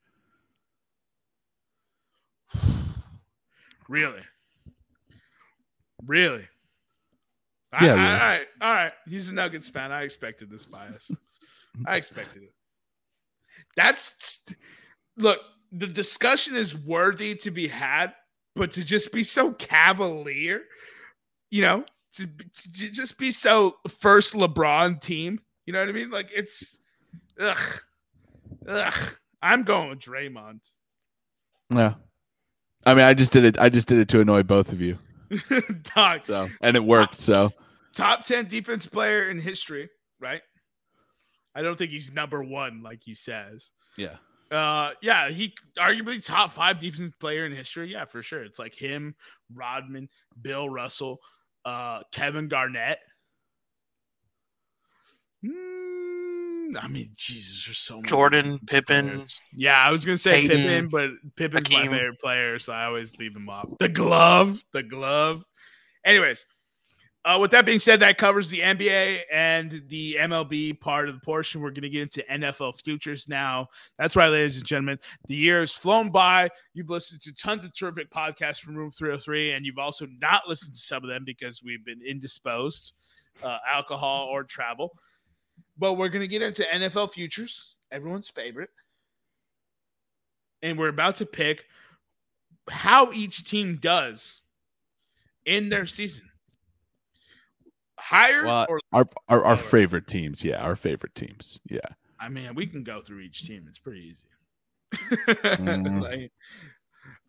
Really? 3.93 4.21
Really? 6.05 6.47
Yeah, 7.73 7.91
all 7.91 7.95
really. 7.95 8.09
right, 8.09 8.45
all 8.61 8.73
right. 8.73 8.91
He's 9.07 9.29
a 9.29 9.33
Nuggets 9.33 9.69
fan. 9.69 9.91
I 9.91 10.03
expected 10.03 10.49
this 10.49 10.65
bias. 10.65 11.11
I 11.85 11.95
expected 11.95 12.43
it. 12.43 12.53
That's 13.75 14.45
look 15.17 15.39
the 15.71 15.87
discussion 15.87 16.55
is 16.55 16.77
worthy 16.77 17.35
to 17.35 17.51
be 17.51 17.67
had, 17.67 18.13
but 18.55 18.71
to 18.71 18.83
just 18.83 19.11
be 19.11 19.23
so 19.23 19.53
cavalier, 19.53 20.61
you 21.49 21.61
know, 21.61 21.83
to, 22.13 22.27
to 22.27 22.71
just 22.91 23.17
be 23.17 23.31
so 23.31 23.77
first 23.99 24.33
LeBron 24.33 25.01
team, 25.01 25.39
you 25.65 25.73
know 25.73 25.79
what 25.79 25.89
I 25.89 25.93
mean? 25.93 26.11
Like 26.11 26.29
it's, 26.33 26.79
ugh, 27.39 27.81
ugh. 28.67 29.17
I'm 29.41 29.63
going 29.63 29.89
with 29.89 29.99
Draymond. 29.99 30.59
Yeah, 31.73 31.95
I 32.85 32.93
mean, 32.93 33.05
I 33.05 33.13
just 33.13 33.31
did 33.31 33.45
it. 33.45 33.57
I 33.59 33.69
just 33.69 33.87
did 33.87 33.99
it 33.99 34.07
to 34.09 34.21
annoy 34.21 34.43
both 34.43 34.71
of 34.71 34.81
you. 34.81 34.97
Dog. 35.95 36.23
So 36.23 36.49
and 36.61 36.75
it 36.75 36.83
worked. 36.83 37.17
So 37.17 37.51
top 37.93 38.23
ten 38.23 38.47
defense 38.47 38.85
player 38.85 39.29
in 39.29 39.39
history, 39.39 39.89
right? 40.19 40.41
I 41.55 41.61
don't 41.61 41.77
think 41.77 41.91
he's 41.91 42.11
number 42.11 42.43
one 42.43 42.81
like 42.81 43.01
he 43.03 43.13
says. 43.13 43.71
Yeah. 43.97 44.15
Uh, 44.51 44.91
yeah, 45.01 45.29
he 45.29 45.53
arguably 45.77 46.23
top 46.23 46.51
five 46.51 46.77
defensive 46.77 47.17
player 47.19 47.45
in 47.45 47.51
history. 47.51 47.91
Yeah, 47.91 48.05
for 48.05 48.21
sure. 48.21 48.43
It's 48.43 48.59
like 48.59 48.75
him, 48.75 49.15
Rodman, 49.51 50.09
Bill 50.39 50.69
Russell, 50.69 51.19
uh, 51.65 52.01
Kevin 52.11 52.47
Garnett. 52.47 52.99
Mm, 55.43 55.82
I 56.77 56.87
mean, 56.87 57.11
Jesus, 57.15 57.65
there's 57.65 57.77
so 57.77 58.01
Jordan, 58.01 58.59
Pippen. 58.67 59.09
Players. 59.09 59.41
Yeah, 59.55 59.77
I 59.77 59.91
was 59.91 60.05
gonna 60.05 60.17
say 60.17 60.41
Payton, 60.41 60.57
Pippen, 60.57 60.87
but 60.87 61.35
Pippen's 61.35 61.67
Hakeem. 61.67 61.91
my 61.91 61.97
favorite 61.97 62.19
player, 62.19 62.59
so 62.59 62.73
I 62.73 62.85
always 62.85 63.17
leave 63.17 63.35
him 63.35 63.49
off. 63.49 63.67
The 63.79 63.89
glove, 63.89 64.63
the 64.73 64.83
glove. 64.83 65.43
Anyways, 66.05 66.45
uh, 67.25 67.37
with 67.39 67.51
that 67.51 67.65
being 67.65 67.79
said, 67.79 68.01
that 68.01 68.17
covers 68.17 68.49
the 68.49 68.59
NBA 68.59 69.21
and 69.31 69.81
the 69.87 70.17
MLB 70.19 70.79
part 70.81 71.07
of 71.07 71.15
the 71.15 71.21
portion. 71.21 71.61
We're 71.61 71.69
going 71.69 71.83
to 71.83 71.89
get 71.89 72.01
into 72.01 72.23
NFL 72.29 72.81
futures 72.81 73.29
now. 73.29 73.67
That's 73.97 74.17
right, 74.17 74.27
ladies 74.27 74.57
and 74.57 74.65
gentlemen. 74.65 74.99
The 75.27 75.35
year 75.35 75.61
has 75.61 75.71
flown 75.71 76.09
by. 76.09 76.49
You've 76.73 76.89
listened 76.89 77.21
to 77.21 77.33
tons 77.33 77.63
of 77.63 77.73
terrific 77.73 78.11
podcasts 78.11 78.59
from 78.59 78.75
Room 78.75 78.91
303, 78.91 79.53
and 79.53 79.65
you've 79.65 79.77
also 79.77 80.05
not 80.19 80.49
listened 80.49 80.75
to 80.75 80.81
some 80.81 81.01
of 81.01 81.09
them 81.09 81.23
because 81.25 81.63
we've 81.63 81.85
been 81.85 82.01
indisposed, 82.05 82.91
uh, 83.41 83.59
alcohol 83.71 84.27
or 84.27 84.43
travel. 84.43 84.91
But 85.77 85.93
we're 85.93 86.09
going 86.09 86.21
to 86.21 86.27
get 86.27 86.41
into 86.41 86.63
NFL 86.63 87.11
futures, 87.11 87.75
everyone's 87.91 88.29
favorite. 88.29 88.69
And 90.61 90.77
we're 90.77 90.89
about 90.89 91.15
to 91.17 91.25
pick 91.25 91.65
how 92.69 93.11
each 93.11 93.49
team 93.49 93.77
does 93.81 94.43
in 95.45 95.69
their 95.69 95.85
season 95.85 96.29
higher 98.03 98.45
well, 98.45 98.65
or 98.69 98.79
our, 98.91 99.07
our, 99.29 99.43
our 99.45 99.57
favorite 99.57 100.07
teams? 100.07 100.43
Yeah, 100.43 100.57
our 100.57 100.75
favorite 100.75 101.15
teams. 101.15 101.59
Yeah. 101.69 101.79
I 102.19 102.29
mean, 102.29 102.53
we 102.55 102.67
can 102.67 102.83
go 102.83 103.01
through 103.01 103.19
each 103.19 103.45
team. 103.47 103.65
It's 103.67 103.79
pretty 103.79 104.01
easy. 104.01 104.23
mm. 104.93 106.01
like, 106.01 106.31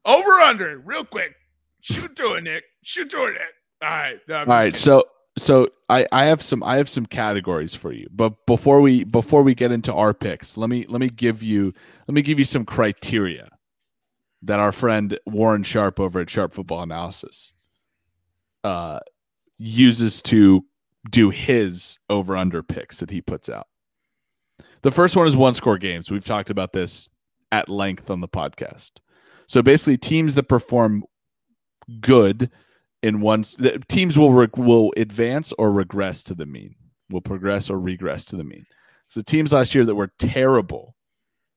over 0.04 0.32
under, 0.42 0.78
real 0.78 1.04
quick. 1.04 1.34
Shoot 1.80 2.16
through 2.16 2.34
it, 2.34 2.44
Nick. 2.44 2.64
Shoot 2.82 3.10
through 3.10 3.28
it, 3.28 3.32
Nick. 3.32 3.54
All 3.82 3.88
right. 3.88 4.18
No, 4.28 4.38
All 4.38 4.46
right. 4.46 4.66
Kidding. 4.66 4.78
So 4.78 5.04
so 5.36 5.68
I, 5.88 6.06
I 6.12 6.26
have 6.26 6.42
some 6.42 6.62
I 6.62 6.76
have 6.76 6.88
some 6.88 7.06
categories 7.06 7.74
for 7.74 7.92
you. 7.92 8.08
But 8.12 8.46
before 8.46 8.80
we 8.80 9.04
before 9.04 9.42
we 9.42 9.54
get 9.54 9.72
into 9.72 9.92
our 9.92 10.14
picks, 10.14 10.56
let 10.56 10.70
me 10.70 10.86
let 10.88 11.00
me 11.00 11.08
give 11.08 11.42
you 11.42 11.72
let 12.06 12.14
me 12.14 12.22
give 12.22 12.38
you 12.38 12.44
some 12.44 12.64
criteria 12.64 13.48
that 14.42 14.60
our 14.60 14.72
friend 14.72 15.18
Warren 15.26 15.62
Sharp 15.62 15.98
over 15.98 16.20
at 16.20 16.30
Sharp 16.30 16.52
Football 16.52 16.82
Analysis 16.82 17.52
uh 18.62 19.00
uses 19.58 20.22
to 20.22 20.64
do 21.10 21.30
his 21.30 21.98
over 22.08 22.36
under 22.36 22.62
picks 22.62 23.00
that 23.00 23.10
he 23.10 23.20
puts 23.20 23.48
out. 23.48 23.66
The 24.82 24.92
first 24.92 25.16
one 25.16 25.26
is 25.26 25.36
one 25.36 25.54
score 25.54 25.78
games. 25.78 26.10
We've 26.10 26.24
talked 26.24 26.50
about 26.50 26.72
this 26.72 27.08
at 27.52 27.68
length 27.68 28.10
on 28.10 28.20
the 28.20 28.28
podcast. 28.28 28.92
So 29.46 29.62
basically, 29.62 29.98
teams 29.98 30.34
that 30.34 30.48
perform 30.48 31.04
good 32.00 32.50
in 33.04 33.20
one 33.20 33.44
teams 33.88 34.18
will 34.18 34.32
re, 34.32 34.48
will 34.56 34.90
advance 34.96 35.52
or 35.58 35.70
regress 35.70 36.22
to 36.24 36.34
the 36.34 36.46
mean. 36.46 36.74
Will 37.10 37.20
progress 37.20 37.68
or 37.68 37.78
regress 37.78 38.24
to 38.26 38.36
the 38.36 38.44
mean. 38.44 38.64
So 39.08 39.20
teams 39.20 39.52
last 39.52 39.74
year 39.74 39.84
that 39.84 39.94
were 39.94 40.10
terrible 40.18 40.96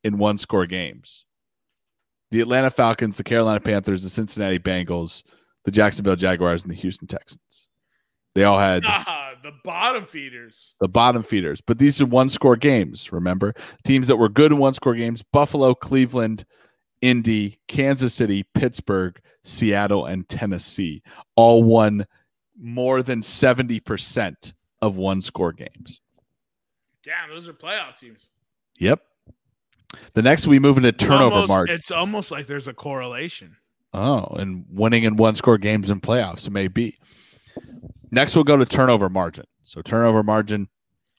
in 0.04 0.18
one 0.18 0.38
score 0.38 0.66
games. 0.66 1.24
The 2.32 2.42
Atlanta 2.42 2.70
Falcons, 2.70 3.16
the 3.16 3.24
Carolina 3.24 3.62
Panthers, 3.62 4.04
the 4.04 4.10
Cincinnati 4.10 4.60
Bengals, 4.60 5.24
the 5.64 5.72
Jacksonville 5.72 6.18
Jaguars, 6.18 6.64
and 6.64 6.70
the 6.72 6.76
Houston 6.76 7.08
Texans. 7.08 7.70
They 8.36 8.44
all 8.44 8.60
had 8.60 8.84
ah, 8.86 9.32
the 9.44 9.54
bottom 9.64 10.06
feeders. 10.06 10.76
The 10.82 10.90
bottom 10.90 11.24
feeders. 11.24 11.62
But 11.62 11.80
these 11.80 12.02
are 12.02 12.06
one 12.06 12.28
score 12.28 12.58
games, 12.58 13.14
remember? 13.14 13.54
Teams 13.86 14.10
that 14.10 14.18
were 14.18 14.28
good 14.28 14.52
in 14.52 14.58
one 14.58 14.74
score 14.74 14.96
games 14.96 15.24
Buffalo, 15.32 15.74
Cleveland, 15.74 16.44
Indy, 17.02 17.62
Kansas 17.70 18.14
City, 18.14 18.44
Pittsburgh, 18.54 19.18
Seattle, 19.48 20.06
and 20.06 20.28
Tennessee 20.28 21.02
all 21.36 21.64
won 21.64 22.06
more 22.60 23.04
than 23.04 23.22
70% 23.22 24.54
of 24.82 24.98
one 24.98 25.22
score 25.22 25.54
games. 25.54 26.02
Damn, 27.04 27.30
those 27.30 27.48
are 27.48 27.54
playoff 27.54 27.98
teams. 27.98 28.28
Yep. 28.80 29.02
The 30.14 30.22
next 30.22 30.48
we 30.48 30.60
move 30.60 30.78
into 30.78 30.92
turnover 30.92 31.36
almost, 31.36 31.50
margin. 31.50 31.76
It's 31.76 31.92
almost 31.92 32.32
like 32.32 32.48
there's 32.48 32.68
a 32.68 32.74
correlation. 32.74 33.56
Oh, 33.94 34.26
and 34.38 34.66
winning 34.70 35.04
in 35.04 35.16
one 35.16 35.36
score 35.36 35.58
games 35.58 35.90
in 35.90 36.02
playoffs, 36.02 36.46
it 36.46 36.52
may 36.52 36.68
be. 36.68 37.00
Next, 38.12 38.36
we'll 38.36 38.44
go 38.44 38.58
to 38.58 38.66
turnover 38.66 39.10
margin. 39.10 39.46
So 39.64 39.82
turnover 39.82 40.24
margin, 40.24 40.68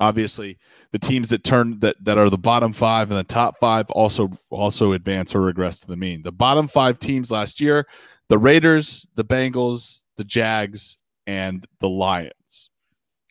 obviously, 0.01 0.59
the 0.93 0.99
teams 0.99 1.31
that 1.31 1.45
turn 1.45 1.79
that 1.81 1.97
that 2.05 2.18
are 2.18 2.31
the 2.31 2.39
bottom 2.39 2.72
five 2.72 3.11
and 3.11 3.18
the 3.18 3.24
top 3.24 3.59
five 3.59 3.91
also 3.91 4.31
also 4.51 4.93
advance 4.93 5.35
or 5.35 5.41
regress 5.41 5.81
to 5.81 5.87
the 5.87 5.97
mean. 5.97 6.22
The 6.22 6.33
bottom 6.33 6.68
five 6.68 6.99
teams 6.99 7.31
last 7.31 7.61
year: 7.61 7.87
the 8.29 8.39
Raiders, 8.39 9.07
the 9.14 9.24
Bengals, 9.24 10.05
the 10.16 10.24
Jags, 10.24 10.99
and 11.26 11.66
the 11.81 11.89
Lions. 11.89 12.70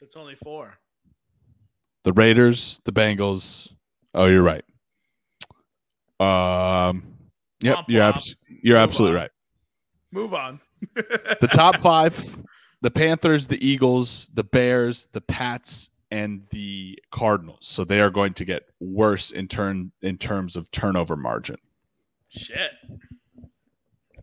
It's 0.01 0.15
only 0.15 0.35
four. 0.35 0.77
The 2.03 2.13
Raiders, 2.13 2.79
the 2.85 2.91
Bengals. 2.91 3.71
Oh, 4.13 4.25
you're 4.25 4.43
right. 4.43 4.63
Um, 6.19 7.03
yep, 7.61 7.85
you're 7.87 8.01
abs- 8.01 8.35
you're 8.63 8.77
Move 8.77 8.89
absolutely 8.89 9.17
on. 9.17 9.21
right. 9.21 9.31
Move 10.11 10.33
on. 10.33 10.59
The 11.41 11.49
top 11.51 11.77
five 11.79 12.37
the 12.81 12.91
Panthers, 12.91 13.47
the 13.47 13.67
Eagles, 13.67 14.29
the 14.33 14.43
Bears, 14.43 15.07
the 15.11 15.21
Pats, 15.21 15.89
and 16.11 16.43
the 16.51 16.97
Cardinals. 17.11 17.65
So 17.65 17.83
they 17.83 17.99
are 17.99 18.11
going 18.11 18.33
to 18.35 18.45
get 18.45 18.63
worse 18.79 19.31
in 19.31 19.47
turn 19.47 19.91
in 20.01 20.17
terms 20.17 20.55
of 20.55 20.69
turnover 20.71 21.15
margin. 21.15 21.57
Shit. 22.29 22.71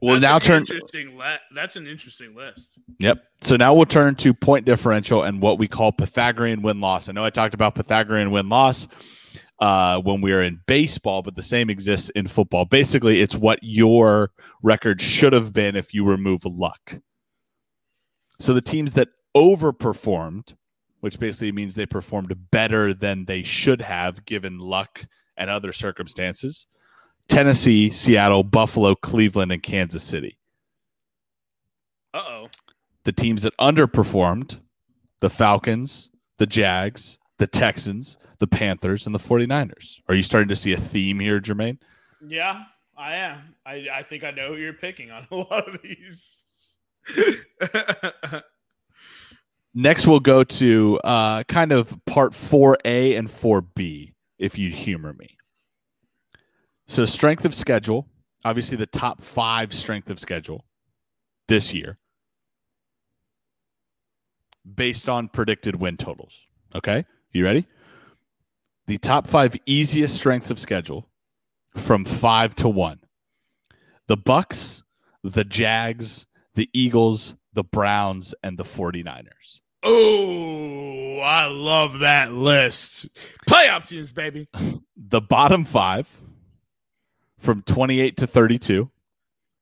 We'll 0.04 0.20
now 0.20 0.38
turn. 0.38 0.60
Interesting. 0.62 1.16
Le- 1.16 1.40
that's 1.54 1.76
an 1.76 1.86
interesting 1.86 2.34
list. 2.34 2.78
Yep. 2.98 3.22
So 3.40 3.56
now 3.56 3.74
we'll 3.74 3.86
turn 3.86 4.14
to 4.16 4.34
point 4.34 4.66
differential 4.66 5.22
and 5.22 5.40
what 5.40 5.58
we 5.58 5.66
call 5.66 5.92
Pythagorean 5.92 6.60
win 6.60 6.80
loss. 6.80 7.08
I 7.08 7.12
know 7.12 7.24
I 7.24 7.30
talked 7.30 7.54
about 7.54 7.74
Pythagorean 7.74 8.30
win 8.30 8.50
loss 8.50 8.86
uh, 9.60 9.98
when 10.00 10.20
we 10.20 10.32
were 10.32 10.42
in 10.42 10.60
baseball, 10.66 11.22
but 11.22 11.36
the 11.36 11.42
same 11.42 11.70
exists 11.70 12.10
in 12.10 12.26
football. 12.26 12.66
Basically, 12.66 13.20
it's 13.20 13.34
what 13.34 13.58
your 13.62 14.30
record 14.62 15.00
should 15.00 15.32
have 15.32 15.54
been 15.54 15.74
if 15.74 15.94
you 15.94 16.04
remove 16.04 16.44
luck. 16.44 16.98
So 18.40 18.52
the 18.52 18.60
teams 18.60 18.92
that 18.94 19.08
overperformed, 19.34 20.54
which 21.00 21.18
basically 21.18 21.52
means 21.52 21.74
they 21.74 21.86
performed 21.86 22.50
better 22.50 22.92
than 22.92 23.24
they 23.24 23.42
should 23.42 23.80
have 23.80 24.26
given 24.26 24.58
luck 24.58 25.06
and 25.36 25.48
other 25.48 25.72
circumstances 25.72 26.66
Tennessee, 27.28 27.90
Seattle, 27.90 28.44
Buffalo, 28.44 28.94
Cleveland, 28.94 29.52
and 29.52 29.62
Kansas 29.62 30.04
City. 30.04 30.38
Uh 32.12 32.22
oh. 32.26 32.48
The 33.04 33.12
teams 33.12 33.42
that 33.42 33.56
underperformed, 33.58 34.60
the 35.20 35.30
Falcons, 35.30 36.10
the 36.38 36.46
Jags, 36.46 37.18
the 37.38 37.46
Texans, 37.46 38.16
the 38.38 38.46
Panthers, 38.46 39.06
and 39.06 39.14
the 39.14 39.18
49ers. 39.18 40.00
Are 40.08 40.14
you 40.14 40.22
starting 40.22 40.48
to 40.48 40.56
see 40.56 40.72
a 40.72 40.76
theme 40.76 41.18
here, 41.18 41.40
Jermaine? 41.40 41.78
Yeah, 42.26 42.64
I 42.96 43.16
am. 43.16 43.54
I, 43.66 43.86
I 43.92 44.02
think 44.02 44.24
I 44.24 44.30
know 44.30 44.48
who 44.48 44.56
you're 44.56 44.72
picking 44.72 45.10
on 45.10 45.26
a 45.30 45.36
lot 45.36 45.68
of 45.68 45.80
these. 45.82 46.44
Next, 49.74 50.06
we'll 50.06 50.20
go 50.20 50.44
to 50.44 51.00
uh, 51.02 51.42
kind 51.44 51.72
of 51.72 51.98
part 52.06 52.32
4A 52.32 53.18
and 53.18 53.28
4B, 53.28 54.12
if 54.38 54.56
you 54.56 54.70
humor 54.70 55.12
me. 55.14 55.36
So, 56.86 57.04
strength 57.04 57.44
of 57.44 57.54
schedule, 57.54 58.06
obviously 58.44 58.76
the 58.76 58.86
top 58.86 59.20
five 59.20 59.72
strength 59.72 60.10
of 60.10 60.18
schedule 60.18 60.64
this 61.48 61.72
year, 61.72 61.98
based 64.74 65.08
on 65.08 65.28
predicted 65.28 65.76
win 65.76 65.96
totals. 65.96 66.46
Okay, 66.74 67.04
you 67.32 67.44
ready? 67.44 67.66
The 68.86 68.98
top 68.98 69.26
five 69.26 69.56
easiest 69.64 70.16
strengths 70.16 70.50
of 70.50 70.58
schedule 70.58 71.08
from 71.76 72.04
five 72.04 72.54
to 72.56 72.68
one 72.68 73.00
the 74.06 74.16
Bucs, 74.16 74.82
the 75.22 75.44
Jags, 75.44 76.26
the 76.54 76.68
Eagles, 76.74 77.34
the 77.54 77.64
Browns, 77.64 78.34
and 78.42 78.58
the 78.58 78.64
49ers. 78.64 79.60
oh, 79.82 81.18
I 81.20 81.46
love 81.46 82.00
that 82.00 82.32
list. 82.32 83.08
Playoff 83.48 83.88
teams, 83.88 84.12
baby. 84.12 84.48
the 84.96 85.22
bottom 85.22 85.64
five 85.64 86.06
from 87.44 87.62
28 87.62 88.16
to 88.16 88.26
32 88.26 88.90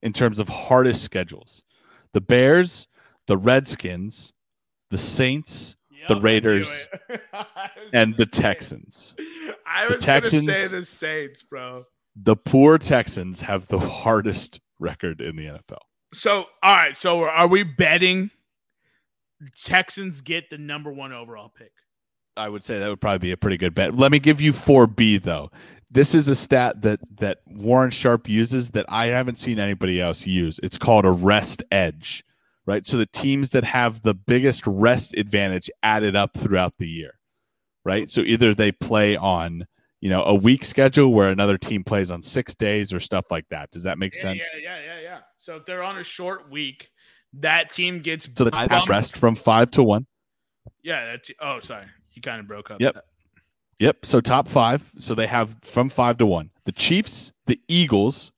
in 0.02 0.12
terms 0.12 0.38
of 0.38 0.48
hardest 0.48 1.02
schedules 1.02 1.64
the 2.12 2.20
Bears, 2.20 2.86
the 3.26 3.36
Redskins, 3.36 4.32
the 4.90 4.98
Saints, 4.98 5.76
Yep, 5.90 6.08
The 6.08 6.20
Raiders 6.20 6.88
it. 7.08 7.20
I 7.32 7.70
was 7.76 7.90
and 7.92 8.16
the. 8.16 8.26
Texans. 8.26 9.14
I 9.64 9.86
was 9.86 10.04
going 10.04 10.22
to 10.22 10.40
say 10.42 10.66
the 10.66 10.84
Saints, 10.84 11.42
bro. 11.42 11.84
The 12.16 12.34
poor 12.34 12.76
Texans 12.76 13.40
have 13.42 13.68
the 13.68 13.78
hardest 13.78 14.60
record 14.80 15.20
in 15.20 15.36
the 15.36 15.44
NFL. 15.44 15.78
So, 16.12 16.46
all 16.62 16.76
right. 16.76 16.96
So, 16.96 17.24
are 17.24 17.46
we 17.46 17.62
betting 17.62 18.30
Texans 19.64 20.20
get 20.22 20.50
the 20.50 20.58
number 20.58 20.92
one 20.92 21.12
overall 21.12 21.52
pick? 21.56 21.72
I 22.36 22.48
would 22.48 22.64
say 22.64 22.78
that 22.78 22.88
would 22.88 23.00
probably 23.00 23.18
be 23.18 23.32
a 23.32 23.36
pretty 23.36 23.56
good 23.56 23.74
bet. 23.74 23.94
Let 23.94 24.10
me 24.10 24.18
give 24.18 24.40
you 24.40 24.52
4B 24.52 25.22
though. 25.22 25.50
This 25.94 26.14
is 26.14 26.26
a 26.28 26.34
stat 26.34 26.80
that 26.82 27.00
that 27.18 27.38
Warren 27.46 27.90
Sharp 27.90 28.28
uses 28.28 28.70
that 28.70 28.86
I 28.88 29.06
haven't 29.08 29.36
seen 29.38 29.58
anybody 29.58 30.00
else 30.00 30.26
use. 30.26 30.58
It's 30.62 30.78
called 30.78 31.04
a 31.04 31.10
rest 31.10 31.62
edge, 31.70 32.24
right? 32.66 32.86
So 32.86 32.96
the 32.96 33.06
teams 33.06 33.50
that 33.50 33.62
have 33.64 34.00
the 34.02 34.14
biggest 34.14 34.66
rest 34.66 35.14
advantage 35.18 35.70
added 35.82 36.16
up 36.16 36.34
throughout 36.38 36.74
the 36.78 36.88
year, 36.88 37.18
right? 37.84 38.08
So 38.08 38.22
either 38.22 38.54
they 38.54 38.72
play 38.72 39.16
on, 39.16 39.66
you 40.00 40.08
know, 40.08 40.22
a 40.24 40.34
week 40.34 40.64
schedule 40.64 41.12
where 41.12 41.28
another 41.28 41.58
team 41.58 41.84
plays 41.84 42.10
on 42.10 42.22
6 42.22 42.54
days 42.54 42.90
or 42.92 42.98
stuff 42.98 43.26
like 43.30 43.44
that. 43.50 43.70
Does 43.70 43.82
that 43.82 43.98
make 43.98 44.14
Yeah, 44.14 44.20
sense? 44.22 44.44
yeah, 44.54 44.60
yeah, 44.78 44.80
yeah, 44.84 45.00
yeah. 45.02 45.18
So, 45.36 45.56
if 45.56 45.66
they're 45.66 45.82
on 45.82 45.98
a 45.98 46.04
short 46.04 46.50
week, 46.50 46.90
that 47.34 47.70
team 47.72 48.00
gets 48.00 48.28
So 48.34 48.44
the 48.44 48.50
team 48.50 48.60
has 48.60 48.68
bumped. 48.68 48.88
rest 48.88 49.16
from 49.18 49.34
5 49.34 49.70
to 49.72 49.82
1. 49.82 50.06
Yeah. 50.82 51.04
That 51.04 51.24
t- 51.24 51.34
oh, 51.40 51.60
sorry. 51.60 51.86
You 52.12 52.22
kind 52.22 52.40
of 52.40 52.46
broke 52.48 52.70
up. 52.70 52.80
Yep. 52.80 53.04
Yep. 53.82 54.06
So 54.06 54.20
top 54.20 54.46
five. 54.46 54.92
So 54.98 55.14
they 55.14 55.26
have 55.26 55.56
from 55.62 55.88
five 55.88 56.16
to 56.18 56.26
one. 56.26 56.50
The 56.66 56.72
Chiefs, 56.72 57.32
the 57.46 57.60
Eagles, 57.66 58.30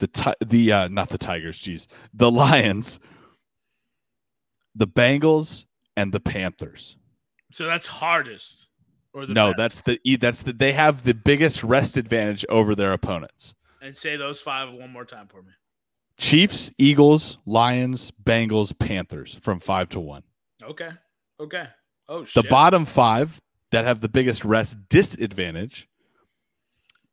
the 0.00 0.08
ti- 0.08 0.34
the 0.44 0.72
uh, 0.72 0.88
not 0.88 1.10
the 1.10 1.18
Tigers. 1.18 1.60
Jeez, 1.60 1.86
the 2.12 2.28
Lions, 2.30 2.98
the 4.74 4.86
Bengals, 4.88 5.64
and 5.96 6.12
the 6.12 6.18
Panthers. 6.20 6.96
So 7.52 7.66
that's 7.66 7.86
hardest. 7.86 8.68
Or 9.12 9.26
the 9.26 9.32
No, 9.32 9.54
best. 9.54 9.56
that's 9.56 9.80
the 9.82 10.16
that's 10.16 10.42
the 10.42 10.52
they 10.52 10.72
have 10.72 11.04
the 11.04 11.14
biggest 11.14 11.62
rest 11.62 11.96
advantage 11.96 12.44
over 12.48 12.74
their 12.74 12.92
opponents. 12.92 13.54
and 13.80 13.96
say 13.96 14.16
those 14.16 14.40
five 14.40 14.72
one 14.72 14.90
more 14.92 15.04
time 15.04 15.28
for 15.28 15.40
me. 15.42 15.52
Chiefs, 16.18 16.72
Eagles, 16.78 17.38
Lions, 17.46 18.10
Bengals, 18.24 18.76
Panthers 18.76 19.38
from 19.40 19.60
five 19.60 19.88
to 19.90 20.00
one. 20.00 20.24
Okay. 20.62 20.90
Okay. 21.38 21.66
Oh 22.08 22.22
The 22.22 22.26
shit. 22.42 22.50
bottom 22.50 22.84
five 22.84 23.40
that 23.72 23.84
have 23.84 24.00
the 24.00 24.08
biggest 24.08 24.44
rest 24.44 24.88
disadvantage 24.88 25.88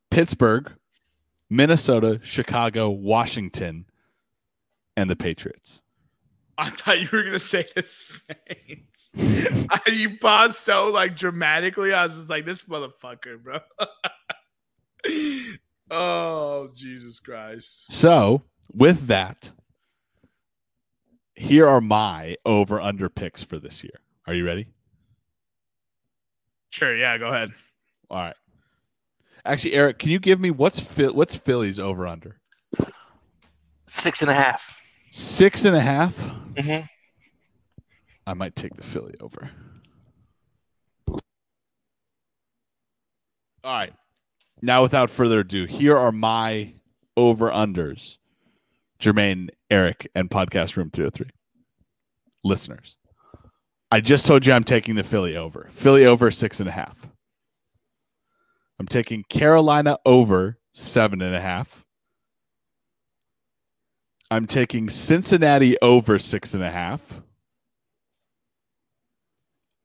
Pittsburgh, 0.10 0.72
Minnesota, 1.50 2.20
Chicago, 2.22 2.90
Washington, 2.90 3.86
and 4.96 5.10
the 5.10 5.16
Patriots. 5.16 5.82
I 6.58 6.70
thought 6.70 7.02
you 7.02 7.10
were 7.12 7.24
gonna 7.24 7.40
say 7.40 7.66
the 7.76 7.82
Saints. 7.82 9.10
I, 9.18 9.82
you 9.92 10.18
paused 10.20 10.56
so 10.56 10.92
like 10.92 11.18
dramatically. 11.18 11.94
I 11.94 12.06
was 12.06 12.14
just 12.14 12.30
like, 12.30 12.46
this 12.46 12.66
motherfucker, 12.66 13.42
bro. 13.42 13.60
oh 15.92 16.70
Jesus 16.76 17.20
Christ! 17.20 17.92
So, 17.92 18.44
with 18.72 19.08
that, 19.08 19.50
here 21.34 21.68
are 21.68 21.82
my 21.82 22.36
over 22.46 22.80
under 22.80 23.10
picks 23.10 23.42
for 23.42 23.58
this 23.58 23.84
year. 23.84 24.00
Are 24.28 24.34
you 24.36 24.46
ready? 24.46 24.68
Sure, 26.74 26.96
yeah, 26.98 27.20
go 27.20 27.28
ahead. 27.28 27.52
All 28.10 28.18
right. 28.18 28.36
Actually, 29.46 29.76
Eric, 29.76 30.00
can 30.00 30.10
you 30.10 30.18
give 30.18 30.40
me 30.40 30.50
what's 30.50 30.80
Phil- 30.80 31.14
what's 31.14 31.36
Philly's 31.36 31.80
over 31.80 32.08
under? 32.08 32.40
Six 33.88 34.24
and 34.24 34.32
a 34.32 34.34
half. 34.34 34.82
Six 35.12 35.66
and 35.66 35.76
a 35.76 35.80
half. 35.80 36.18
Mm-hmm. 36.56 36.88
I 38.26 38.34
might 38.34 38.56
take 38.56 38.76
the 38.76 38.82
Philly 38.82 39.14
over. 39.22 39.52
All 41.08 41.22
right. 43.64 43.94
Now, 44.60 44.82
without 44.82 45.12
further 45.12 45.42
ado, 45.42 45.66
here 45.66 45.96
are 45.96 46.12
my 46.12 46.74
over 47.16 47.52
unders. 47.52 48.18
Jermaine, 49.00 49.50
Eric, 49.70 50.10
and 50.16 50.28
Podcast 50.28 50.76
Room 50.76 50.90
303. 50.90 51.28
Listeners, 52.44 52.98
I 53.94 54.02
just 54.02 54.26
told 54.26 54.44
you 54.44 54.54
I'm 54.54 54.64
taking 54.64 54.96
the 54.96 55.04
Philly 55.04 55.38
over. 55.38 55.70
Philly 55.72 56.04
over 56.04 56.32
six 56.32 56.60
and 56.60 56.68
a 56.68 56.72
half. 56.72 57.08
I'm 58.80 58.88
taking 58.88 59.24
Carolina 59.30 60.00
over 60.04 60.58
seven 60.74 61.22
and 61.22 61.36
a 61.36 61.40
half. 61.40 61.86
I'm 64.32 64.48
taking 64.48 64.90
Cincinnati 64.90 65.78
over 65.80 66.18
six 66.18 66.56
and 66.56 66.64
a 66.64 66.72
half. 66.72 67.22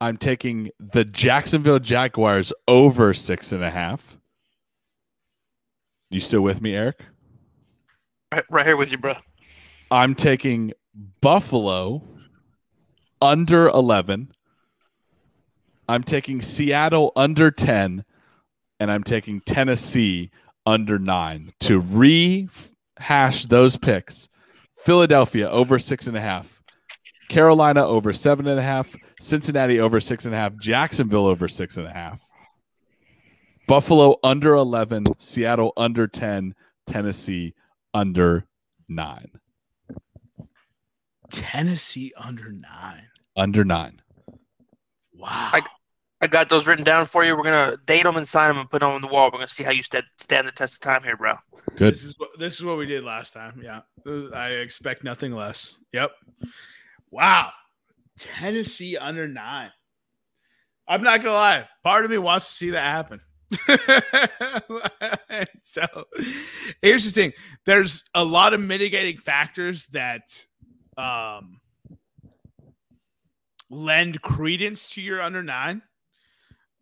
I'm 0.01 0.17
taking 0.17 0.71
the 0.81 1.05
Jacksonville 1.05 1.79
Jaguars 1.79 2.51
over 2.67 3.13
six 3.13 3.53
and 3.53 3.63
a 3.63 3.71
half. 3.71 4.17
You 6.09 6.21
still 6.21 6.41
with 6.41 6.63
me, 6.63 6.75
Eric? 6.75 6.99
Right, 8.33 8.45
right 8.49 8.65
here 8.65 8.79
with 8.79 8.91
you, 8.91 8.97
bro. 8.97 9.17
I'm 9.91 10.15
taking 10.15 10.73
Buffalo 11.21 12.03
under 13.21 13.69
11. 13.69 14.33
I'm 15.89 16.03
taking 16.03 16.43
Seattle 16.43 17.13
under 17.17 17.51
10. 17.51 18.05
And 18.81 18.91
I'm 18.91 19.03
taking 19.03 19.41
Tennessee 19.41 20.31
under 20.65 20.99
9 20.99 21.53
to 21.61 21.81
rehash 21.81 23.47
those 23.47 23.77
picks. 23.77 24.29
Philadelphia 24.77 25.51
over 25.51 25.79
six 25.79 26.07
and 26.07 26.17
a 26.17 26.21
half. 26.21 26.63
Carolina 27.29 27.85
over 27.85 28.13
seven 28.13 28.47
and 28.47 28.59
a 28.59 28.63
half. 28.63 28.95
Cincinnati 29.21 29.81
over 29.81 30.01
six 30.01 30.25
and 30.27 30.35
a 30.35 30.39
half. 30.39 30.57
Jacksonville 30.57 31.27
over 31.27 31.49
six 31.49 31.77
and 31.77 31.87
a 31.87 31.93
half. 31.93 32.23
Buffalo 33.67 34.17
under 34.23 34.55
11. 34.55 35.05
Seattle 35.19 35.73
under 35.77 36.07
10. 36.07 36.55
Tennessee 36.87 37.55
under 37.93 38.47
9. 38.89 39.31
Tennessee 41.31 42.13
under 42.17 42.53
nine. 42.53 43.05
Under 43.37 43.65
9. 43.65 44.01
Wow. 45.15 45.51
I- 45.53 45.63
I 46.21 46.27
got 46.27 46.49
those 46.49 46.67
written 46.67 46.85
down 46.85 47.07
for 47.07 47.25
you. 47.25 47.37
We're 47.37 47.45
gonna 47.45 47.77
date 47.87 48.03
them 48.03 48.17
and 48.17 48.27
sign 48.27 48.49
them 48.49 48.59
and 48.59 48.69
put 48.69 48.81
them 48.81 48.91
on 48.91 49.01
the 49.01 49.07
wall. 49.07 49.31
We're 49.33 49.39
gonna 49.39 49.47
see 49.49 49.63
how 49.63 49.71
you 49.71 49.85
stand 49.85 50.05
stand 50.19 50.49
the 50.49 50.53
test 50.53 50.75
of 50.75 50.81
time 50.81 51.05
here, 51.05 51.17
bro. 51.17 51.35
Good. 51.77 51.95
This 51.95 52.03
is 52.03 52.15
what 52.19 52.31
this 52.41 52.55
is 52.59 52.65
what 52.65 52.77
we 52.77 52.87
did 52.87 53.05
last 53.05 53.35
time. 53.35 53.63
Yeah. 53.63 53.83
I 54.35 54.49
expect 54.49 55.05
nothing 55.05 55.33
less. 55.33 55.77
Yep. 55.93 56.11
Wow. 57.13 57.53
Tennessee 58.19 58.97
under 58.97 59.29
nine. 59.29 59.71
I'm 60.89 61.05
not 61.05 61.19
gonna 61.23 61.35
lie. 61.35 61.69
Part 61.85 62.05
of 62.05 62.11
me 62.11 62.19
wants 62.19 62.49
to 62.49 62.53
see 62.53 62.71
that 62.71 62.81
happen. 62.81 63.21
so 65.63 65.87
here's 66.83 67.05
the 67.05 67.13
thing. 67.13 67.33
There's 67.65 68.05
a 68.15 68.25
lot 68.25 68.55
of 68.55 68.61
mitigating 68.61 69.19
factors 69.19 69.87
that 69.93 70.23
um 70.99 71.61
lend 73.71 74.21
credence 74.21 74.91
to 74.91 75.01
your 75.01 75.23
under 75.23 75.43
nine. 75.43 75.83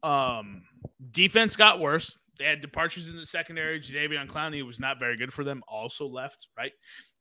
Um 0.03 0.65
defense 1.11 1.57
got 1.57 1.81
worse. 1.81 2.19
They 2.39 2.45
had 2.45 2.61
departures 2.61 3.09
in 3.09 3.17
the 3.17 3.27
secondary. 3.27 3.81
Jadeveon 3.81 4.29
Clowney 4.29 4.65
was 4.65 4.79
not 4.81 4.99
very 4.99 5.17
good 5.17 5.33
for 5.33 5.45
them. 5.45 5.63
Also 5.69 6.07
left, 6.07 6.49
right? 6.57 6.73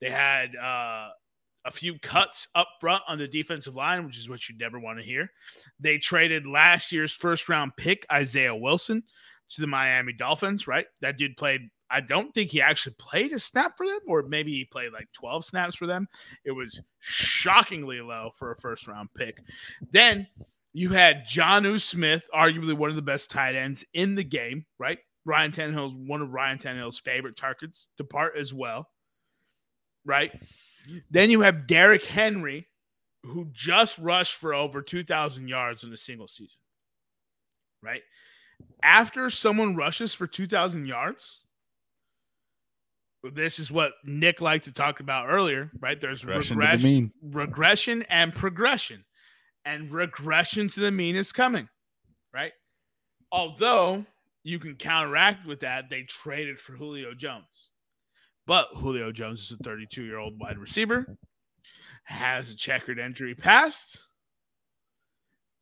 They 0.02 0.10
had 0.10 0.56
uh, 0.56 1.10
a 1.64 1.72
few 1.72 1.98
cuts 2.00 2.48
up 2.54 2.68
front 2.80 3.04
on 3.08 3.18
the 3.18 3.28
defensive 3.28 3.76
line, 3.76 4.06
which 4.06 4.18
is 4.18 4.30
what 4.30 4.50
you 4.50 4.58
never 4.58 4.80
want 4.80 5.00
to 5.00 5.06
hear. 5.06 5.32
They 5.80 5.98
traded 5.98 6.46
last 6.46 6.92
year's 6.92 7.14
first 7.14 7.48
round 7.48 7.72
pick, 7.78 8.06
Isaiah 8.12 8.56
Wilson, 8.56 9.04
to 9.52 9.62
the 9.62 9.68
Miami 9.68 10.14
Dolphins, 10.14 10.68
right? 10.68 10.86
That 11.02 11.18
dude 11.18 11.38
played, 11.38 11.62
I 11.90 12.02
don't 12.02 12.34
think 12.34 12.50
he 12.50 12.62
actually 12.62 12.96
played 12.98 13.32
a 13.32 13.40
snap 13.40 13.78
for 13.78 13.86
them, 13.86 14.00
or 14.08 14.24
maybe 14.24 14.52
he 14.52 14.66
played 14.66 14.92
like 14.92 15.08
12 15.14 15.46
snaps 15.46 15.76
for 15.76 15.86
them. 15.86 16.08
It 16.44 16.52
was 16.52 16.82
shockingly 17.00 18.02
low 18.02 18.32
for 18.36 18.52
a 18.52 18.58
first 18.58 18.88
round 18.88 19.10
pick. 19.16 19.40
Then 19.92 20.28
you 20.74 20.90
had 20.90 21.26
Jonnu 21.26 21.80
Smith, 21.80 22.28
arguably 22.34 22.74
one 22.74 22.90
of 22.90 22.96
the 22.96 23.02
best 23.02 23.30
tight 23.30 23.56
ends 23.56 23.86
in 23.94 24.16
the 24.16 24.24
game, 24.24 24.66
right? 24.80 25.00
Ryan 25.26 25.52
Tannehill's 25.52 25.94
one 25.94 26.22
of 26.22 26.34
Ryan 26.34 26.58
Tannehill's 26.58 27.00
favorite 27.00 27.38
targets, 27.38 27.88
to 27.98 28.04
part 28.04 28.36
as 28.36 28.54
well, 28.54 28.90
right? 30.06 30.32
Then 31.10 31.32
you 31.32 31.42
have 31.42 31.68
Derrick 31.68 32.06
Henry, 32.06 32.68
who 33.24 33.48
just 33.52 33.98
rushed 33.98 34.36
for 34.36 34.54
over 34.54 34.82
2,000 34.82 35.48
yards 35.48 35.84
in 35.84 35.94
a 35.94 35.98
single 35.98 36.28
season, 36.28 36.60
right? 37.82 38.02
After 38.84 39.30
someone 39.30 39.76
rushes 39.76 40.14
for 40.14 40.28
2,000 40.28 40.86
yards, 40.86 41.42
this 43.34 43.60
is 43.60 43.72
what 43.72 43.94
Nick 44.04 44.42
liked 44.42 44.66
to 44.66 44.72
talk 44.72 45.00
about 45.00 45.30
earlier, 45.30 45.72
right? 45.80 46.00
There's 46.00 46.26
Regression 46.26 46.58
regression, 46.58 46.82
the 46.82 46.88
mean. 46.88 47.12
regression 47.24 48.06
and 48.10 48.34
progression. 48.34 49.06
And 49.66 49.92
regression 49.92 50.68
to 50.70 50.80
the 50.80 50.92
mean 50.92 51.16
is 51.16 51.32
coming, 51.32 51.68
right? 52.34 52.52
Although 53.32 54.06
you 54.44 54.60
can 54.60 54.76
counteract 54.76 55.48
with 55.48 55.62
that, 55.62 55.90
they 55.90 56.04
traded 56.04 56.60
for 56.60 56.74
Julio 56.74 57.16
Jones. 57.16 57.70
But 58.46 58.68
Julio 58.76 59.12
Jones 59.12 59.42
is 59.42 59.58
a 59.60 59.64
32 59.64 60.04
year 60.04 60.20
old 60.20 60.40
wide 60.40 60.60
receiver, 60.60 61.18
has 62.04 62.52
a 62.52 62.56
checkered 62.56 63.00
injury 63.00 63.34
past, 63.34 64.06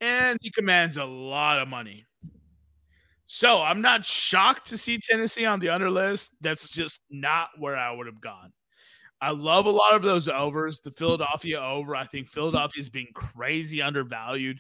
and 0.02 0.38
he 0.42 0.52
commands 0.52 0.98
a 0.98 1.06
lot 1.06 1.60
of 1.60 1.70
money. 1.70 2.06
So 3.36 3.64
I'm 3.64 3.82
not 3.82 4.06
shocked 4.06 4.68
to 4.68 4.78
see 4.78 5.00
Tennessee 5.00 5.44
on 5.44 5.60
the 5.60 5.70
under 5.70 5.90
list. 5.90 6.34
That's 6.42 6.70
just 6.70 7.02
not 7.10 7.50
where 7.58 7.76
I 7.76 7.92
would 7.92 8.06
have 8.06 8.22
gone. 8.22 8.54
I 9.20 9.32
love 9.32 9.66
a 9.66 9.72
lot 9.72 9.96
of 9.96 10.04
those 10.04 10.28
overs. 10.28 10.82
The 10.82 10.92
Philadelphia 10.92 11.60
over, 11.60 11.96
I 11.96 12.06
think 12.06 12.30
Philadelphia 12.30 12.80
is 12.80 12.92
being 12.92 13.08
crazy 13.16 13.82
undervalued, 13.82 14.60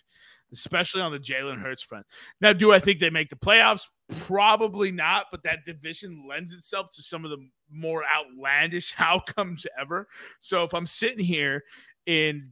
especially 0.51 1.01
on 1.01 1.11
the 1.11 1.19
Jalen 1.19 1.61
Hurts 1.61 1.83
front. 1.83 2.07
Now, 2.41 2.51
do 2.51 2.73
I 2.73 2.79
think 2.79 2.99
they 2.99 3.11
make 3.11 3.29
the 3.29 3.35
playoffs? 3.35 3.83
Probably 4.21 4.91
not, 4.91 5.27
but 5.29 5.43
that 5.43 5.65
division 5.67 6.25
lends 6.27 6.51
itself 6.51 6.87
to 6.95 7.03
some 7.03 7.23
of 7.23 7.29
the 7.29 7.47
more 7.71 8.03
outlandish 8.03 8.95
outcomes 8.97 9.67
ever. 9.79 10.07
So 10.39 10.63
if 10.63 10.73
I'm 10.73 10.87
sitting 10.87 11.23
here 11.23 11.63
in 12.07 12.49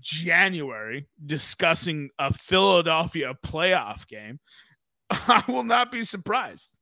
January 0.00 1.06
discussing 1.24 2.10
a 2.18 2.32
Philadelphia 2.32 3.36
playoff 3.44 4.08
game, 4.08 4.40
I 5.28 5.44
will 5.46 5.64
not 5.64 5.92
be 5.92 6.04
surprised. 6.04 6.80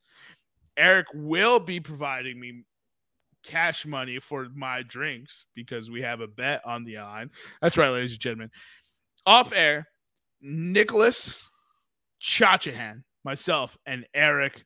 Eric 0.76 1.06
will 1.12 1.58
be 1.58 1.80
providing 1.80 2.38
me 2.38 2.62
cash 3.42 3.84
money 3.84 4.18
for 4.20 4.46
my 4.54 4.82
drinks 4.82 5.46
because 5.54 5.90
we 5.90 6.02
have 6.02 6.20
a 6.20 6.28
bet 6.28 6.64
on 6.64 6.84
the 6.84 6.96
line. 6.96 7.30
That's 7.60 7.76
right, 7.76 7.90
ladies 7.90 8.12
and 8.12 8.20
gentlemen. 8.20 8.50
Off 9.26 9.52
air, 9.52 9.88
Nicholas 10.40 11.48
Chachahan, 12.20 13.02
myself, 13.24 13.76
and 13.84 14.06
Eric 14.14 14.62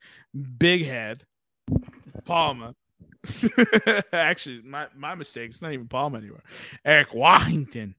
Big 0.59 0.85
Head 0.85 1.25
Palma. 2.27 2.75
Actually, 4.13 4.61
my, 4.63 4.89
my 4.95 5.15
mistake. 5.15 5.51
It's 5.51 5.63
not 5.63 5.73
even 5.73 5.89
Palma 5.89 6.19
anymore. 6.19 6.43
Eric 6.85 7.15
Washington. 7.15 7.95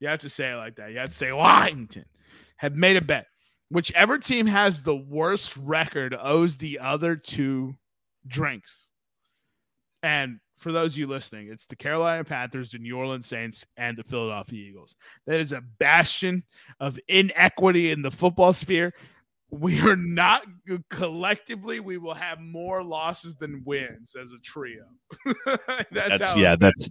You 0.00 0.08
have 0.08 0.20
to 0.20 0.30
say 0.30 0.52
it 0.52 0.56
like 0.56 0.76
that. 0.76 0.90
You 0.90 0.98
have 0.98 1.10
to 1.10 1.14
say 1.14 1.32
Washington. 1.32 2.06
Have 2.56 2.74
made 2.74 2.96
a 2.96 3.02
bet. 3.02 3.26
Whichever 3.72 4.18
team 4.18 4.46
has 4.48 4.82
the 4.82 4.94
worst 4.94 5.56
record 5.56 6.14
owes 6.20 6.58
the 6.58 6.78
other 6.78 7.16
two 7.16 7.74
drinks. 8.26 8.90
And 10.02 10.40
for 10.58 10.72
those 10.72 10.92
of 10.92 10.98
you 10.98 11.06
listening, 11.06 11.48
it's 11.50 11.64
the 11.64 11.76
Carolina 11.76 12.22
Panthers, 12.22 12.72
the 12.72 12.78
New 12.78 12.98
Orleans 12.98 13.24
Saints, 13.24 13.64
and 13.78 13.96
the 13.96 14.04
Philadelphia 14.04 14.68
Eagles. 14.68 14.94
That 15.26 15.40
is 15.40 15.52
a 15.52 15.62
bastion 15.78 16.44
of 16.80 16.98
inequity 17.08 17.90
in 17.92 18.02
the 18.02 18.10
football 18.10 18.52
sphere. 18.52 18.92
We 19.48 19.80
are 19.80 19.96
not 19.96 20.44
collectively, 20.90 21.80
we 21.80 21.96
will 21.96 22.12
have 22.12 22.40
more 22.40 22.84
losses 22.84 23.36
than 23.36 23.62
wins 23.64 24.14
as 24.20 24.32
a 24.32 24.38
trio. 24.44 24.84
that's, 25.46 25.88
That's 25.90 26.32
how 26.32 26.36
yeah, 26.36 26.56
that's 26.56 26.90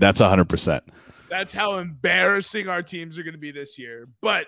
that's 0.00 0.20
hundred 0.20 0.48
percent. 0.48 0.84
that's 1.28 1.52
how 1.52 1.76
embarrassing 1.76 2.68
our 2.68 2.82
teams 2.82 3.18
are 3.18 3.22
going 3.22 3.34
to 3.34 3.38
be 3.38 3.50
this 3.52 3.78
year. 3.78 4.08
But 4.22 4.46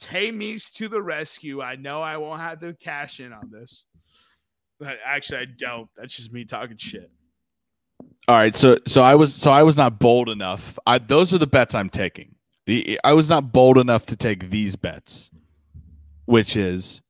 Jameis 0.00 0.72
to 0.74 0.88
the 0.88 1.02
rescue. 1.02 1.62
I 1.62 1.76
know 1.76 2.02
I 2.02 2.16
won't 2.16 2.40
have 2.40 2.60
to 2.60 2.74
cash 2.74 3.20
in 3.20 3.32
on 3.32 3.50
this. 3.50 3.84
But 4.78 4.98
actually, 5.04 5.38
I 5.40 5.46
don't. 5.58 5.88
That's 5.96 6.14
just 6.14 6.32
me 6.32 6.44
talking 6.44 6.76
shit. 6.76 7.10
All 8.28 8.36
right, 8.36 8.54
so 8.54 8.78
so 8.86 9.02
I 9.02 9.14
was 9.14 9.34
so 9.34 9.50
I 9.50 9.62
was 9.62 9.76
not 9.76 9.98
bold 9.98 10.28
enough. 10.28 10.78
I 10.86 10.98
those 10.98 11.34
are 11.34 11.38
the 11.38 11.46
bets 11.46 11.74
I'm 11.74 11.90
taking. 11.90 12.34
The, 12.66 13.00
I 13.02 13.12
was 13.12 13.28
not 13.28 13.52
bold 13.52 13.78
enough 13.78 14.06
to 14.06 14.16
take 14.16 14.50
these 14.50 14.76
bets, 14.76 15.30
which 16.26 16.56
is 16.56 17.00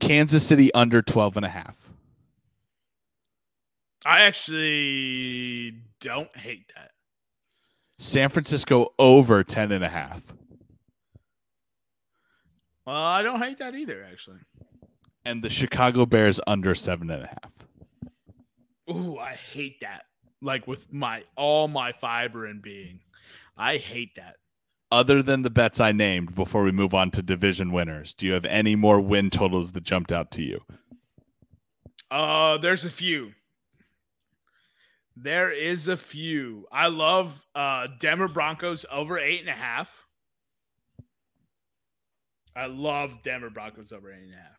Kansas 0.00 0.46
City 0.46 0.72
under 0.74 1.02
12 1.02 1.36
and 1.36 1.46
a 1.46 1.48
half. 1.48 1.76
I 4.04 4.22
actually 4.22 5.74
don't 6.00 6.34
hate 6.36 6.70
that. 6.74 6.92
San 7.98 8.28
Francisco 8.28 8.94
over 8.98 9.44
10 9.44 9.72
and 9.72 9.84
a 9.84 9.88
half. 9.88 10.22
Well, 12.88 12.96
I 12.96 13.22
don't 13.22 13.42
hate 13.42 13.58
that 13.58 13.74
either, 13.74 14.02
actually. 14.10 14.38
And 15.26 15.44
the 15.44 15.50
Chicago 15.50 16.06
Bears 16.06 16.40
under 16.46 16.74
seven 16.74 17.10
and 17.10 17.24
a 17.24 17.26
half. 17.26 18.96
Ooh, 18.96 19.18
I 19.18 19.34
hate 19.34 19.80
that. 19.82 20.04
Like 20.40 20.66
with 20.66 20.90
my 20.90 21.24
all 21.36 21.68
my 21.68 21.92
fiber 21.92 22.46
and 22.46 22.62
being. 22.62 23.00
I 23.58 23.76
hate 23.76 24.14
that. 24.14 24.36
Other 24.90 25.22
than 25.22 25.42
the 25.42 25.50
bets 25.50 25.80
I 25.80 25.92
named 25.92 26.34
before 26.34 26.62
we 26.62 26.72
move 26.72 26.94
on 26.94 27.10
to 27.10 27.22
division 27.22 27.72
winners, 27.72 28.14
do 28.14 28.24
you 28.24 28.32
have 28.32 28.46
any 28.46 28.74
more 28.74 29.02
win 29.02 29.28
totals 29.28 29.72
that 29.72 29.84
jumped 29.84 30.10
out 30.10 30.30
to 30.30 30.42
you? 30.42 30.60
Uh, 32.10 32.56
there's 32.56 32.86
a 32.86 32.90
few. 32.90 33.32
There 35.14 35.52
is 35.52 35.88
a 35.88 35.96
few. 35.98 36.66
I 36.72 36.86
love 36.86 37.46
uh 37.54 37.88
Denver 38.00 38.28
Broncos 38.28 38.86
over 38.90 39.18
eight 39.18 39.40
and 39.40 39.50
a 39.50 39.52
half. 39.52 40.07
I 42.58 42.66
love 42.66 43.22
Denver 43.22 43.50
Broncos 43.50 43.92
over 43.92 44.12
eight 44.12 44.24
and 44.24 44.32
a 44.34 44.36
half. 44.36 44.58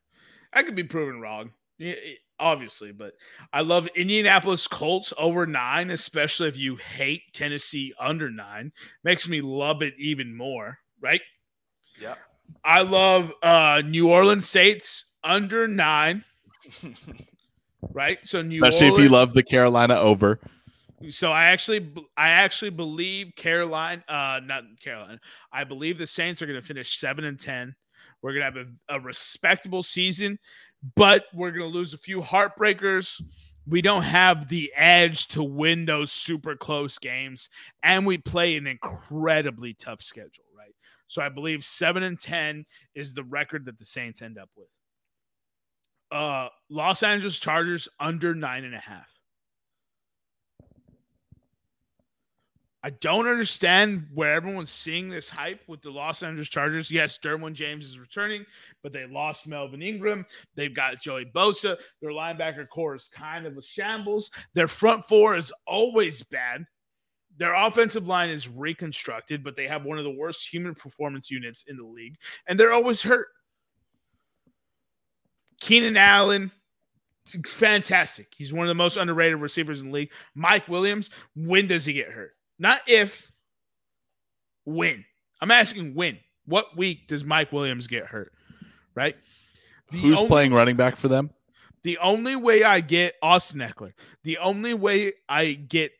I 0.54 0.64
could 0.64 0.76
be 0.76 0.84
proven 0.84 1.22
wrong, 1.22 1.52
y- 1.80 1.95
y- 2.04 2.16
obviously, 2.39 2.91
but 2.91 3.14
I 3.54 3.62
love 3.62 3.88
Indianapolis 3.95 4.68
Colts 4.68 5.14
over 5.18 5.45
nine, 5.45 5.91
especially 5.91 6.47
if 6.47 6.58
you 6.58 6.76
hate 6.78 7.22
Tennessee 7.34 7.93
under 8.00 8.30
nine. 8.32 8.72
Makes 9.04 9.28
me 9.28 9.41
love 9.41 9.82
it 9.82 9.93
even 10.00 10.36
more, 10.36 10.80
right? 11.02 11.22
Yeah. 12.02 12.16
I 12.64 12.82
love 12.82 13.32
uh 13.43 13.82
New 13.86 14.10
Orleans 14.10 14.50
Saints 14.50 15.06
under 15.24 15.68
nine. 15.68 16.24
right? 17.93 18.18
So 18.24 18.41
New 18.41 18.64
Especially 18.66 18.88
Orleans, 18.88 19.00
if 19.00 19.04
you 19.04 19.10
love 19.10 19.34
the 19.34 19.43
Carolina 19.43 19.95
over. 19.95 20.39
so 21.10 21.32
I 21.32 21.45
actually 21.45 21.93
I 22.18 22.30
actually 22.30 22.72
believe 22.72 23.34
Carolina, 23.36 24.04
uh 24.08 24.39
not 24.43 24.64
Carolina. 24.84 25.20
I 25.52 25.64
believe 25.64 25.97
the 25.97 26.08
Saints 26.08 26.41
are 26.41 26.45
going 26.47 26.60
to 26.60 26.66
finish 26.66 26.97
7 26.97 27.24
and 27.24 27.39
10. 27.39 27.76
We're 28.22 28.34
going 28.34 28.54
to 28.54 28.60
have 28.60 28.68
a, 28.90 28.96
a 28.98 29.00
respectable 29.00 29.84
season, 29.84 30.40
but 30.96 31.26
we're 31.34 31.52
going 31.52 31.72
to 31.72 31.78
lose 31.78 31.94
a 31.94 31.98
few 31.98 32.22
heartbreakers. 32.22 33.22
We 33.68 33.82
don't 33.82 34.04
have 34.04 34.50
the 34.50 34.72
edge 34.76 35.28
to 35.30 35.44
win 35.44 35.86
those 35.86 36.12
super 36.12 36.56
close 36.56 36.98
games 36.98 37.50
and 37.84 38.06
we 38.06 38.18
play 38.18 38.56
an 38.56 38.68
incredibly 38.68 39.74
tough 39.74 40.02
schedule, 40.02 40.46
right? 40.58 40.74
So 41.08 41.22
I 41.22 41.30
believe 41.30 41.64
seven 41.64 42.04
and 42.04 42.20
ten 42.20 42.66
is 42.96 43.14
the 43.14 43.24
record 43.24 43.66
that 43.66 43.78
the 43.78 43.86
Saints 43.86 44.22
end 44.22 44.38
up 44.38 44.50
with. 44.56 44.68
Uh, 46.12 46.50
Los 46.70 47.04
Angeles 47.04 47.40
Chargers 47.40 47.88
under 48.00 48.34
nine 48.34 48.64
and 48.64 48.74
a 48.74 48.80
half. 48.80 49.08
I 52.82 52.92
don't 52.92 53.28
understand 53.28 54.08
where 54.14 54.34
everyone's 54.34 54.72
seeing 54.72 55.10
this 55.10 55.30
hype 55.30 55.62
with 55.68 55.82
the 55.82 55.90
Los 55.90 56.24
Angeles 56.24 56.48
Chargers. 56.48 56.90
Yes, 56.90 57.20
Derwin 57.22 57.54
James 57.54 57.86
is 57.86 58.00
returning, 58.00 58.46
but 58.82 58.94
they 58.94 59.06
lost 59.06 59.48
Melvin 59.48 59.82
Ingram. 59.82 60.26
They've 60.56 60.74
got 60.74 61.02
Joey 61.02 61.26
Bosa. 61.26 61.78
Their 62.02 62.12
linebacker 62.12 62.70
core 62.70 62.96
is 62.96 63.10
kind 63.14 63.46
of 63.46 63.58
a 63.58 63.62
shambles. 63.62 64.32
Their 64.54 64.70
front 64.70 65.04
four 65.06 65.36
is 65.36 65.52
always 65.68 66.24
bad. 66.24 66.66
Their 67.38 67.54
offensive 67.54 68.08
line 68.08 68.30
is 68.30 68.48
reconstructed, 68.48 69.44
but 69.44 69.58
they 69.58 69.68
have 69.68 69.84
one 69.84 69.98
of 69.98 70.06
the 70.06 70.12
worst 70.12 70.52
human 70.52 70.74
performance 70.74 71.30
units 71.30 71.66
in 71.68 71.76
the 71.76 71.84
league, 71.84 72.16
and 72.48 72.58
they're 72.58 72.74
always 72.74 73.02
hurt. 73.02 73.28
Keenan 75.60 75.98
Allen, 75.98 76.50
fantastic. 77.46 78.34
He's 78.38 78.54
one 78.54 78.66
of 78.66 78.70
the 78.70 78.76
most 78.76 78.96
underrated 78.96 79.40
receivers 79.40 79.82
in 79.82 79.88
the 79.88 79.94
league. 79.94 80.12
Mike 80.34 80.68
Williams, 80.70 81.10
when 81.36 81.68
does 81.68 81.86
he 81.86 81.92
get 81.92 82.10
hurt? 82.10 82.32
Not 82.60 82.82
if, 82.88 83.32
when. 84.66 85.05
I'm 85.41 85.51
asking 85.51 85.95
when. 85.95 86.20
What 86.45 86.76
week 86.78 87.07
does 87.07 87.24
Mike 87.24 87.51
Williams 87.51 87.88
get 87.88 88.05
hurt? 88.05 88.34
Right? 88.95 89.16
The 89.91 89.97
Who's 89.97 90.18
only, 90.18 90.28
playing 90.28 90.53
running 90.53 90.76
back 90.76 90.97
for 90.97 91.07
them? 91.07 91.32
The 91.84 91.97
only 91.99 92.36
way 92.36 92.64
I 92.64 92.82
get 92.82 93.16
Austin 93.22 93.60
Ekeler, 93.62 93.93
the 94.24 94.38
only 94.39 94.74
way 94.74 95.14
I 95.28 95.53
get 95.53 95.91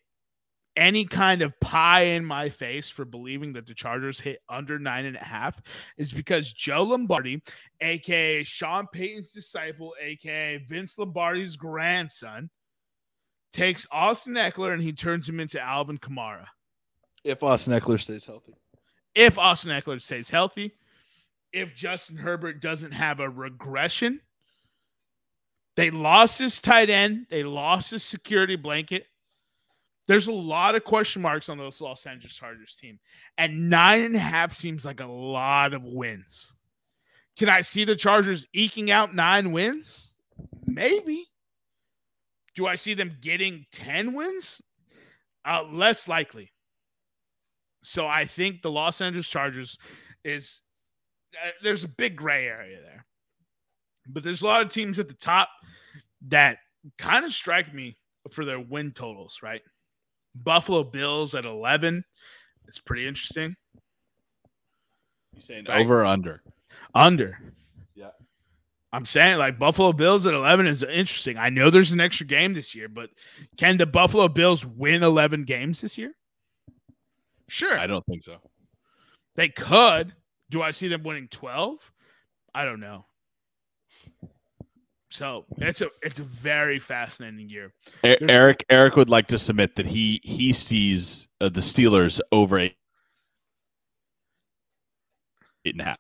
any 0.76 1.06
kind 1.06 1.42
of 1.42 1.60
pie 1.60 2.04
in 2.04 2.24
my 2.24 2.50
face 2.50 2.90
for 2.90 3.04
believing 3.04 3.54
that 3.54 3.68
the 3.68 3.74
Chargers 3.74 4.20
hit 4.20 4.40
under 4.48 4.80
nine 4.80 5.06
and 5.06 5.18
a 5.18 5.24
half 5.24 5.62
is 5.98 6.12
because 6.12 6.54
Joe 6.54 6.84
Lombardi, 6.84 7.42
aka 7.82 8.44
Sean 8.44 8.88
Payton's 8.88 9.32
disciple, 9.32 9.94
aka 10.02 10.58
Vince 10.68 10.98
Lombardi's 10.98 11.58
grandson, 11.58 12.50
takes 13.52 13.88
Austin 13.92 14.34
Ekeler 14.34 14.74
and 14.74 14.82
he 14.82 14.94
turns 14.94 15.28
him 15.28 15.40
into 15.40 15.60
Alvin 15.60 15.98
Kamara. 15.98 16.46
If 17.24 17.44
Austin 17.44 17.74
Ekeler 17.74 18.00
stays 18.00 18.26
healthy. 18.26 18.56
If 19.16 19.38
Austin 19.38 19.72
Ekeler 19.72 20.02
stays 20.02 20.30
healthy, 20.30 20.74
if 21.52 21.76
Justin 21.76 22.18
Herbert 22.18 22.62
doesn't 22.62 22.92
have 22.92 23.20
a 23.20 23.30
regression, 23.30 24.22
they 25.76 25.92
lost 25.92 26.40
his 26.40 26.60
tight 26.62 26.90
end, 26.90 27.28
they 27.30 27.44
lost 27.44 27.92
his 27.92 28.04
security 28.04 28.56
blanket. 28.56 29.08
There's 30.08 30.28
a 30.28 30.32
lot 30.32 30.76
of 30.76 30.84
question 30.84 31.22
marks 31.22 31.50
on 31.50 31.58
those 31.58 31.82
Los 31.82 32.06
Angeles 32.06 32.34
Chargers 32.34 32.76
team. 32.76 33.00
And 33.38 33.70
nine 33.70 34.04
and 34.04 34.16
a 34.16 34.20
half 34.20 34.56
seems 34.56 34.84
like 34.84 35.00
a 35.00 35.06
lot 35.06 35.74
of 35.74 35.84
wins. 35.84 36.56
Can 37.38 37.48
I 37.48 37.62
see 37.62 37.86
the 37.86 37.96
Chargers 37.96 38.48
eking 38.52 38.92
out 38.92 39.16
nine 39.16 39.52
wins? 39.52 40.12
Maybe. 40.66 41.29
Do 42.60 42.68
I 42.68 42.76
see 42.76 42.94
them 42.94 43.16
getting 43.22 43.66
10 43.72 44.14
wins? 44.14 44.62
Uh, 45.46 45.64
less 45.72 46.10
likely. 46.10 46.52
So 47.84 48.06
I 48.06 48.26
think 48.26 48.62
the 48.62 48.70
Los 48.70 49.00
Angeles 49.00 49.30
Chargers 49.30 49.78
is 50.26 50.62
uh, 51.42 51.52
there's 51.64 51.86
a 51.86 51.88
big 51.88 52.18
gray 52.18 52.48
area 52.48 52.82
there. 52.82 53.06
But 54.10 54.24
there's 54.24 54.42
a 54.42 54.46
lot 54.46 54.62
of 54.62 54.74
teams 54.74 55.00
at 55.00 55.08
the 55.08 55.14
top 55.14 55.48
that 56.28 56.58
kind 56.98 57.24
of 57.24 57.32
strike 57.32 57.74
me 57.74 57.96
for 58.30 58.44
their 58.44 58.60
win 58.60 58.92
totals, 58.92 59.40
right? 59.42 59.62
Buffalo 60.36 60.84
Bills 60.84 61.36
at 61.36 61.46
11. 61.46 62.04
It's 62.68 62.80
pretty 62.80 63.08
interesting. 63.08 63.56
You 65.34 65.42
saying 65.42 65.70
over 65.70 66.02
or 66.02 66.06
under? 66.06 66.42
Under. 66.94 67.40
I'm 68.92 69.06
saying 69.06 69.38
like 69.38 69.60
Buffalo 69.60 69.94
Bills 69.94 70.26
at 70.26 70.34
11 70.34 70.66
is 70.68 70.84
interesting. 70.84 71.38
I 71.38 71.50
know 71.50 71.70
there's 71.70 71.92
an 71.92 72.00
extra 72.00 72.26
game 72.26 72.54
this 72.54 72.74
year, 72.74 72.90
but 72.90 73.10
can 73.58 73.78
the 73.78 73.86
Buffalo 73.86 74.28
Bills 74.28 74.66
win 74.66 75.04
11 75.04 75.46
games 75.46 75.82
this 75.82 75.98
year? 75.98 76.14
Sure. 77.48 77.78
I 77.78 77.88
don't 77.88 78.06
think 78.06 78.24
so. 78.24 78.38
They 79.36 79.50
could. 79.50 80.14
Do 80.50 80.64
I 80.64 80.72
see 80.72 80.88
them 80.88 81.04
winning 81.04 81.28
12? 81.30 81.78
I 82.56 82.66
don't 82.66 82.80
know. 82.80 83.06
So 85.12 85.46
it's 85.58 85.82
a 85.82 85.88
it's 86.04 86.20
a 86.20 86.24
very 86.24 86.78
fascinating 86.78 87.50
year. 87.50 87.74
There's 88.04 88.20
Eric 88.22 88.64
Eric 88.70 88.96
would 88.96 89.10
like 89.10 89.26
to 89.28 89.40
submit 89.40 89.76
that 89.76 89.88
he 89.88 90.22
he 90.24 90.54
sees 90.54 91.28
uh, 91.42 91.50
the 91.50 91.62
Steelers 91.62 92.20
over 92.32 92.60
eight, 92.60 92.76
eight 95.66 95.74
and 95.74 95.82
a 95.82 95.86
half. 95.86 95.98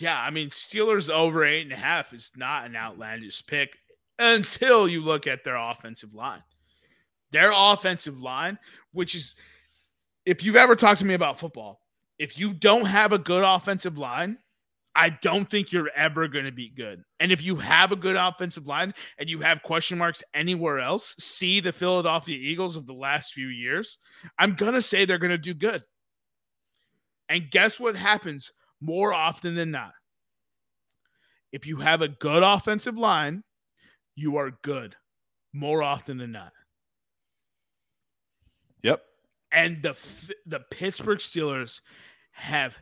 Yeah, 0.00 0.20
I 0.20 0.30
mean, 0.30 0.50
Steelers 0.50 1.10
over 1.10 1.44
eight 1.44 1.62
and 1.62 1.72
a 1.72 1.76
half 1.76 2.12
is 2.12 2.32
not 2.36 2.66
an 2.66 2.74
outlandish 2.74 3.46
pick 3.46 3.70
until 4.18 4.88
you 4.88 5.00
look 5.00 5.26
at 5.26 5.44
their 5.44 5.56
offensive 5.56 6.14
line. 6.14 6.42
Their 7.30 7.52
offensive 7.54 8.20
line, 8.20 8.58
which 8.92 9.14
is, 9.14 9.34
if 10.24 10.44
you've 10.44 10.56
ever 10.56 10.74
talked 10.74 11.00
to 11.00 11.06
me 11.06 11.14
about 11.14 11.38
football, 11.38 11.80
if 12.18 12.38
you 12.38 12.52
don't 12.52 12.86
have 12.86 13.12
a 13.12 13.18
good 13.18 13.44
offensive 13.44 13.98
line, 13.98 14.38
I 14.94 15.10
don't 15.10 15.48
think 15.48 15.72
you're 15.72 15.90
ever 15.94 16.26
going 16.26 16.46
to 16.46 16.52
be 16.52 16.70
good. 16.70 17.04
And 17.20 17.30
if 17.30 17.42
you 17.42 17.56
have 17.56 17.92
a 17.92 17.96
good 17.96 18.16
offensive 18.16 18.66
line 18.66 18.94
and 19.18 19.28
you 19.28 19.40
have 19.40 19.62
question 19.62 19.98
marks 19.98 20.22
anywhere 20.32 20.80
else, 20.80 21.14
see 21.18 21.60
the 21.60 21.72
Philadelphia 21.72 22.38
Eagles 22.38 22.76
of 22.76 22.86
the 22.86 22.94
last 22.94 23.34
few 23.34 23.48
years, 23.48 23.98
I'm 24.38 24.54
going 24.54 24.72
to 24.72 24.80
say 24.80 25.04
they're 25.04 25.18
going 25.18 25.30
to 25.30 25.38
do 25.38 25.52
good. 25.52 25.82
And 27.28 27.50
guess 27.50 27.78
what 27.78 27.94
happens 27.94 28.52
more 28.80 29.12
often 29.12 29.54
than 29.54 29.70
not. 29.70 29.92
If 31.52 31.66
you 31.66 31.76
have 31.76 32.02
a 32.02 32.08
good 32.08 32.42
offensive 32.42 32.96
line, 32.96 33.42
you 34.14 34.36
are 34.36 34.52
good 34.62 34.96
more 35.52 35.82
often 35.82 36.18
than 36.18 36.32
not. 36.32 36.52
Yep. 38.82 39.02
And 39.52 39.82
the 39.82 39.98
the 40.44 40.60
Pittsburgh 40.70 41.18
Steelers 41.18 41.80
have 42.32 42.76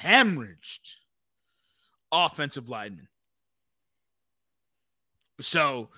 hemorrhaged 0.00 0.96
offensive 2.12 2.68
linemen. 2.68 3.08
So 5.40 5.88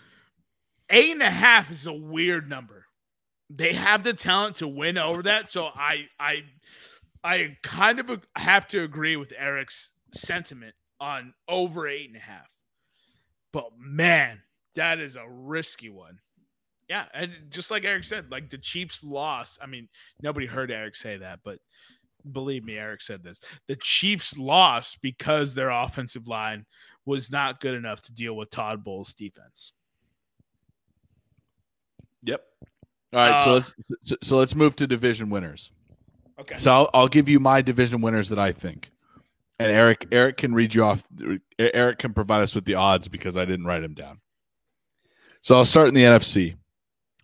eight 0.90 1.10
and 1.10 1.22
a 1.22 1.30
half 1.30 1.70
is 1.70 1.86
a 1.86 1.92
weird 1.92 2.48
number. 2.48 2.86
They 3.48 3.72
have 3.72 4.04
the 4.04 4.14
talent 4.14 4.56
to 4.56 4.68
win 4.68 4.96
over 4.98 5.22
that. 5.24 5.48
So 5.48 5.64
I 5.74 6.06
I 6.18 6.44
I 7.22 7.56
kind 7.62 8.00
of 8.00 8.26
have 8.36 8.66
to 8.68 8.82
agree 8.82 9.16
with 9.16 9.32
Eric's 9.36 9.90
sentiment 10.12 10.74
on 11.00 11.34
over 11.48 11.88
eight 11.88 12.08
and 12.08 12.16
a 12.16 12.20
half. 12.20 12.48
But 13.52 13.70
man, 13.78 14.40
that 14.74 15.00
is 15.00 15.16
a 15.16 15.28
risky 15.28 15.90
one. 15.90 16.18
Yeah, 16.88 17.04
and 17.14 17.32
just 17.50 17.70
like 17.70 17.84
Eric 17.84 18.04
said, 18.04 18.30
like 18.30 18.50
the 18.50 18.58
Chiefs 18.58 19.04
lost. 19.04 19.58
I 19.62 19.66
mean, 19.66 19.88
nobody 20.22 20.46
heard 20.46 20.70
Eric 20.70 20.96
say 20.96 21.18
that, 21.18 21.40
but 21.44 21.58
believe 22.32 22.64
me, 22.64 22.76
Eric 22.76 23.02
said 23.02 23.22
this. 23.22 23.40
The 23.68 23.76
Chiefs 23.76 24.36
lost 24.36 25.00
because 25.00 25.54
their 25.54 25.70
offensive 25.70 26.26
line 26.26 26.66
was 27.06 27.30
not 27.30 27.60
good 27.60 27.74
enough 27.74 28.02
to 28.02 28.12
deal 28.12 28.36
with 28.36 28.50
Todd 28.50 28.82
Bowles' 28.82 29.14
defense. 29.14 29.72
Yep. 32.24 32.42
All 33.12 33.20
right, 33.20 33.32
uh, 33.32 33.38
so 33.38 33.52
let's 33.52 33.74
so, 34.02 34.16
so 34.22 34.36
let's 34.36 34.54
move 34.54 34.76
to 34.76 34.86
division 34.86 35.30
winners. 35.30 35.72
Okay. 36.40 36.56
So 36.56 36.72
I'll, 36.72 36.90
I'll 36.94 37.08
give 37.08 37.28
you 37.28 37.38
my 37.40 37.62
division 37.62 38.00
winners 38.00 38.28
that 38.30 38.38
I 38.38 38.52
think, 38.52 38.90
and 39.58 39.70
Eric 39.70 40.08
Eric 40.10 40.38
can 40.38 40.54
read 40.54 40.74
you 40.74 40.84
off. 40.84 41.06
Eric 41.58 41.98
can 41.98 42.14
provide 42.14 42.42
us 42.42 42.54
with 42.54 42.64
the 42.64 42.74
odds 42.74 43.08
because 43.08 43.36
I 43.36 43.44
didn't 43.44 43.66
write 43.66 43.80
them 43.80 43.94
down. 43.94 44.20
So 45.42 45.56
I'll 45.56 45.64
start 45.64 45.88
in 45.88 45.94
the 45.94 46.02
NFC. 46.02 46.56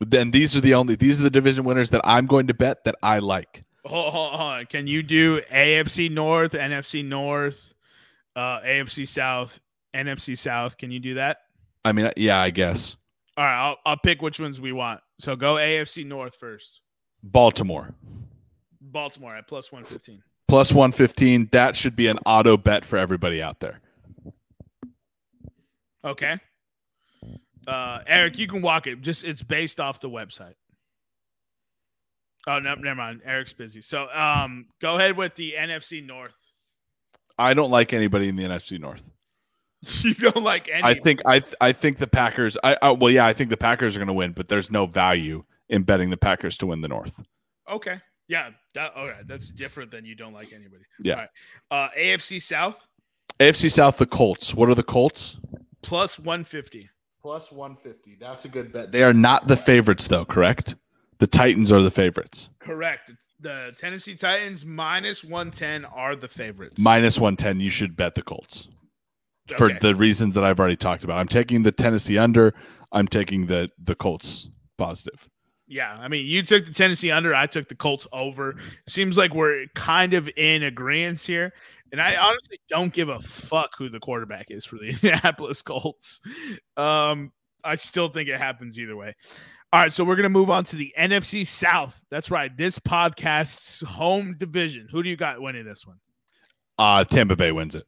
Then 0.00 0.30
these 0.30 0.56
are 0.56 0.60
the 0.60 0.74
only 0.74 0.94
these 0.94 1.18
are 1.18 1.22
the 1.22 1.30
division 1.30 1.64
winners 1.64 1.90
that 1.90 2.02
I'm 2.04 2.26
going 2.26 2.46
to 2.48 2.54
bet 2.54 2.84
that 2.84 2.96
I 3.02 3.20
like. 3.20 3.62
Hold, 3.86 4.12
hold, 4.12 4.30
hold 4.32 4.40
on. 4.40 4.66
Can 4.66 4.86
you 4.86 5.02
do 5.02 5.40
AFC 5.42 6.10
North, 6.10 6.52
NFC 6.52 7.04
North, 7.04 7.72
uh, 8.34 8.60
AFC 8.60 9.06
South, 9.06 9.60
NFC 9.94 10.36
South? 10.36 10.76
Can 10.76 10.90
you 10.90 10.98
do 10.98 11.14
that? 11.14 11.38
I 11.84 11.92
mean, 11.92 12.10
yeah, 12.16 12.40
I 12.40 12.50
guess. 12.50 12.96
All 13.36 13.44
right, 13.44 13.68
I'll, 13.68 13.76
I'll 13.86 13.96
pick 13.96 14.22
which 14.22 14.40
ones 14.40 14.60
we 14.60 14.72
want. 14.72 15.00
So 15.20 15.36
go 15.36 15.54
AFC 15.54 16.04
North 16.04 16.34
first. 16.34 16.80
Baltimore. 17.22 17.94
Baltimore 18.92 19.36
at 19.36 19.46
plus 19.46 19.72
115. 19.72 20.22
Plus 20.48 20.72
115. 20.72 21.48
That 21.52 21.76
should 21.76 21.96
be 21.96 22.06
an 22.06 22.18
auto 22.24 22.56
bet 22.56 22.84
for 22.84 22.96
everybody 22.96 23.42
out 23.42 23.60
there. 23.60 23.80
Okay. 26.04 26.38
Uh, 27.66 28.00
Eric, 28.06 28.38
you 28.38 28.46
can 28.46 28.62
walk 28.62 28.86
it. 28.86 29.00
Just 29.00 29.24
it's 29.24 29.42
based 29.42 29.80
off 29.80 29.98
the 29.98 30.08
website. 30.08 30.54
Oh 32.46 32.60
no, 32.60 32.74
never 32.76 32.94
mind. 32.94 33.22
Eric's 33.24 33.52
busy. 33.52 33.80
So 33.80 34.08
um, 34.12 34.66
go 34.80 34.96
ahead 34.96 35.16
with 35.16 35.34
the 35.34 35.54
NFC 35.58 36.04
North. 36.06 36.36
I 37.38 37.54
don't 37.54 37.70
like 37.70 37.92
anybody 37.92 38.28
in 38.28 38.36
the 38.36 38.44
NFC 38.44 38.78
North. 38.78 39.10
you 40.02 40.14
don't 40.14 40.42
like 40.42 40.68
any. 40.72 40.84
I 40.84 40.94
think 40.94 41.20
I 41.26 41.40
th- 41.40 41.54
I 41.60 41.72
think 41.72 41.98
the 41.98 42.06
Packers. 42.06 42.56
I, 42.62 42.76
I 42.80 42.90
well, 42.92 43.10
yeah, 43.10 43.26
I 43.26 43.32
think 43.32 43.50
the 43.50 43.56
Packers 43.56 43.96
are 43.96 43.98
going 43.98 44.06
to 44.06 44.14
win, 44.14 44.32
but 44.32 44.46
there's 44.46 44.70
no 44.70 44.86
value 44.86 45.44
in 45.68 45.82
betting 45.82 46.10
the 46.10 46.16
Packers 46.16 46.56
to 46.58 46.66
win 46.66 46.80
the 46.80 46.88
North. 46.88 47.20
Okay. 47.68 47.98
Yeah, 48.28 48.50
that 48.74 48.92
all 48.96 49.06
right. 49.06 49.26
That's 49.26 49.50
different 49.50 49.90
than 49.90 50.04
you 50.04 50.14
don't 50.14 50.32
like 50.32 50.52
anybody. 50.52 50.82
Yeah. 51.02 51.14
All 51.14 51.20
right. 51.20 51.28
Uh 51.70 51.88
AFC 51.98 52.42
South 52.42 52.84
AFC 53.38 53.70
South, 53.70 53.98
the 53.98 54.06
Colts. 54.06 54.54
What 54.54 54.68
are 54.68 54.74
the 54.74 54.82
Colts? 54.82 55.36
plus 55.82 56.18
150. 56.18 56.90
Plus 57.22 57.52
150. 57.52 58.16
That's 58.20 58.44
a 58.44 58.48
good 58.48 58.72
bet. 58.72 58.92
They 58.92 59.02
are 59.02 59.14
not 59.14 59.46
the 59.46 59.56
favorites, 59.56 60.08
though, 60.08 60.24
correct? 60.24 60.74
The 61.18 61.26
Titans 61.26 61.70
are 61.70 61.82
the 61.82 61.90
favorites. 61.90 62.48
Correct. 62.58 63.12
The 63.40 63.72
Tennessee 63.76 64.14
Titans 64.16 64.64
minus 64.66 65.22
110 65.22 65.84
are 65.84 66.16
the 66.16 66.28
favorites. 66.28 66.78
Minus 66.78 67.20
110. 67.20 67.60
You 67.60 67.70
should 67.70 67.96
bet 67.96 68.14
the 68.14 68.22
Colts 68.22 68.68
for 69.56 69.72
the 69.72 69.94
reasons 69.94 70.34
that 70.34 70.44
I've 70.44 70.58
already 70.58 70.76
talked 70.76 71.04
about. 71.04 71.18
I'm 71.18 71.28
taking 71.28 71.62
the 71.62 71.72
Tennessee 71.72 72.18
under. 72.18 72.54
I'm 72.92 73.06
taking 73.06 73.46
the 73.46 73.68
the 73.82 73.94
Colts 73.94 74.48
positive. 74.78 75.28
Yeah, 75.68 75.96
I 75.98 76.08
mean, 76.08 76.26
you 76.26 76.42
took 76.42 76.64
the 76.64 76.72
Tennessee 76.72 77.10
under, 77.10 77.34
I 77.34 77.46
took 77.46 77.68
the 77.68 77.74
Colts 77.74 78.06
over. 78.12 78.54
Seems 78.86 79.16
like 79.16 79.34
we're 79.34 79.66
kind 79.74 80.14
of 80.14 80.30
in 80.36 80.62
agreement 80.62 81.20
here. 81.20 81.52
And 81.92 82.00
I 82.00 82.16
honestly 82.16 82.60
don't 82.68 82.92
give 82.92 83.08
a 83.08 83.20
fuck 83.20 83.70
who 83.76 83.88
the 83.88 84.00
quarterback 84.00 84.50
is 84.50 84.64
for 84.64 84.76
the 84.76 84.88
Indianapolis 84.90 85.62
Colts. 85.62 86.20
Um, 86.76 87.32
I 87.64 87.76
still 87.76 88.08
think 88.08 88.28
it 88.28 88.38
happens 88.38 88.78
either 88.78 88.96
way. 88.96 89.14
All 89.72 89.80
right, 89.80 89.92
so 89.92 90.04
we're 90.04 90.16
gonna 90.16 90.28
move 90.28 90.48
on 90.48 90.64
to 90.64 90.76
the 90.76 90.94
NFC 90.96 91.44
South. 91.46 92.00
That's 92.10 92.30
right, 92.30 92.56
this 92.56 92.78
podcast's 92.78 93.82
home 93.82 94.36
division. 94.38 94.88
Who 94.90 95.02
do 95.02 95.10
you 95.10 95.16
got 95.16 95.42
winning 95.42 95.64
this 95.64 95.86
one? 95.86 95.98
Uh 96.78 97.04
Tampa 97.04 97.34
Bay 97.34 97.50
wins 97.50 97.74
it. 97.74 97.84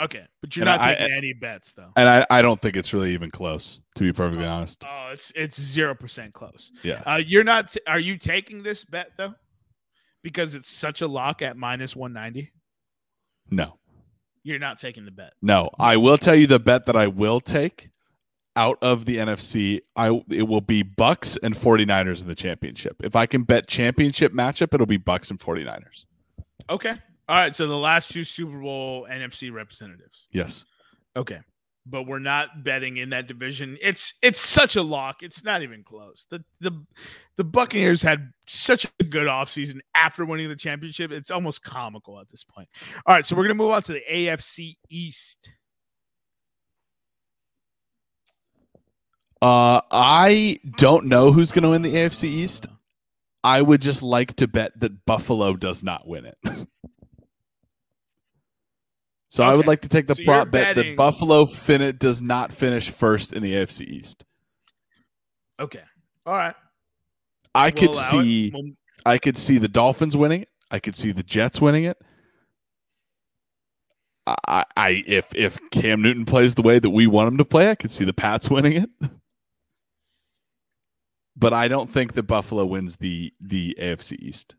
Okay, 0.00 0.24
but 0.40 0.54
you're 0.56 0.68
And 0.68 0.78
not 0.78 0.86
I- 0.88 0.94
taking 0.94 1.12
any 1.16 1.32
bets 1.32 1.72
though. 1.72 1.90
And 1.96 2.08
I, 2.08 2.26
I 2.30 2.40
don't 2.42 2.60
think 2.60 2.76
it's 2.76 2.92
really 2.94 3.12
even 3.14 3.30
close, 3.30 3.80
to 3.96 4.02
be 4.02 4.12
perfectly 4.12 4.46
honest. 4.46 4.84
Oh, 4.86 5.10
it's 5.12 5.32
it's 5.34 5.60
zero 5.60 5.94
percent 5.94 6.32
close. 6.34 6.70
Yeah. 6.82 7.02
Uh, 7.04 7.16
you're 7.24 7.44
not. 7.44 7.68
T- 7.68 7.80
are 7.86 7.98
you 8.00 8.16
taking 8.16 8.62
this 8.62 8.84
bet 8.84 9.10
though? 9.16 9.34
Because 10.22 10.54
it's 10.54 10.70
such 10.70 11.00
a 11.00 11.08
lock 11.08 11.42
at 11.42 11.56
minus 11.56 11.96
one 11.96 12.12
ninety. 12.12 12.52
No. 13.50 13.78
You're 14.44 14.58
not 14.58 14.78
taking 14.78 15.04
the 15.04 15.10
bet. 15.10 15.32
No. 15.42 15.70
I 15.78 15.96
will 15.96 16.16
tell 16.18 16.34
you 16.34 16.46
the 16.46 16.60
bet 16.60 16.86
that 16.86 16.96
I 16.96 17.06
will 17.08 17.40
take 17.40 17.90
out 18.56 18.78
of 18.82 19.04
the 19.04 19.16
NFC. 19.16 19.80
I 19.96 20.22
it 20.30 20.42
will 20.44 20.60
be 20.60 20.82
Bucs 20.84 21.36
and 21.42 21.54
49ers 21.54 22.22
in 22.22 22.28
the 22.28 22.34
championship. 22.34 22.96
If 23.02 23.16
I 23.16 23.26
can 23.26 23.42
bet 23.42 23.66
championship 23.66 24.32
matchup, 24.32 24.72
it'll 24.74 24.86
be 24.86 24.98
Bucs 24.98 25.30
and 25.30 25.38
49ers. 25.40 26.06
Okay. 26.70 26.94
All 27.28 27.36
right. 27.36 27.54
So 27.54 27.66
the 27.66 27.76
last 27.76 28.10
two 28.10 28.24
Super 28.24 28.58
Bowl 28.58 29.06
NFC 29.10 29.52
representatives. 29.52 30.28
Yes. 30.32 30.64
Okay. 31.16 31.40
But 31.84 32.06
we're 32.06 32.18
not 32.18 32.64
betting 32.64 32.98
in 32.98 33.10
that 33.10 33.26
division. 33.26 33.78
It's 33.80 34.14
it's 34.22 34.40
such 34.40 34.76
a 34.76 34.82
lock. 34.82 35.22
It's 35.22 35.42
not 35.44 35.62
even 35.62 35.82
close. 35.82 36.26
The 36.30 36.44
the 36.60 36.72
the 37.36 37.44
Buccaneers 37.44 38.02
had 38.02 38.32
such 38.46 38.86
a 39.00 39.04
good 39.04 39.26
offseason 39.26 39.78
after 39.94 40.24
winning 40.24 40.48
the 40.48 40.56
championship. 40.56 41.12
It's 41.12 41.30
almost 41.30 41.62
comical 41.62 42.20
at 42.20 42.28
this 42.28 42.44
point. 42.44 42.68
All 43.06 43.14
right, 43.14 43.24
so 43.24 43.36
we're 43.36 43.44
gonna 43.44 43.54
move 43.54 43.70
on 43.70 43.82
to 43.82 43.92
the 43.92 44.02
AFC 44.10 44.76
East. 44.90 45.50
Uh 49.40 49.80
I 49.90 50.58
don't 50.76 51.06
know 51.06 51.32
who's 51.32 51.52
going 51.52 51.62
to 51.62 51.70
win 51.70 51.82
the 51.82 51.94
AFC 51.94 52.24
East. 52.24 52.66
I 53.44 53.62
would 53.62 53.80
just 53.80 54.02
like 54.02 54.34
to 54.36 54.48
bet 54.48 54.78
that 54.80 55.06
Buffalo 55.06 55.54
does 55.54 55.84
not 55.84 56.08
win 56.08 56.26
it. 56.26 56.36
so 59.38 59.44
I 59.44 59.54
would 59.54 59.66
like 59.66 59.82
to 59.82 59.88
take 59.88 60.06
the 60.08 60.14
So 60.16 60.24
prop 60.24 60.50
bet 60.50 60.74
betting- 60.76 60.92
that 60.92 60.96
Buffalo 60.96 61.46
fin- 61.46 61.96
does 61.98 62.20
not 62.20 62.52
finish 62.52 62.90
first 62.90 63.32
in 63.32 63.42
the 63.42 63.54
AFC 63.54 63.84
East. 63.84 64.24
Okay. 65.60 65.82
All 66.26 66.34
right. 66.34 66.54
I 67.54 67.66
We'll 67.70 67.72
could 67.72 67.94
see 67.96 68.50
We'll- 68.52 68.72
I 69.06 69.18
could 69.18 69.38
see 69.38 69.58
the 69.58 69.68
Dolphins 69.68 70.16
winning 70.16 70.42
it. 70.42 70.48
I 70.70 70.78
could 70.80 70.94
see 70.96 71.12
the 71.12 71.22
Jets 71.22 71.60
winning 71.60 71.84
it. 71.84 71.96
I, 74.26 74.34
I, 74.46 74.64
I 74.76 75.04
if 75.06 75.34
if 75.34 75.58
Cam 75.70 76.02
Newton 76.02 76.26
plays 76.26 76.54
the 76.54 76.62
way 76.62 76.78
that 76.78 76.90
we 76.90 77.06
want 77.06 77.28
him 77.28 77.38
to 77.38 77.44
play, 77.44 77.70
I 77.70 77.74
could 77.74 77.90
see 77.90 78.04
the 78.04 78.12
Pats 78.12 78.50
winning 78.50 78.72
it. 78.82 78.90
But 81.36 81.52
I 81.54 81.68
don't 81.68 81.88
think 81.88 82.14
that 82.14 82.24
Buffalo 82.24 82.66
wins 82.66 82.96
the 82.96 83.32
the 83.40 83.76
AFC 83.80 84.16
East. 84.18 84.56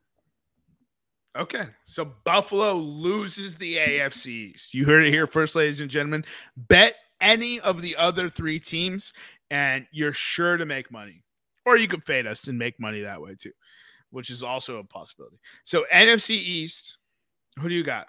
Okay. 1.37 1.65
So 1.85 2.05
Buffalo 2.23 2.73
loses 2.73 3.55
the 3.55 3.77
AFC 3.77 4.27
East. 4.27 4.73
You 4.73 4.85
heard 4.85 5.05
it 5.05 5.11
here 5.11 5.27
first, 5.27 5.55
ladies 5.55 5.81
and 5.81 5.89
gentlemen. 5.89 6.25
Bet 6.57 6.95
any 7.21 7.59
of 7.59 7.81
the 7.81 7.95
other 7.95 8.29
three 8.29 8.59
teams, 8.59 9.13
and 9.51 9.85
you're 9.91 10.13
sure 10.13 10.57
to 10.57 10.65
make 10.65 10.91
money. 10.91 11.23
Or 11.65 11.77
you 11.77 11.87
could 11.87 12.05
fade 12.05 12.25
us 12.25 12.47
and 12.47 12.57
make 12.57 12.79
money 12.79 13.01
that 13.01 13.21
way 13.21 13.35
too, 13.35 13.51
which 14.09 14.29
is 14.29 14.43
also 14.43 14.77
a 14.77 14.83
possibility. 14.83 15.37
So 15.63 15.85
NFC 15.93 16.31
East, 16.31 16.97
who 17.59 17.69
do 17.69 17.75
you 17.75 17.83
got? 17.83 18.07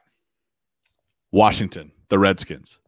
Washington, 1.32 1.92
the 2.08 2.18
Redskins. 2.18 2.78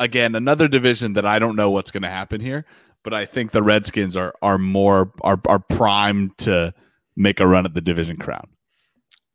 Again, 0.00 0.34
another 0.34 0.68
division 0.68 1.12
that 1.14 1.26
I 1.26 1.38
don't 1.38 1.56
know 1.56 1.70
what's 1.70 1.90
going 1.90 2.02
to 2.02 2.08
happen 2.08 2.40
here, 2.40 2.64
but 3.02 3.14
I 3.14 3.26
think 3.26 3.52
the 3.52 3.62
Redskins 3.62 4.16
are 4.16 4.34
are 4.42 4.58
more 4.58 5.12
are 5.20 5.40
are 5.46 5.58
primed 5.58 6.36
to 6.38 6.74
make 7.16 7.40
a 7.40 7.46
run 7.46 7.64
at 7.64 7.74
the 7.74 7.80
division 7.80 8.16
crown. 8.16 8.48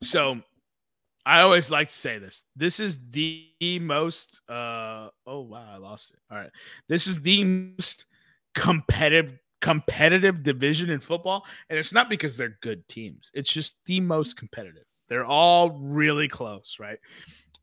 So 0.01 0.41
I 1.25 1.41
always 1.41 1.69
like 1.69 1.89
to 1.89 1.93
say 1.93 2.17
this. 2.17 2.45
This 2.55 2.79
is 2.79 2.99
the 3.11 3.49
most 3.81 4.41
uh 4.49 5.09
oh 5.27 5.41
wow, 5.41 5.67
I 5.71 5.77
lost 5.77 6.11
it. 6.11 6.19
All 6.31 6.37
right. 6.37 6.51
This 6.87 7.07
is 7.07 7.21
the 7.21 7.43
most 7.43 8.05
competitive 8.55 9.33
competitive 9.61 10.41
division 10.41 10.89
in 10.89 11.01
football 11.01 11.45
and 11.69 11.77
it's 11.77 11.93
not 11.93 12.09
because 12.09 12.37
they're 12.37 12.57
good 12.61 12.87
teams. 12.87 13.29
It's 13.33 13.51
just 13.51 13.75
the 13.85 13.99
most 13.99 14.37
competitive. 14.37 14.85
They're 15.09 15.25
all 15.25 15.71
really 15.71 16.27
close, 16.27 16.77
right? 16.79 16.99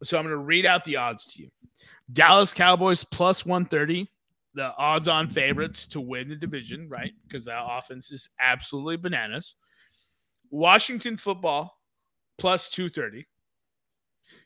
So 0.03 0.18
I'm 0.18 0.24
going 0.24 0.32
to 0.32 0.39
read 0.39 0.66
out 0.66 0.84
the 0.84 0.97
odds 0.97 1.24
to 1.32 1.43
you. 1.43 1.49
Dallas 2.12 2.53
Cowboys 2.53 3.03
plus 3.05 3.47
130, 3.47 4.11
the 4.55 4.76
odds 4.76 5.09
on 5.09 5.28
favorites 5.28 5.87
to 5.89 6.01
win 6.01 6.28
the 6.28 6.37
division, 6.37 6.89
right? 6.89 7.12
Because 7.26 7.47
that 7.47 7.64
offense 7.66 8.11
is 8.11 8.28
absolutely 8.39 8.97
bananas. 8.97 9.55
Washington 10.51 11.16
football 11.16 11.76
plus 12.39 12.68
230 12.70 13.26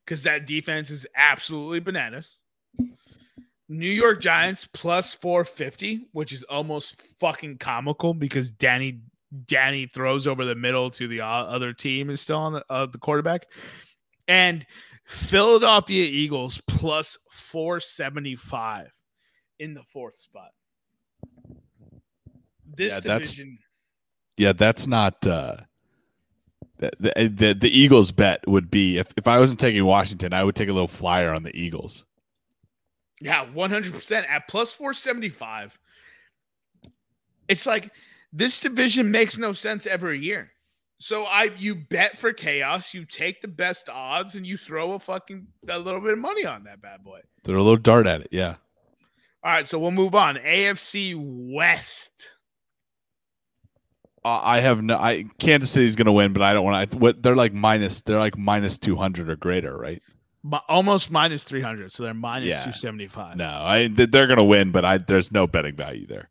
because 0.05 0.23
that 0.25 0.47
defense 0.47 0.91
is 0.91 1.07
absolutely 1.15 1.81
bananas. 1.81 2.41
New 3.69 3.91
York 3.91 4.21
Giants 4.21 4.67
plus 4.73 5.15
450, 5.15 6.09
which 6.13 6.33
is 6.33 6.43
almost 6.45 7.01
fucking 7.21 7.59
comical 7.59 8.15
because 8.15 8.51
Danny 8.53 9.01
Danny 9.47 9.87
throws 9.87 10.27
over 10.27 10.45
the 10.45 10.57
middle 10.57 10.91
to 10.91 11.07
the 11.07 11.21
other 11.21 11.73
team 11.73 12.11
is 12.11 12.21
still 12.21 12.39
on 12.39 12.53
the, 12.55 12.65
uh, 12.69 12.87
the 12.87 12.99
quarterback. 12.99 13.47
And 14.27 14.67
Philadelphia 15.05 16.03
Eagles 16.05 16.61
plus 16.67 17.17
475 17.31 18.91
in 19.61 19.75
the 19.75 19.85
fourth 19.85 20.17
spot. 20.17 20.51
This 22.77 22.93
Yeah, 22.95 23.01
that's- 23.01 23.41
Yeah, 24.37 24.53
that's 24.53 24.87
not 24.89 25.25
uh 25.27 25.59
the, 26.81 27.29
the 27.29 27.53
the 27.55 27.71
Eagles 27.71 28.11
bet 28.11 28.47
would 28.49 28.71
be 28.71 28.99
if, 28.99 29.13
if 29.17 29.29
I 29.29 29.39
wasn't 29.39 29.61
taking 29.61 29.85
Washington, 29.85 30.33
I 30.33 30.43
would 30.43 30.57
take 30.57 30.69
a 30.69 30.73
little 30.73 30.89
flyer 30.89 31.33
on 31.33 31.43
the 31.43 31.55
Eagles. 31.55 32.05
Yeah, 33.21 33.45
100% 33.45 34.31
at 34.31 34.49
plus 34.49 34.73
475. 34.73 35.79
It's 37.49 37.67
like 37.67 37.91
this 38.33 38.61
division 38.61 39.11
makes 39.11 39.37
no 39.37 39.53
sense 39.53 39.87
every 39.87 40.19
year. 40.21 40.53
So 40.99 41.25
I 41.25 41.51
you 41.59 41.75
bet 41.75 42.19
for 42.19 42.33
chaos, 42.33 42.95
you 42.95 43.05
take 43.05 43.43
the 43.43 43.49
best 43.49 43.89
odds 43.89 44.35
and 44.35 44.47
you 44.47 44.57
throw 44.57 44.93
a 44.93 44.99
fucking 44.99 45.47
a 45.69 45.79
little 45.79 46.01
bit 46.01 46.13
of 46.13 46.19
money 46.19 46.45
on 46.45 46.65
that 46.65 46.81
bad 46.81 47.05
boy. 47.05 47.21
They're 47.45 47.57
a 47.57 47.63
little 47.63 47.77
dart 47.77 48.07
at 48.07 48.23
it, 48.23 48.29
yeah. 48.31 48.57
All 49.43 49.51
right, 49.51 49.67
so 49.67 49.79
we'll 49.79 49.91
move 49.91 50.15
on. 50.15 50.37
AFC 50.37 51.15
West. 51.17 52.29
I 54.25 54.61
have 54.61 54.83
no. 54.83 54.97
I 54.97 55.25
Kansas 55.39 55.71
City's 55.71 55.97
going 55.97 56.07
to 56.07 56.13
win, 56.13 56.33
but 56.33 56.43
I 56.43 56.53
don't 56.53 56.65
want 56.65 56.91
to. 56.91 56.99
What 56.99 57.23
they're 57.23 57.37
like 57.37 57.55
minus. 57.55 58.03
They're 58.03 58.19
like 58.19 58.37
minus 58.37 58.77
two 58.77 58.97
hundred 58.97 59.31
or 59.31 59.37
greater, 59.37 59.77
right? 59.77 60.03
Mi- 60.43 60.59
almost 60.69 61.11
minus 61.11 61.45
300, 61.45 61.93
so 61.93 62.03
they're 62.03 62.15
minus 62.15 62.49
Yeah. 62.49 62.61
275. 62.61 63.37
No, 63.37 63.45
I 63.47 63.89
they're 63.89 64.27
going 64.27 64.39
to 64.39 64.45
win, 64.45 64.71
but 64.73 64.85
I 64.87 64.99
there's 64.99 65.31
no 65.31 65.47
betting 65.47 65.77
value 65.77 66.07
there. 66.07 66.31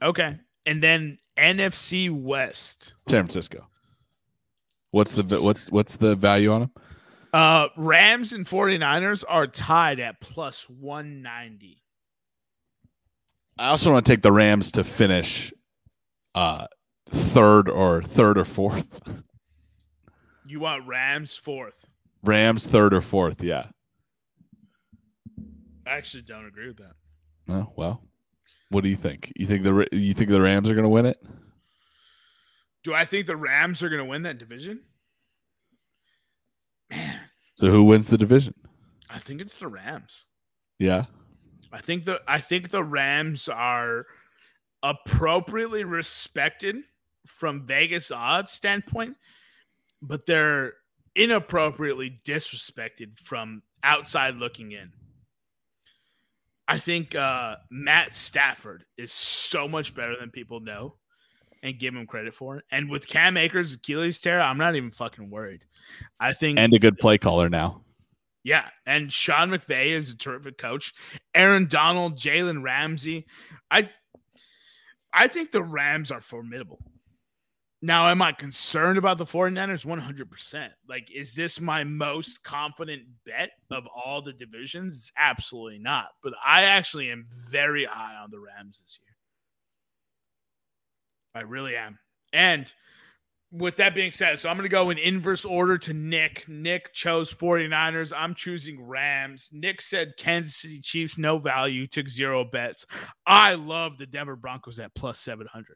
Okay. 0.00 0.38
And 0.64 0.82
then 0.82 1.18
NFC 1.36 2.08
West. 2.10 2.94
San 3.08 3.22
Francisco. 3.22 3.66
What's 4.92 5.14
the 5.14 5.40
what's 5.42 5.72
what's 5.72 5.96
the 5.96 6.14
value 6.14 6.52
on 6.52 6.60
them? 6.62 6.70
Uh 7.32 7.68
Rams 7.76 8.32
and 8.32 8.46
49ers 8.46 9.24
are 9.28 9.46
tied 9.46 9.98
at 10.00 10.20
plus 10.20 10.68
190. 10.68 11.82
I 13.58 13.68
also 13.68 13.90
want 13.92 14.04
to 14.06 14.12
take 14.12 14.22
the 14.22 14.32
Rams 14.32 14.72
to 14.72 14.84
finish 14.84 15.52
uh 16.34 16.66
third 17.12 17.68
or 17.68 18.02
third 18.02 18.38
or 18.38 18.44
fourth. 18.44 19.00
You 20.46 20.60
want 20.60 20.86
Rams 20.86 21.34
fourth. 21.34 21.86
Rams 22.22 22.66
third 22.66 22.94
or 22.94 23.00
fourth, 23.00 23.42
yeah. 23.42 23.66
I 25.86 25.90
actually 25.96 26.22
don't 26.22 26.46
agree 26.46 26.68
with 26.68 26.78
that. 26.78 26.92
Oh, 27.48 27.72
well. 27.76 28.02
What 28.70 28.82
do 28.84 28.88
you 28.88 28.96
think? 28.96 29.32
You 29.36 29.46
think 29.46 29.64
the 29.64 29.86
you 29.92 30.14
think 30.14 30.30
the 30.30 30.40
Rams 30.40 30.70
are 30.70 30.74
going 30.74 30.84
to 30.84 30.88
win 30.88 31.06
it? 31.06 31.22
Do 32.84 32.94
I 32.94 33.04
think 33.04 33.26
the 33.26 33.36
Rams 33.36 33.82
are 33.82 33.88
going 33.88 34.00
to 34.02 34.08
win 34.08 34.22
that 34.22 34.38
division? 34.38 34.80
Man, 36.90 37.20
So 37.56 37.68
who 37.68 37.84
wins 37.84 38.08
the 38.08 38.18
division? 38.18 38.54
I 39.10 39.18
think 39.18 39.40
it's 39.40 39.58
the 39.58 39.68
Rams. 39.68 40.24
Yeah. 40.78 41.04
I 41.70 41.80
think 41.80 42.04
the 42.04 42.22
I 42.26 42.40
think 42.40 42.70
the 42.70 42.82
Rams 42.82 43.48
are 43.48 44.06
appropriately 44.82 45.84
respected 45.84 46.76
from 47.26 47.66
Vegas 47.66 48.10
odds 48.10 48.52
standpoint, 48.52 49.16
but 50.00 50.26
they're 50.26 50.74
inappropriately 51.14 52.20
disrespected 52.24 53.18
from 53.18 53.62
outside 53.82 54.36
looking 54.36 54.72
in. 54.72 54.92
I 56.68 56.78
think 56.78 57.14
uh, 57.14 57.56
Matt 57.70 58.14
Stafford 58.14 58.84
is 58.96 59.12
so 59.12 59.68
much 59.68 59.94
better 59.94 60.16
than 60.18 60.30
people 60.30 60.60
know 60.60 60.94
and 61.62 61.78
give 61.78 61.94
him 61.94 62.06
credit 62.06 62.34
for. 62.34 62.58
It. 62.58 62.64
And 62.70 62.88
with 62.88 63.06
Cam 63.06 63.36
Akers' 63.36 63.74
Achilles 63.74 64.20
tear, 64.20 64.40
I'm 64.40 64.58
not 64.58 64.74
even 64.74 64.90
fucking 64.90 65.28
worried. 65.28 65.64
I 66.18 66.32
think 66.32 66.58
And 66.58 66.72
a 66.72 66.78
good 66.78 66.98
play 66.98 67.18
caller 67.18 67.48
now. 67.48 67.82
yeah, 68.42 68.68
and 68.86 69.12
Sean 69.12 69.50
McVay 69.50 69.88
is 69.88 70.10
a 70.12 70.16
terrific 70.16 70.56
coach. 70.56 70.94
Aaron 71.34 71.66
Donald, 71.66 72.16
Jalen 72.18 72.62
Ramsey. 72.62 73.26
I 73.70 73.90
I 75.12 75.28
think 75.28 75.52
the 75.52 75.62
Rams 75.62 76.10
are 76.10 76.20
formidable. 76.20 76.78
Now, 77.84 78.08
am 78.08 78.22
I 78.22 78.30
concerned 78.30 78.96
about 78.96 79.18
the 79.18 79.26
49ers? 79.26 79.84
100%. 79.84 80.68
Like, 80.88 81.10
is 81.12 81.34
this 81.34 81.60
my 81.60 81.82
most 81.82 82.44
confident 82.44 83.02
bet 83.26 83.50
of 83.72 83.88
all 83.88 84.22
the 84.22 84.32
divisions? 84.32 84.96
It's 84.96 85.12
absolutely 85.18 85.80
not. 85.80 86.10
But 86.22 86.34
I 86.44 86.62
actually 86.62 87.10
am 87.10 87.26
very 87.28 87.84
high 87.84 88.14
on 88.14 88.30
the 88.30 88.38
Rams 88.38 88.80
this 88.80 89.00
year. 89.02 89.16
I 91.34 91.40
really 91.40 91.74
am. 91.74 91.98
And 92.32 92.72
with 93.50 93.76
that 93.78 93.96
being 93.96 94.12
said, 94.12 94.38
so 94.38 94.48
I'm 94.48 94.56
going 94.56 94.64
to 94.64 94.68
go 94.68 94.90
in 94.90 94.98
inverse 94.98 95.44
order 95.44 95.76
to 95.78 95.92
Nick. 95.92 96.44
Nick 96.46 96.94
chose 96.94 97.34
49ers. 97.34 98.12
I'm 98.16 98.36
choosing 98.36 98.80
Rams. 98.86 99.50
Nick 99.52 99.80
said 99.80 100.14
Kansas 100.16 100.54
City 100.54 100.80
Chiefs, 100.80 101.18
no 101.18 101.38
value, 101.38 101.88
took 101.88 102.08
zero 102.08 102.44
bets. 102.44 102.86
I 103.26 103.54
love 103.54 103.98
the 103.98 104.06
Denver 104.06 104.36
Broncos 104.36 104.78
at 104.78 104.94
plus 104.94 105.18
700. 105.18 105.66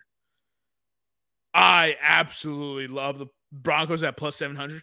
I 1.57 1.97
absolutely 2.03 2.87
love 2.87 3.19
the 3.19 3.29
Broncos 3.51 4.03
at 4.03 4.19
plus 4.19 4.37
700. 4.37 4.83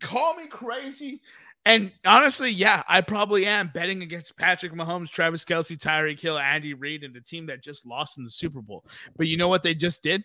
Call 0.00 0.36
me 0.36 0.48
crazy. 0.48 1.20
And 1.66 1.92
honestly, 2.06 2.50
yeah, 2.50 2.82
I 2.88 3.02
probably 3.02 3.44
am 3.44 3.70
betting 3.74 4.02
against 4.02 4.34
Patrick 4.38 4.72
Mahomes, 4.72 5.10
Travis 5.10 5.44
Kelce, 5.44 5.76
Tyreek 5.76 6.18
Hill, 6.18 6.38
Andy 6.38 6.72
Reid, 6.72 7.04
and 7.04 7.14
the 7.14 7.20
team 7.20 7.44
that 7.46 7.62
just 7.62 7.84
lost 7.84 8.16
in 8.16 8.24
the 8.24 8.30
Super 8.30 8.62
Bowl. 8.62 8.86
But 9.18 9.26
you 9.26 9.36
know 9.36 9.48
what 9.48 9.62
they 9.62 9.74
just 9.74 10.02
did? 10.02 10.24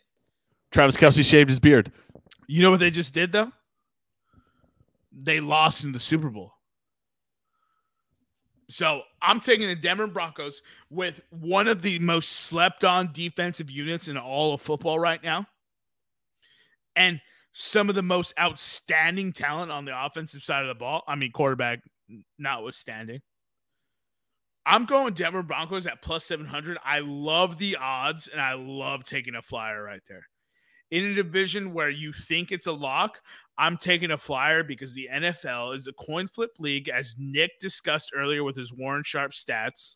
Travis 0.71 0.95
Kelce 0.95 1.23
shaved 1.25 1.49
his 1.49 1.59
beard. 1.59 1.91
You 2.47 2.61
know 2.61 2.71
what 2.71 2.79
they 2.79 2.89
just 2.91 3.13
did 3.13 3.33
though? 3.33 3.51
They 5.11 5.41
lost 5.41 5.83
in 5.83 5.91
the 5.91 5.99
Super 5.99 6.29
Bowl. 6.29 6.53
So 8.69 9.01
I'm 9.21 9.41
taking 9.41 9.67
the 9.67 9.75
Denver 9.75 10.07
Broncos 10.07 10.61
with 10.89 11.19
one 11.29 11.67
of 11.67 11.81
the 11.81 11.99
most 11.99 12.31
slept 12.31 12.85
on 12.85 13.11
defensive 13.11 13.69
units 13.69 14.07
in 14.07 14.17
all 14.17 14.53
of 14.53 14.61
football 14.61 14.97
right 14.97 15.21
now. 15.21 15.45
And 16.95 17.21
some 17.53 17.89
of 17.89 17.95
the 17.95 18.01
most 18.01 18.33
outstanding 18.39 19.33
talent 19.33 19.71
on 19.71 19.85
the 19.85 20.05
offensive 20.05 20.43
side 20.43 20.61
of 20.61 20.67
the 20.67 20.75
ball. 20.75 21.03
I 21.07 21.15
mean, 21.15 21.31
quarterback 21.31 21.81
notwithstanding. 22.39 23.21
I'm 24.65 24.85
going 24.85 25.13
Denver 25.13 25.43
Broncos 25.43 25.85
at 25.87 26.01
plus 26.01 26.25
700. 26.25 26.77
I 26.83 26.99
love 26.99 27.57
the 27.57 27.77
odds 27.79 28.27
and 28.27 28.39
I 28.39 28.53
love 28.53 29.03
taking 29.03 29.35
a 29.35 29.41
flyer 29.41 29.83
right 29.83 30.01
there 30.07 30.27
in 30.93 31.05
a 31.05 31.15
division 31.15 31.73
where 31.73 31.89
you 31.89 32.13
think 32.13 32.51
it's 32.51 32.67
a 32.67 32.71
lock, 32.71 33.19
I'm 33.57 33.77
taking 33.77 34.11
a 34.11 34.17
flyer 34.17 34.63
because 34.63 34.93
the 34.93 35.09
NFL 35.11 35.75
is 35.75 35.87
a 35.87 35.93
coin 35.93 36.27
flip 36.27 36.51
league, 36.59 36.87
as 36.87 37.15
Nick 37.17 37.59
discussed 37.59 38.11
earlier 38.15 38.43
with 38.43 38.55
his 38.55 38.71
Warren 38.71 39.01
Sharp 39.03 39.31
stats, 39.31 39.95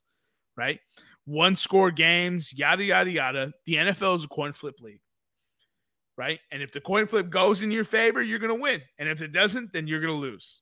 right? 0.56 0.80
One 1.26 1.56
score 1.56 1.92
games, 1.92 2.52
yada, 2.52 2.84
yada, 2.84 3.12
yada. 3.12 3.54
The 3.66 3.76
NFL 3.76 4.16
is 4.16 4.24
a 4.24 4.28
coin 4.28 4.54
flip 4.54 4.80
league, 4.82 5.02
right? 6.18 6.40
And 6.52 6.62
if 6.62 6.72
the 6.72 6.82
coin 6.82 7.06
flip 7.06 7.30
goes 7.30 7.62
in 7.62 7.72
your 7.72 7.84
favor, 7.84 8.22
you're 8.22 8.40
going 8.40 8.56
to 8.56 8.62
win. 8.62 8.82
And 8.98 9.08
if 9.08 9.22
it 9.22 9.32
doesn't, 9.32 9.72
then 9.72 9.88
you're 9.88 10.02
going 10.02 10.14
to 10.14 10.20
lose. 10.20 10.62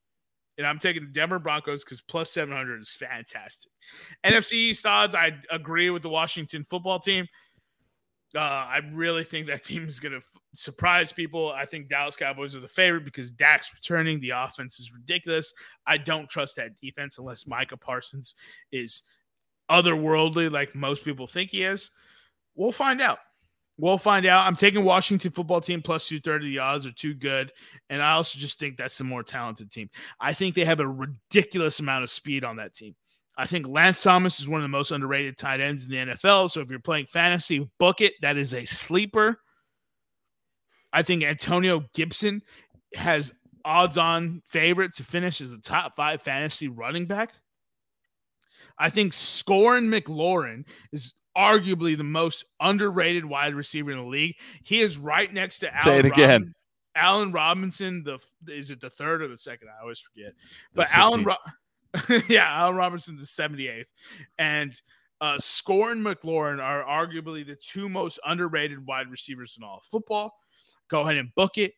And 0.58 0.68
I'm 0.68 0.80
taking 0.80 1.04
the 1.04 1.12
Denver 1.12 1.40
Broncos 1.40 1.84
because 1.84 2.02
plus 2.02 2.30
700 2.32 2.82
is 2.82 2.90
fantastic. 2.94 3.72
NFC 4.26 4.54
East 4.54 4.86
odds, 4.86 5.16
I 5.16 5.34
agree 5.50 5.90
with 5.90 6.02
the 6.02 6.10
Washington 6.10 6.64
football 6.64 7.00
team. 7.00 7.28
Uh, 8.36 8.40
I 8.40 8.82
really 8.94 9.24
think 9.24 9.48
that 9.48 9.64
team 9.64 9.86
is 9.86 10.00
going 10.00 10.12
to 10.12 10.18
f- 10.18 10.42
surprise 10.54 11.12
people. 11.12 11.52
I 11.52 11.66
think 11.66 11.90
Dallas 11.90 12.16
Cowboys 12.16 12.56
are 12.56 12.62
the 12.62 12.68
favorite 12.68 13.06
because 13.06 13.32
Dak's 13.32 13.74
returning. 13.74 14.20
The 14.20 14.32
offense 14.32 14.80
is 14.80 14.94
ridiculous. 14.94 15.54
I 15.86 15.98
don't 15.98 16.30
trust 16.30 16.58
that 16.58 16.80
defense 16.82 17.18
unless 17.18 17.48
Micah 17.48 17.78
Parsons 17.78 18.36
is 18.72 19.04
otherworldly, 19.70 20.52
like 20.52 20.76
most 20.76 21.04
people 21.04 21.28
think 21.28 21.52
he 21.52 21.64
is. 21.64 21.92
We'll 22.56 22.72
find 22.72 23.02
out. 23.02 23.20
We'll 23.78 23.98
find 23.98 24.26
out. 24.26 24.48
I'm 24.48 24.56
taking 24.56 24.86
Washington 24.86 25.32
football 25.32 25.60
team 25.60 25.82
plus 25.82 26.08
230. 26.08 26.50
The 26.50 26.60
odds 26.60 26.86
are 26.86 26.94
too 26.94 27.14
good. 27.14 27.52
And 27.90 28.02
I 28.02 28.14
also 28.14 28.40
just 28.40 28.58
think 28.58 28.78
that's 28.78 28.98
the 28.98 29.04
more 29.04 29.22
talented 29.22 29.70
team. 29.70 29.90
I 30.20 30.34
think 30.34 30.56
they 30.56 30.64
have 30.64 30.80
a 30.80 30.88
ridiculous 30.88 31.80
amount 31.80 32.04
of 32.04 32.10
speed 32.10 32.46
on 32.46 32.56
that 32.58 32.74
team. 32.74 32.96
I 33.38 33.46
think 33.46 33.68
Lance 33.68 34.02
Thomas 34.02 34.40
is 34.40 34.48
one 34.48 34.62
of 34.62 34.64
the 34.64 34.70
most 34.70 34.92
underrated 34.92 35.38
tight 35.38 35.60
ends 35.60 35.84
in 35.84 35.90
the 35.90 36.14
NFL. 36.14 36.52
So 36.52 36.62
if 36.62 36.70
you're 36.70 36.80
playing 36.80 37.08
fantasy, 37.08 37.70
book 37.80 38.00
it. 38.00 38.14
That 38.22 38.38
is 38.38 38.54
a 38.54 38.64
sleeper. 38.64 39.40
I 40.94 41.02
think 41.02 41.24
Antonio 41.24 41.84
Gibson 41.94 42.42
has 42.94 43.34
odds 43.66 43.98
on 43.98 44.42
favorite 44.46 44.96
to 44.96 45.04
finish 45.04 45.42
as 45.42 45.52
a 45.52 45.60
top 45.60 45.98
five 45.98 46.22
fantasy 46.22 46.70
running 46.70 47.08
back. 47.08 47.34
I 48.80 48.90
think 48.90 49.12
Scorin 49.12 49.88
McLaurin 49.90 50.66
is 50.94 51.14
arguably 51.38 51.98
the 51.98 52.04
most 52.04 52.46
underrated 52.60 53.26
wide 53.26 53.54
receiver 53.54 53.92
in 53.92 53.98
the 53.98 54.04
league. 54.04 54.36
He 54.64 54.82
is 54.82 54.98
right 54.98 55.32
next 55.32 55.60
to 55.60 55.72
Say 55.82 56.00
it 56.00 56.06
again. 56.06 56.42
Robin- 56.42 56.54
Allen 56.96 57.32
Robinson. 57.32 58.04
The 58.04 58.20
is 58.48 58.72
it 58.72 58.80
the 58.80 58.90
third 58.90 59.22
or 59.22 59.28
the 59.28 59.38
second? 59.38 59.68
I 59.68 59.82
always 59.82 60.00
forget. 60.00 60.34
But 60.74 60.88
Allen, 60.94 61.24
Ro- 61.26 62.22
yeah, 62.30 62.48
Allen 62.50 62.76
Robinson 62.76 63.18
the 63.18 63.24
78th, 63.24 63.86
and 64.38 64.74
uh, 65.22 65.40
Score 65.40 65.92
and 65.92 66.06
McLaurin 66.06 66.64
are 66.64 66.84
arguably 66.84 67.46
the 67.46 67.56
two 67.56 67.90
most 67.90 68.20
underrated 68.26 68.86
wide 68.86 69.10
receivers 69.10 69.56
in 69.58 69.64
all 69.64 69.78
of 69.78 69.86
football. 69.86 70.34
Go 70.90 71.02
ahead 71.02 71.18
and 71.18 71.34
book 71.36 71.58
it. 71.58 71.74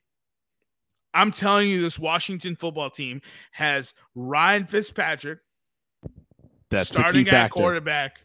I'm 1.14 1.32
telling 1.32 1.70
you, 1.70 1.82
this 1.82 1.98
Washington 1.98 2.56
football 2.56 2.90
team 2.90 3.22
has 3.52 3.94
Ryan 4.14 4.68
Fitzpatrick 4.68 5.40
That's 6.70 6.92
starting 6.92 7.28
at 7.30 7.50
quarterback, 7.50 8.22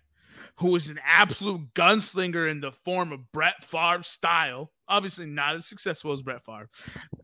who 0.57 0.77
is 0.77 0.89
an 0.91 1.01
absolute 1.05 1.73
gunslinger 1.75 2.51
in 2.51 2.61
the 2.61 2.73
form 2.73 3.11
of 3.13 3.33
Brett 3.33 3.65
Favre 3.65 4.03
style. 4.03 4.71
Obviously, 4.89 5.27
not 5.27 5.57
as 5.57 5.67
successful 5.67 6.13
as 6.13 6.23
Brett 6.23 6.45
Favre, 6.45 6.69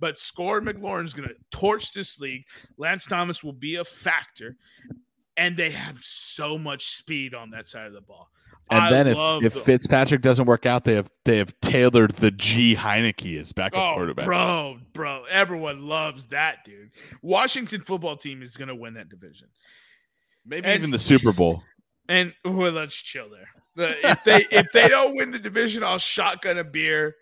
but 0.00 0.18
Score 0.18 0.60
McLaurin 0.60 1.04
is 1.04 1.12
going 1.14 1.28
to 1.28 1.34
torch 1.50 1.92
this 1.92 2.18
league. 2.18 2.44
Lance 2.78 3.04
Thomas 3.06 3.44
will 3.44 3.52
be 3.52 3.76
a 3.76 3.84
factor, 3.84 4.56
and 5.36 5.56
they 5.56 5.70
have 5.70 5.98
so 6.00 6.56
much 6.56 6.90
speed 6.92 7.34
on 7.34 7.50
that 7.50 7.66
side 7.66 7.86
of 7.86 7.92
the 7.92 8.00
ball. 8.00 8.30
And 8.70 8.84
I 8.84 8.90
then 8.90 9.06
if, 9.06 9.16
if 9.44 9.54
the- 9.54 9.60
Fitzpatrick 9.60 10.20
doesn't 10.20 10.44
work 10.46 10.66
out, 10.66 10.84
they 10.84 10.94
have 10.94 11.10
they 11.24 11.38
have 11.38 11.58
Taylor 11.60 12.06
the 12.06 12.30
G 12.30 12.74
Heinicke 12.76 13.38
as 13.40 13.52
backup 13.52 13.78
Oh, 13.80 13.94
quarterback. 13.94 14.26
bro, 14.26 14.78
bro, 14.92 15.24
everyone 15.30 15.86
loves 15.86 16.26
that 16.26 16.64
dude. 16.64 16.90
Washington 17.22 17.80
football 17.82 18.16
team 18.16 18.42
is 18.42 18.56
going 18.58 18.68
to 18.68 18.74
win 18.74 18.94
that 18.94 19.08
division. 19.08 19.48
Maybe 20.46 20.66
and- 20.66 20.78
even 20.78 20.90
the 20.90 20.98
Super 20.98 21.32
Bowl. 21.32 21.62
And 22.09 22.34
well, 22.44 22.72
let's 22.72 22.94
chill 22.94 23.28
there. 23.30 23.48
But 23.76 23.98
If 24.02 24.24
they 24.24 24.46
if 24.50 24.66
they 24.72 24.88
don't 24.88 25.16
win 25.16 25.30
the 25.30 25.38
division, 25.38 25.84
I'll 25.84 25.98
shotgun 25.98 26.59
a 26.59 26.64
beer. 26.64 27.14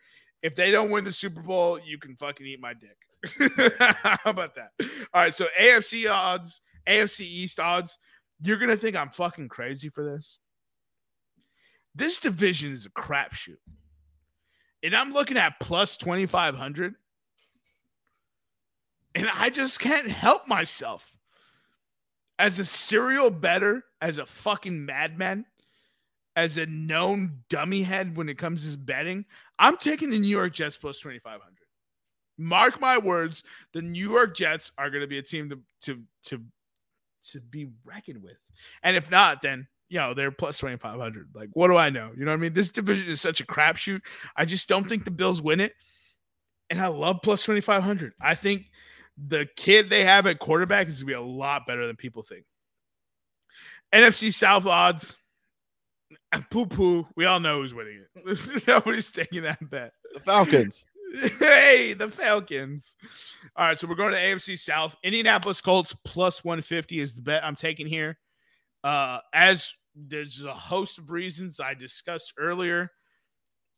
If 0.42 0.54
they 0.54 0.70
don't 0.70 0.90
win 0.90 1.04
the 1.04 1.12
Super 1.12 1.42
Bowl, 1.42 1.78
you 1.84 1.98
can 1.98 2.14
fucking 2.16 2.46
eat 2.46 2.60
my 2.60 2.72
dick. 2.72 2.96
How 3.78 4.30
about 4.30 4.54
that? 4.54 4.70
All 5.12 5.22
right, 5.22 5.34
so 5.34 5.46
AFC 5.60 6.08
odds, 6.10 6.60
AFC 6.88 7.20
East 7.22 7.58
odds. 7.58 7.98
You're 8.42 8.58
gonna 8.58 8.76
think 8.76 8.96
I'm 8.96 9.10
fucking 9.10 9.48
crazy 9.48 9.88
for 9.88 10.04
this. 10.04 10.38
This 11.94 12.20
division 12.20 12.72
is 12.72 12.86
a 12.86 12.90
crapshoot, 12.90 13.56
and 14.82 14.94
I'm 14.94 15.12
looking 15.12 15.38
at 15.38 15.58
plus 15.58 15.96
twenty 15.96 16.26
five 16.26 16.54
hundred, 16.54 16.94
and 19.14 19.28
I 19.34 19.50
just 19.50 19.80
can't 19.80 20.08
help 20.08 20.46
myself 20.46 21.15
as 22.38 22.58
a 22.58 22.64
serial 22.64 23.30
better, 23.30 23.84
as 24.00 24.18
a 24.18 24.26
fucking 24.26 24.84
madman, 24.84 25.46
as 26.34 26.58
a 26.58 26.66
known 26.66 27.40
dummy 27.48 27.82
head 27.82 28.16
when 28.16 28.28
it 28.28 28.36
comes 28.38 28.70
to 28.70 28.78
betting, 28.78 29.24
I'm 29.58 29.76
taking 29.78 30.10
the 30.10 30.18
New 30.18 30.28
York 30.28 30.52
Jets 30.52 30.76
plus 30.76 31.00
2,500. 31.00 31.42
Mark 32.38 32.78
my 32.80 32.98
words, 32.98 33.42
the 33.72 33.80
New 33.80 34.10
York 34.10 34.36
Jets 34.36 34.70
are 34.76 34.90
going 34.90 35.00
to 35.00 35.06
be 35.06 35.16
a 35.16 35.22
team 35.22 35.48
to, 35.48 35.60
to, 35.82 36.02
to, 36.24 36.42
to 37.32 37.40
be 37.40 37.70
reckoned 37.84 38.22
with. 38.22 38.36
And 38.82 38.94
if 38.96 39.10
not, 39.10 39.40
then, 39.40 39.66
you 39.88 39.98
know, 39.98 40.12
they're 40.12 40.30
plus 40.30 40.58
2,500. 40.58 41.30
Like, 41.34 41.48
what 41.54 41.68
do 41.68 41.76
I 41.76 41.88
know? 41.88 42.10
You 42.14 42.26
know 42.26 42.32
what 42.32 42.36
I 42.36 42.40
mean? 42.40 42.52
This 42.52 42.70
division 42.70 43.10
is 43.10 43.22
such 43.22 43.40
a 43.40 43.46
crapshoot. 43.46 44.02
I 44.36 44.44
just 44.44 44.68
don't 44.68 44.86
think 44.86 45.06
the 45.06 45.10
Bills 45.10 45.40
win 45.40 45.60
it. 45.60 45.72
and 46.68 46.80
I 46.80 46.88
love 46.88 47.18
plus 47.22 47.44
2,500. 47.44 48.12
I 48.20 48.34
think 48.34 48.66
the 49.16 49.46
kid 49.56 49.88
they 49.88 50.04
have 50.04 50.26
at 50.26 50.38
quarterback 50.38 50.88
is 50.88 51.02
going 51.02 51.14
to 51.14 51.20
be 51.20 51.24
a 51.24 51.36
lot 51.36 51.66
better 51.66 51.86
than 51.86 51.96
people 51.96 52.22
think. 52.22 52.44
NFC 53.92 54.32
South 54.32 54.66
odds, 54.66 55.22
poo 56.50 56.66
poo. 56.66 57.06
We 57.16 57.24
all 57.24 57.40
know 57.40 57.60
who's 57.60 57.74
winning 57.74 58.02
it. 58.14 58.66
Nobody's 58.66 59.10
taking 59.10 59.42
that 59.42 59.70
bet. 59.70 59.92
The 60.14 60.20
Falcons. 60.20 60.84
hey, 61.38 61.94
the 61.94 62.08
Falcons. 62.08 62.96
All 63.56 63.66
right, 63.68 63.78
so 63.78 63.86
we're 63.86 63.94
going 63.94 64.12
to 64.12 64.18
AFC 64.18 64.58
South. 64.58 64.96
Indianapolis 65.02 65.60
Colts 65.60 65.94
plus 66.04 66.44
150 66.44 67.00
is 67.00 67.14
the 67.14 67.22
bet 67.22 67.44
I'm 67.44 67.56
taking 67.56 67.86
here. 67.86 68.18
Uh, 68.84 69.20
as 69.32 69.72
there's 69.94 70.42
a 70.42 70.52
host 70.52 70.98
of 70.98 71.10
reasons 71.10 71.58
I 71.58 71.74
discussed 71.74 72.34
earlier 72.38 72.90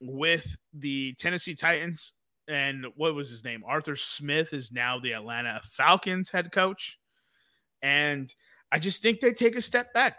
with 0.00 0.56
the 0.72 1.14
Tennessee 1.14 1.54
Titans 1.54 2.14
and 2.48 2.86
what 2.96 3.14
was 3.14 3.30
his 3.30 3.44
name? 3.44 3.62
Arthur 3.66 3.94
Smith 3.94 4.52
is 4.52 4.72
now 4.72 4.98
the 4.98 5.12
Atlanta 5.12 5.60
Falcons 5.62 6.30
head 6.30 6.50
coach. 6.50 6.98
And 7.82 8.34
I 8.72 8.78
just 8.78 9.02
think 9.02 9.20
they 9.20 9.32
take 9.32 9.54
a 9.54 9.62
step 9.62 9.92
back. 9.94 10.16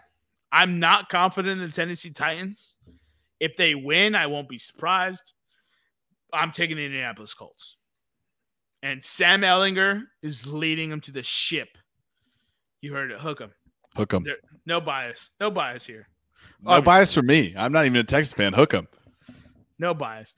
I'm 0.52 0.78
not 0.78 1.08
confident 1.08 1.60
in 1.60 1.66
the 1.66 1.72
Tennessee 1.72 2.10
Titans. 2.10 2.76
If 3.40 3.56
they 3.56 3.74
win, 3.74 4.14
I 4.14 4.26
won't 4.26 4.48
be 4.48 4.58
surprised. 4.58 5.34
I'm 6.32 6.50
taking 6.50 6.76
the 6.76 6.84
Indianapolis 6.86 7.34
Colts. 7.34 7.76
And 8.82 9.02
Sam 9.02 9.42
Ehlinger 9.42 10.04
is 10.22 10.46
leading 10.46 10.88
them 10.88 11.00
to 11.02 11.12
the 11.12 11.22
ship. 11.22 11.76
You 12.80 12.94
heard 12.94 13.10
it. 13.10 13.20
Hook 13.20 13.40
'em. 13.40 13.52
Hook 13.96 14.14
'em. 14.14 14.22
There, 14.24 14.38
no 14.64 14.80
bias. 14.80 15.32
No 15.40 15.50
bias 15.50 15.84
here. 15.84 16.08
No 16.62 16.70
Obviously. 16.72 16.84
bias 16.86 17.14
for 17.14 17.22
me. 17.22 17.54
I'm 17.56 17.72
not 17.72 17.86
even 17.86 17.96
a 17.98 18.04
Texas 18.04 18.32
fan. 18.32 18.52
Hook 18.52 18.72
'em. 18.74 18.88
No 19.78 19.92
bias. 19.94 20.34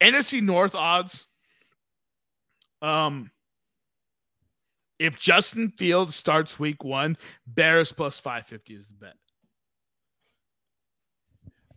NFC 0.00 0.40
North 0.40 0.74
odds. 0.74 1.28
Um, 2.82 3.30
if 4.98 5.18
Justin 5.18 5.70
Fields 5.70 6.14
starts 6.14 6.58
week 6.58 6.84
one, 6.84 7.16
Bears 7.46 7.92
plus 7.92 8.18
550 8.18 8.74
is 8.74 8.88
the 8.88 8.94
bet. 8.94 9.14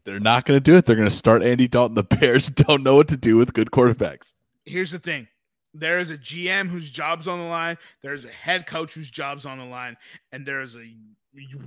They're 0.05 0.19
not 0.19 0.45
going 0.45 0.57
to 0.57 0.61
do 0.61 0.75
it. 0.75 0.85
They're 0.85 0.97
going 0.97 1.07
to 1.07 1.15
start 1.15 1.43
Andy 1.43 1.67
Dalton. 1.67 1.95
The 1.95 2.03
Bears 2.03 2.47
don't 2.49 2.83
know 2.83 2.95
what 2.95 3.07
to 3.09 3.17
do 3.17 3.37
with 3.37 3.53
good 3.53 3.71
quarterbacks. 3.71 4.33
Here's 4.65 4.91
the 4.91 4.99
thing 4.99 5.27
there 5.73 5.99
is 5.99 6.11
a 6.11 6.17
GM 6.17 6.69
whose 6.69 6.89
job's 6.89 7.27
on 7.27 7.39
the 7.39 7.45
line, 7.45 7.77
there's 8.01 8.25
a 8.25 8.29
head 8.29 8.67
coach 8.67 8.93
whose 8.93 9.09
job's 9.09 9.45
on 9.45 9.57
the 9.57 9.65
line, 9.65 9.97
and 10.31 10.45
there's 10.45 10.75
a 10.75 10.85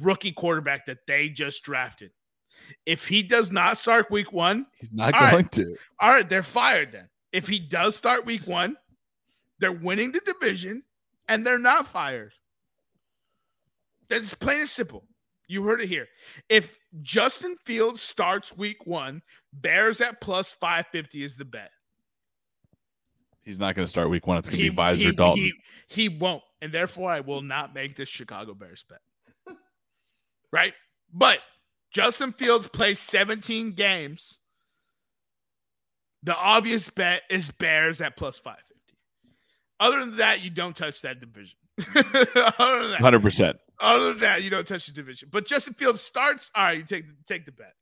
rookie 0.01 0.33
quarterback 0.33 0.87
that 0.87 0.99
they 1.07 1.29
just 1.29 1.63
drafted. 1.63 2.11
If 2.85 3.07
he 3.07 3.23
does 3.23 3.53
not 3.53 3.79
start 3.79 4.11
week 4.11 4.33
one, 4.33 4.67
He's 4.79 4.95
not 4.95 5.15
All 5.15 5.21
right. 5.21 5.33
going 5.33 5.49
to. 5.49 5.77
all 6.01 6.11
right, 6.11 6.29
they're 6.29 6.43
fired 6.43 6.93
then. 6.93 7.09
If 7.33 7.47
he 7.47 7.59
does 7.59 7.97
start 7.97 8.25
week 8.25 8.47
one, 8.47 8.77
they're 9.59 9.73
winning 9.73 10.13
the 10.13 10.21
division 10.21 10.83
and 11.29 11.47
they're 11.47 11.59
not 11.59 11.87
fired. 11.87 12.33
That's 14.09 14.35
plain 14.35 14.61
and 14.61 14.71
simple. 14.71 15.05
You 15.49 15.63
heard 15.63 15.81
it 15.81 15.89
here. 15.89 16.09
If 16.49 16.79
Justin 17.03 17.57
Fields 17.65 18.01
starts 18.03 18.57
week 18.57 18.87
one, 18.87 19.23
Bears 19.53 20.01
at 20.01 20.21
plus 20.21 20.53
550 20.53 21.23
is 21.23 21.37
the 21.37 21.45
bet. 21.45 21.71
He's 23.43 23.59
not 23.61 23.77
going 23.77 23.85
to 23.85 23.89
start 23.89 24.11
week 24.11 24.27
one. 24.27 24.39
It's 24.39 24.49
going 24.49 24.59
to 24.59 24.71
be 24.71 24.75
Visor 24.75 25.05
he, 25.05 25.13
Dalton. 25.13 25.43
He, 25.43 25.53
he 25.89 26.09
won't. 26.09 26.43
And 26.63 26.73
therefore, 26.73 27.11
I 27.11 27.21
will 27.21 27.43
not 27.43 27.75
make 27.75 27.95
this 27.95 28.09
Chicago 28.09 28.55
Bears 28.55 28.85
bet. 28.89 29.01
right? 30.53 30.75
But 31.13 31.39
Justin 31.93 32.33
Fields 32.33 32.67
plays 32.67 32.99
17 32.99 33.73
games. 33.73 34.41
The 36.23 36.37
obvious 36.37 36.91
bet 36.91 37.23
is 37.31 37.51
Bears 37.53 38.01
at 38.01 38.17
plus 38.17 38.39
550. 38.39 38.97
Other 39.79 40.01
than 40.01 40.17
that, 40.17 40.43
you 40.43 40.51
don't 40.51 40.75
touch 40.77 41.03
that 41.03 41.21
division. 41.21 41.59
That, 41.95 42.99
100%. 43.01 43.55
other 43.81 44.09
than 44.11 44.19
that, 44.21 44.43
you 44.43 44.51
don't 44.51 44.67
touch 44.67 44.87
the 44.87 44.93
division. 44.93 45.29
But 45.31 45.47
Justin 45.47 45.75
Fields 45.75 46.01
starts. 46.01 46.51
All 46.55 46.65
right, 46.65 46.79
you 46.79 46.85
take 46.85 47.05
take 47.27 47.45
the 47.45 47.53
bet. 47.53 47.75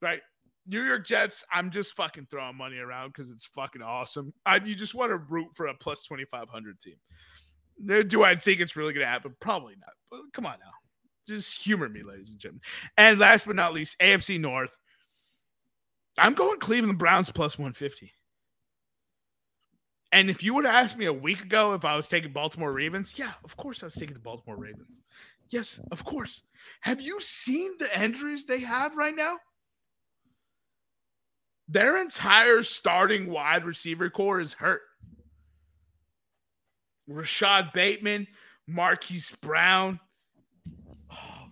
Right. 0.00 0.20
New 0.66 0.82
York 0.82 1.06
Jets, 1.06 1.44
I'm 1.52 1.70
just 1.70 1.94
fucking 1.94 2.26
throwing 2.30 2.56
money 2.56 2.78
around 2.78 3.08
because 3.08 3.30
it's 3.30 3.46
fucking 3.46 3.82
awesome. 3.82 4.32
I, 4.46 4.56
you 4.56 4.74
just 4.74 4.94
want 4.94 5.10
to 5.10 5.16
root 5.16 5.48
for 5.54 5.66
a 5.66 5.74
plus 5.74 6.04
2,500 6.04 6.80
team. 6.80 8.06
Do 8.08 8.22
I 8.22 8.36
think 8.36 8.60
it's 8.60 8.76
really 8.76 8.92
going 8.92 9.04
to 9.04 9.10
happen? 9.10 9.34
Probably 9.40 9.74
not. 9.80 9.90
But 10.10 10.20
come 10.32 10.46
on 10.46 10.54
now. 10.60 10.70
Just 11.26 11.62
humor 11.62 11.88
me, 11.88 12.02
ladies 12.02 12.30
and 12.30 12.38
gentlemen. 12.38 12.62
And 12.96 13.18
last 13.18 13.46
but 13.46 13.56
not 13.56 13.72
least, 13.72 13.98
AFC 14.00 14.40
North. 14.40 14.76
I'm 16.18 16.34
going 16.34 16.58
Cleveland 16.58 16.98
Browns 16.98 17.30
plus 17.30 17.58
150. 17.58 18.12
And 20.10 20.28
if 20.28 20.42
you 20.42 20.52
would 20.52 20.66
have 20.66 20.74
asked 20.74 20.98
me 20.98 21.06
a 21.06 21.12
week 21.12 21.42
ago 21.42 21.72
if 21.72 21.84
I 21.86 21.96
was 21.96 22.06
taking 22.06 22.32
Baltimore 22.32 22.72
Ravens, 22.72 23.14
yeah, 23.16 23.32
of 23.44 23.56
course 23.56 23.82
I 23.82 23.86
was 23.86 23.94
taking 23.94 24.14
the 24.14 24.20
Baltimore 24.20 24.58
Ravens. 24.58 25.00
Yes, 25.50 25.80
of 25.90 26.04
course. 26.04 26.42
Have 26.80 27.00
you 27.00 27.20
seen 27.20 27.72
the 27.78 28.02
injuries 28.02 28.44
they 28.44 28.60
have 28.60 28.96
right 28.96 29.14
now? 29.14 29.36
Their 31.68 32.00
entire 32.00 32.62
starting 32.62 33.30
wide 33.30 33.64
receiver 33.64 34.10
core 34.10 34.40
is 34.40 34.52
hurt. 34.52 34.82
Rashod 37.06 37.72
Bateman, 37.72 38.26
Marquise 38.66 39.34
Brown. 39.40 39.98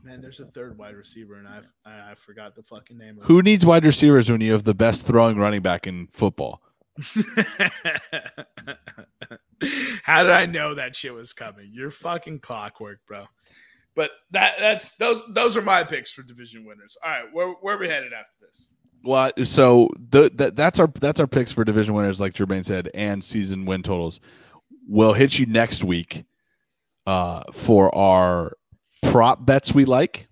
Man, 0.02 0.20
there's 0.20 0.40
a 0.40 0.46
third 0.46 0.78
wide 0.78 0.94
receiver, 0.94 1.34
and 1.34 1.46
I 1.46 1.60
I, 1.84 2.12
I 2.12 2.14
forgot 2.14 2.54
the 2.54 2.62
fucking 2.62 2.96
name. 2.96 3.18
Of 3.18 3.24
Who 3.24 3.42
needs 3.42 3.66
wide 3.66 3.84
receivers 3.84 4.30
when 4.30 4.40
you 4.40 4.52
have 4.52 4.64
the 4.64 4.74
best 4.74 5.06
throwing 5.06 5.36
running 5.36 5.62
back 5.62 5.86
in 5.86 6.06
football? 6.08 6.62
How 10.02 10.22
did 10.22 10.32
I 10.32 10.46
know 10.46 10.74
that 10.74 10.96
shit 10.96 11.12
was 11.12 11.32
coming? 11.32 11.70
You're 11.72 11.90
fucking 11.90 12.40
clockwork, 12.40 13.00
bro. 13.06 13.26
But 13.94 14.10
that 14.30 14.54
that's 14.58 14.92
those 14.92 15.22
those 15.34 15.56
are 15.56 15.62
my 15.62 15.84
picks 15.84 16.10
for 16.10 16.22
division 16.22 16.64
winners. 16.64 16.96
All 17.04 17.10
right, 17.10 17.24
where 17.32 17.48
where 17.60 17.76
are 17.76 17.78
we 17.78 17.88
headed 17.88 18.12
after 18.12 18.32
this? 18.40 18.68
Well, 19.02 19.30
so 19.44 19.88
the, 20.10 20.30
that 20.34 20.56
that's 20.56 20.78
our 20.78 20.90
that's 21.00 21.20
our 21.20 21.26
picks 21.26 21.52
for 21.52 21.64
division 21.64 21.94
winners, 21.94 22.20
like 22.20 22.34
Jermaine 22.34 22.64
said, 22.64 22.90
and 22.94 23.22
season 23.22 23.66
win 23.66 23.82
totals. 23.82 24.20
We'll 24.86 25.12
hit 25.12 25.38
you 25.38 25.46
next 25.46 25.84
week 25.84 26.24
uh, 27.06 27.44
for 27.52 27.94
our 27.94 28.56
prop 29.02 29.44
bets 29.44 29.74
we 29.74 29.84
like 29.84 30.28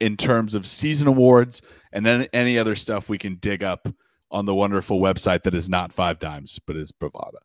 in 0.00 0.16
terms 0.16 0.54
of 0.54 0.66
season 0.66 1.08
awards, 1.08 1.62
and 1.92 2.04
then 2.04 2.28
any 2.32 2.58
other 2.58 2.74
stuff 2.74 3.08
we 3.08 3.18
can 3.18 3.36
dig 3.36 3.62
up 3.62 3.88
on 4.30 4.44
the 4.44 4.54
wonderful 4.54 5.00
website 5.00 5.42
that 5.42 5.54
is 5.54 5.68
not 5.68 5.92
five 5.92 6.18
dimes 6.18 6.58
but 6.66 6.76
is 6.76 6.92
Bovada. 6.92 7.38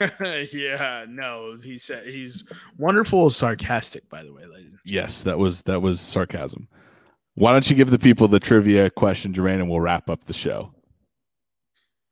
yeah, 0.52 1.04
no, 1.08 1.58
he 1.62 1.78
said 1.78 2.06
he's 2.06 2.44
wonderful, 2.78 3.30
sarcastic, 3.30 4.08
by 4.08 4.22
the 4.22 4.32
way, 4.32 4.44
ladies. 4.46 4.78
Yes, 4.84 5.22
that 5.24 5.38
was 5.38 5.62
that 5.62 5.80
was 5.80 6.00
sarcasm. 6.00 6.68
Why 7.34 7.52
don't 7.52 7.68
you 7.68 7.76
give 7.76 7.90
the 7.90 7.98
people 7.98 8.28
the 8.28 8.40
trivia 8.40 8.90
question, 8.90 9.32
Jermaine, 9.32 9.54
and 9.54 9.70
we'll 9.70 9.80
wrap 9.80 10.10
up 10.10 10.24
the 10.24 10.32
show. 10.32 10.72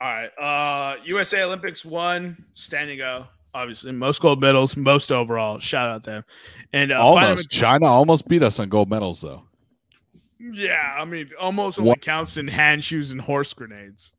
All 0.01 0.09
right, 0.09 0.31
uh, 0.39 0.97
USA 1.05 1.43
Olympics 1.43 1.85
one 1.85 2.45
standing 2.55 2.99
go. 2.99 3.27
Obviously, 3.53 3.93
most 3.93 4.21
gold 4.21 4.41
medals, 4.41 4.77
most 4.77 5.11
overall. 5.11 5.59
Shout 5.59 5.91
out 5.91 6.05
them. 6.05 6.25
And 6.73 6.93
uh, 6.93 7.01
almost 7.03 7.51
China 7.51 7.87
almost 7.87 8.29
beat 8.29 8.43
us 8.43 8.59
on 8.59 8.69
gold 8.69 8.89
medals, 8.89 9.21
though. 9.21 9.43
Yeah, 10.39 10.97
I 10.99 11.05
mean, 11.05 11.31
almost 11.39 11.79
only 11.79 11.91
What- 11.91 12.01
counts 12.01 12.37
in 12.37 12.49
hand 12.49 12.85
shoes 12.85 13.11
and 13.11 13.21
horse 13.21 13.53
grenades. 13.53 14.13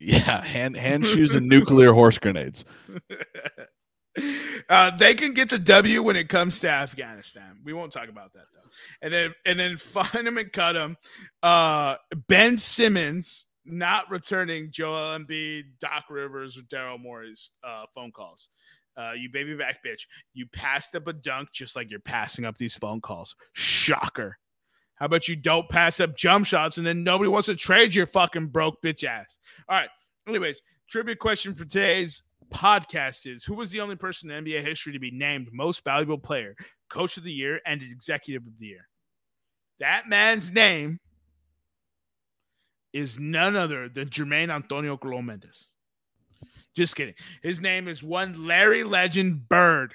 Yeah, 0.00 0.42
hand 0.42 0.76
hand 0.76 1.04
shoes 1.04 1.34
and 1.34 1.48
nuclear 1.48 1.92
horse 1.92 2.18
grenades. 2.18 2.64
uh, 4.68 4.96
they 4.96 5.14
can 5.14 5.34
get 5.34 5.50
the 5.50 5.58
W 5.58 6.02
when 6.04 6.14
it 6.14 6.28
comes 6.28 6.60
to 6.60 6.70
Afghanistan. 6.70 7.58
We 7.64 7.72
won't 7.72 7.90
talk 7.90 8.08
about 8.08 8.32
that 8.34 8.44
though. 8.54 8.70
And 9.02 9.12
then 9.12 9.34
and 9.44 9.58
then 9.58 9.76
find 9.76 10.24
them 10.24 10.38
and 10.38 10.52
cut 10.52 10.74
them. 10.74 10.96
Uh, 11.42 11.96
ben 12.28 12.58
Simmons 12.58 13.46
not 13.70 14.10
returning 14.10 14.70
Joel 14.70 15.18
Embiid, 15.18 15.64
Doc 15.80 16.04
Rivers, 16.10 16.56
or 16.56 16.62
Daryl 16.62 17.00
Morey's 17.00 17.50
uh, 17.64 17.84
phone 17.94 18.12
calls. 18.12 18.48
Uh, 18.96 19.12
you 19.12 19.28
baby 19.32 19.54
back 19.54 19.78
bitch. 19.86 20.02
You 20.34 20.46
passed 20.46 20.96
up 20.96 21.06
a 21.06 21.12
dunk 21.12 21.50
just 21.52 21.76
like 21.76 21.90
you're 21.90 22.00
passing 22.00 22.44
up 22.44 22.58
these 22.58 22.76
phone 22.76 23.00
calls. 23.00 23.36
Shocker. 23.52 24.38
How 24.96 25.06
about 25.06 25.28
you 25.28 25.36
don't 25.36 25.68
pass 25.68 26.00
up 26.00 26.16
jump 26.16 26.44
shots 26.44 26.78
and 26.78 26.86
then 26.86 27.04
nobody 27.04 27.28
wants 27.28 27.46
to 27.46 27.54
trade 27.54 27.94
your 27.94 28.08
fucking 28.08 28.48
broke 28.48 28.82
bitch 28.82 29.04
ass? 29.04 29.38
All 29.68 29.78
right. 29.78 29.88
Anyways, 30.26 30.60
trivia 30.88 31.14
question 31.14 31.54
for 31.54 31.64
today's 31.64 32.24
podcast 32.52 33.32
is 33.32 33.44
Who 33.44 33.54
was 33.54 33.70
the 33.70 33.80
only 33.80 33.94
person 33.94 34.30
in 34.30 34.44
NBA 34.44 34.64
history 34.64 34.92
to 34.92 34.98
be 34.98 35.12
named 35.12 35.48
most 35.52 35.84
valuable 35.84 36.18
player, 36.18 36.56
coach 36.90 37.16
of 37.16 37.22
the 37.22 37.32
year, 37.32 37.60
and 37.64 37.80
executive 37.80 38.44
of 38.44 38.58
the 38.58 38.66
year? 38.66 38.88
That 39.78 40.08
man's 40.08 40.52
name 40.52 40.98
is 42.92 43.18
none 43.18 43.56
other 43.56 43.88
than 43.88 44.08
Jermaine 44.08 44.50
Antonio 44.50 44.96
Colon. 44.96 45.42
Just 46.76 46.96
kidding. 46.96 47.14
His 47.42 47.60
name 47.60 47.88
is 47.88 48.02
one 48.02 48.46
Larry 48.46 48.84
Legend 48.84 49.48
Bird. 49.48 49.94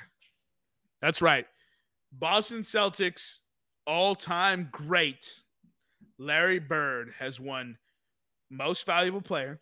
That's 1.01 1.21
right. 1.21 1.45
Boston 2.11 2.61
Celtics 2.61 3.39
all 3.85 4.15
time 4.15 4.69
great 4.71 5.43
Larry 6.17 6.59
Bird 6.59 7.11
has 7.19 7.39
won 7.39 7.77
most 8.49 8.85
valuable 8.85 9.21
player, 9.21 9.59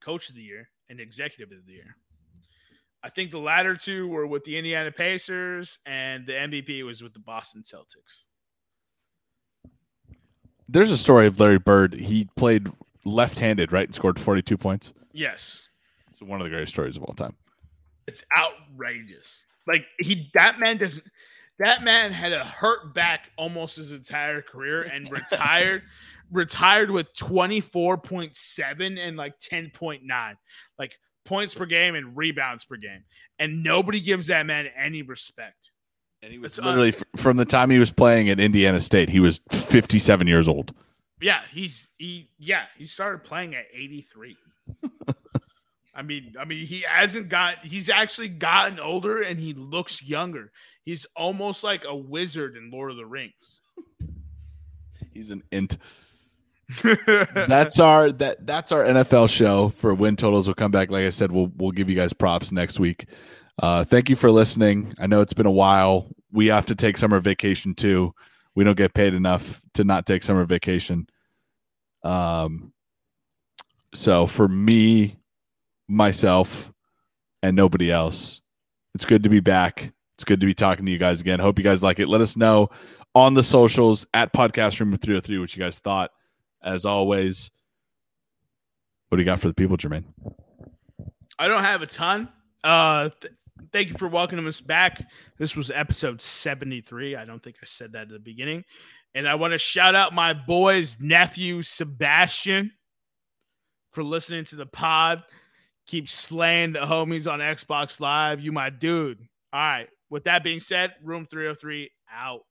coach 0.00 0.28
of 0.28 0.34
the 0.34 0.42
year, 0.42 0.68
and 0.88 1.00
Executive 1.00 1.56
of 1.56 1.66
the 1.66 1.72
Year. 1.72 1.96
I 3.02 3.10
think 3.10 3.30
the 3.30 3.38
latter 3.38 3.76
two 3.76 4.08
were 4.08 4.26
with 4.26 4.44
the 4.44 4.56
Indiana 4.56 4.90
Pacers, 4.90 5.78
and 5.86 6.26
the 6.26 6.32
MVP 6.32 6.84
was 6.84 7.02
with 7.02 7.14
the 7.14 7.20
Boston 7.20 7.62
Celtics. 7.62 8.24
There's 10.68 10.90
a 10.90 10.98
story 10.98 11.26
of 11.26 11.40
Larry 11.40 11.58
Bird. 11.58 11.94
He 11.94 12.28
played 12.36 12.68
left-handed, 13.04 13.72
right, 13.72 13.86
and 13.88 13.94
scored 13.94 14.18
42 14.20 14.56
points. 14.58 14.92
Yes, 15.12 15.68
It's 16.10 16.20
one 16.20 16.40
of 16.40 16.44
the 16.44 16.50
greatest 16.50 16.72
stories 16.74 16.96
of 16.96 17.02
all 17.04 17.14
time. 17.14 17.34
it's 18.06 18.22
outrageous. 18.36 19.44
Like 19.66 19.86
he, 19.98 20.30
that 20.34 20.58
man 20.58 20.76
doesn't. 20.78 21.04
That 21.58 21.82
man 21.82 22.12
had 22.12 22.32
a 22.32 22.44
hurt 22.44 22.94
back 22.94 23.30
almost 23.36 23.76
his 23.76 23.90
entire 23.92 24.42
career 24.42 24.82
and 24.82 25.10
retired. 25.10 25.82
retired 26.30 26.90
with 26.90 27.12
24.7 27.14 28.98
and 28.98 29.16
like 29.16 29.38
10.9 29.40 30.34
like 30.78 30.98
points 31.24 31.54
per 31.54 31.66
game 31.66 31.94
and 31.94 32.16
rebounds 32.16 32.64
per 32.64 32.76
game 32.76 33.02
and 33.38 33.62
nobody 33.62 34.00
gives 34.00 34.26
that 34.28 34.46
man 34.46 34.68
any 34.76 35.02
respect 35.02 35.67
And 36.22 36.32
he 36.32 36.38
was 36.38 36.58
It's 36.58 36.64
literally 36.66 36.88
f- 36.90 37.02
from 37.16 37.36
the 37.36 37.44
time 37.44 37.70
he 37.70 37.78
was 37.78 37.90
playing 37.92 38.28
at 38.28 38.40
Indiana 38.40 38.80
State, 38.80 39.08
he 39.08 39.20
was 39.20 39.40
57 39.52 40.26
years 40.26 40.48
old. 40.48 40.74
yeah 41.20 41.40
he's 41.52 41.90
he 41.98 42.28
yeah 42.38 42.64
he 42.76 42.84
started 42.84 43.24
playing 43.24 43.54
at 43.54 43.64
83 43.74 44.36
i 45.94 46.02
mean 46.02 46.34
i 46.38 46.44
mean 46.44 46.64
he 46.66 46.84
hasn't 46.86 47.28
got 47.28 47.58
he's 47.64 47.88
actually 47.88 48.28
gotten 48.28 48.78
older 48.78 49.20
and 49.22 49.40
he 49.40 49.52
looks 49.54 50.00
younger 50.02 50.52
he's 50.84 51.06
almost 51.16 51.64
like 51.64 51.82
a 51.84 51.96
wizard 51.96 52.56
in 52.56 52.70
lord 52.70 52.90
of 52.92 52.96
the 52.96 53.06
rings 53.06 53.62
He's 55.12 55.30
an 55.32 55.42
int. 55.50 55.78
that's 57.34 57.80
our 57.80 58.12
that 58.12 58.46
that's 58.46 58.70
our 58.70 58.84
NFL 58.84 59.28
show 59.30 59.70
for 59.70 59.92
win 59.94 60.14
totals. 60.14 60.46
We'll 60.46 60.54
come 60.54 60.70
back. 60.70 60.90
Like 60.92 61.04
I 61.04 61.10
said, 61.10 61.32
we'll 61.32 61.50
we'll 61.56 61.72
give 61.72 61.88
you 61.90 61.96
guys 61.96 62.12
props 62.12 62.52
next 62.52 62.78
week. 62.78 63.06
Uh, 63.58 63.84
thank 63.84 64.08
you 64.08 64.16
for 64.16 64.30
listening. 64.30 64.94
I 64.98 65.06
know 65.06 65.20
it's 65.20 65.32
been 65.32 65.46
a 65.46 65.50
while. 65.50 66.06
We 66.32 66.46
have 66.46 66.66
to 66.66 66.74
take 66.74 66.96
summer 66.96 67.20
vacation 67.20 67.74
too. 67.74 68.14
We 68.54 68.64
don't 68.64 68.76
get 68.76 68.94
paid 68.94 69.14
enough 69.14 69.62
to 69.74 69.84
not 69.84 70.06
take 70.06 70.22
summer 70.22 70.44
vacation. 70.44 71.08
Um, 72.02 72.72
so 73.94 74.26
for 74.26 74.48
me, 74.48 75.16
myself, 75.88 76.72
and 77.42 77.56
nobody 77.56 77.90
else, 77.90 78.40
it's 78.94 79.04
good 79.04 79.22
to 79.22 79.28
be 79.28 79.40
back. 79.40 79.92
It's 80.16 80.24
good 80.24 80.40
to 80.40 80.46
be 80.46 80.54
talking 80.54 80.84
to 80.86 80.92
you 80.92 80.98
guys 80.98 81.20
again. 81.20 81.38
Hope 81.38 81.58
you 81.58 81.64
guys 81.64 81.82
like 81.82 82.00
it. 82.00 82.08
Let 82.08 82.20
us 82.20 82.36
know 82.36 82.70
on 83.14 83.34
the 83.34 83.42
socials 83.42 84.06
at 84.14 84.32
podcast 84.32 84.78
room 84.80 84.96
303 84.96 85.38
what 85.38 85.54
you 85.54 85.62
guys 85.62 85.78
thought 85.78 86.10
as 86.62 86.84
always 86.84 87.50
what 89.08 89.16
do 89.16 89.22
you 89.22 89.24
got 89.24 89.40
for 89.40 89.48
the 89.48 89.54
people 89.54 89.76
jermaine 89.76 90.04
I 91.38 91.46
don't 91.48 91.62
have 91.62 91.82
a 91.82 91.86
ton. 91.86 92.28
Uh, 92.64 93.10
th- 93.20 93.32
thank 93.72 93.88
you 93.88 93.94
for 93.98 94.08
welcoming 94.08 94.46
us 94.46 94.60
back. 94.60 95.02
This 95.38 95.56
was 95.56 95.70
episode 95.70 96.20
73. 96.20 97.16
I 97.16 97.24
don't 97.24 97.42
think 97.42 97.56
I 97.62 97.66
said 97.66 97.92
that 97.92 98.02
at 98.02 98.08
the 98.08 98.18
beginning. 98.18 98.64
And 99.14 99.28
I 99.28 99.34
want 99.34 99.52
to 99.52 99.58
shout 99.58 99.94
out 99.94 100.12
my 100.12 100.32
boy's 100.32 101.00
nephew, 101.00 101.62
Sebastian, 101.62 102.72
for 103.90 104.02
listening 104.02 104.44
to 104.46 104.56
the 104.56 104.66
pod. 104.66 105.22
Keep 105.86 106.08
slaying 106.08 106.72
the 106.72 106.80
homies 106.80 107.30
on 107.30 107.40
Xbox 107.40 108.00
Live. 108.00 108.40
You, 108.40 108.52
my 108.52 108.70
dude. 108.70 109.18
All 109.52 109.60
right. 109.60 109.88
With 110.10 110.24
that 110.24 110.44
being 110.44 110.60
said, 110.60 110.94
room 111.02 111.26
303 111.30 111.90
out. 112.12 112.42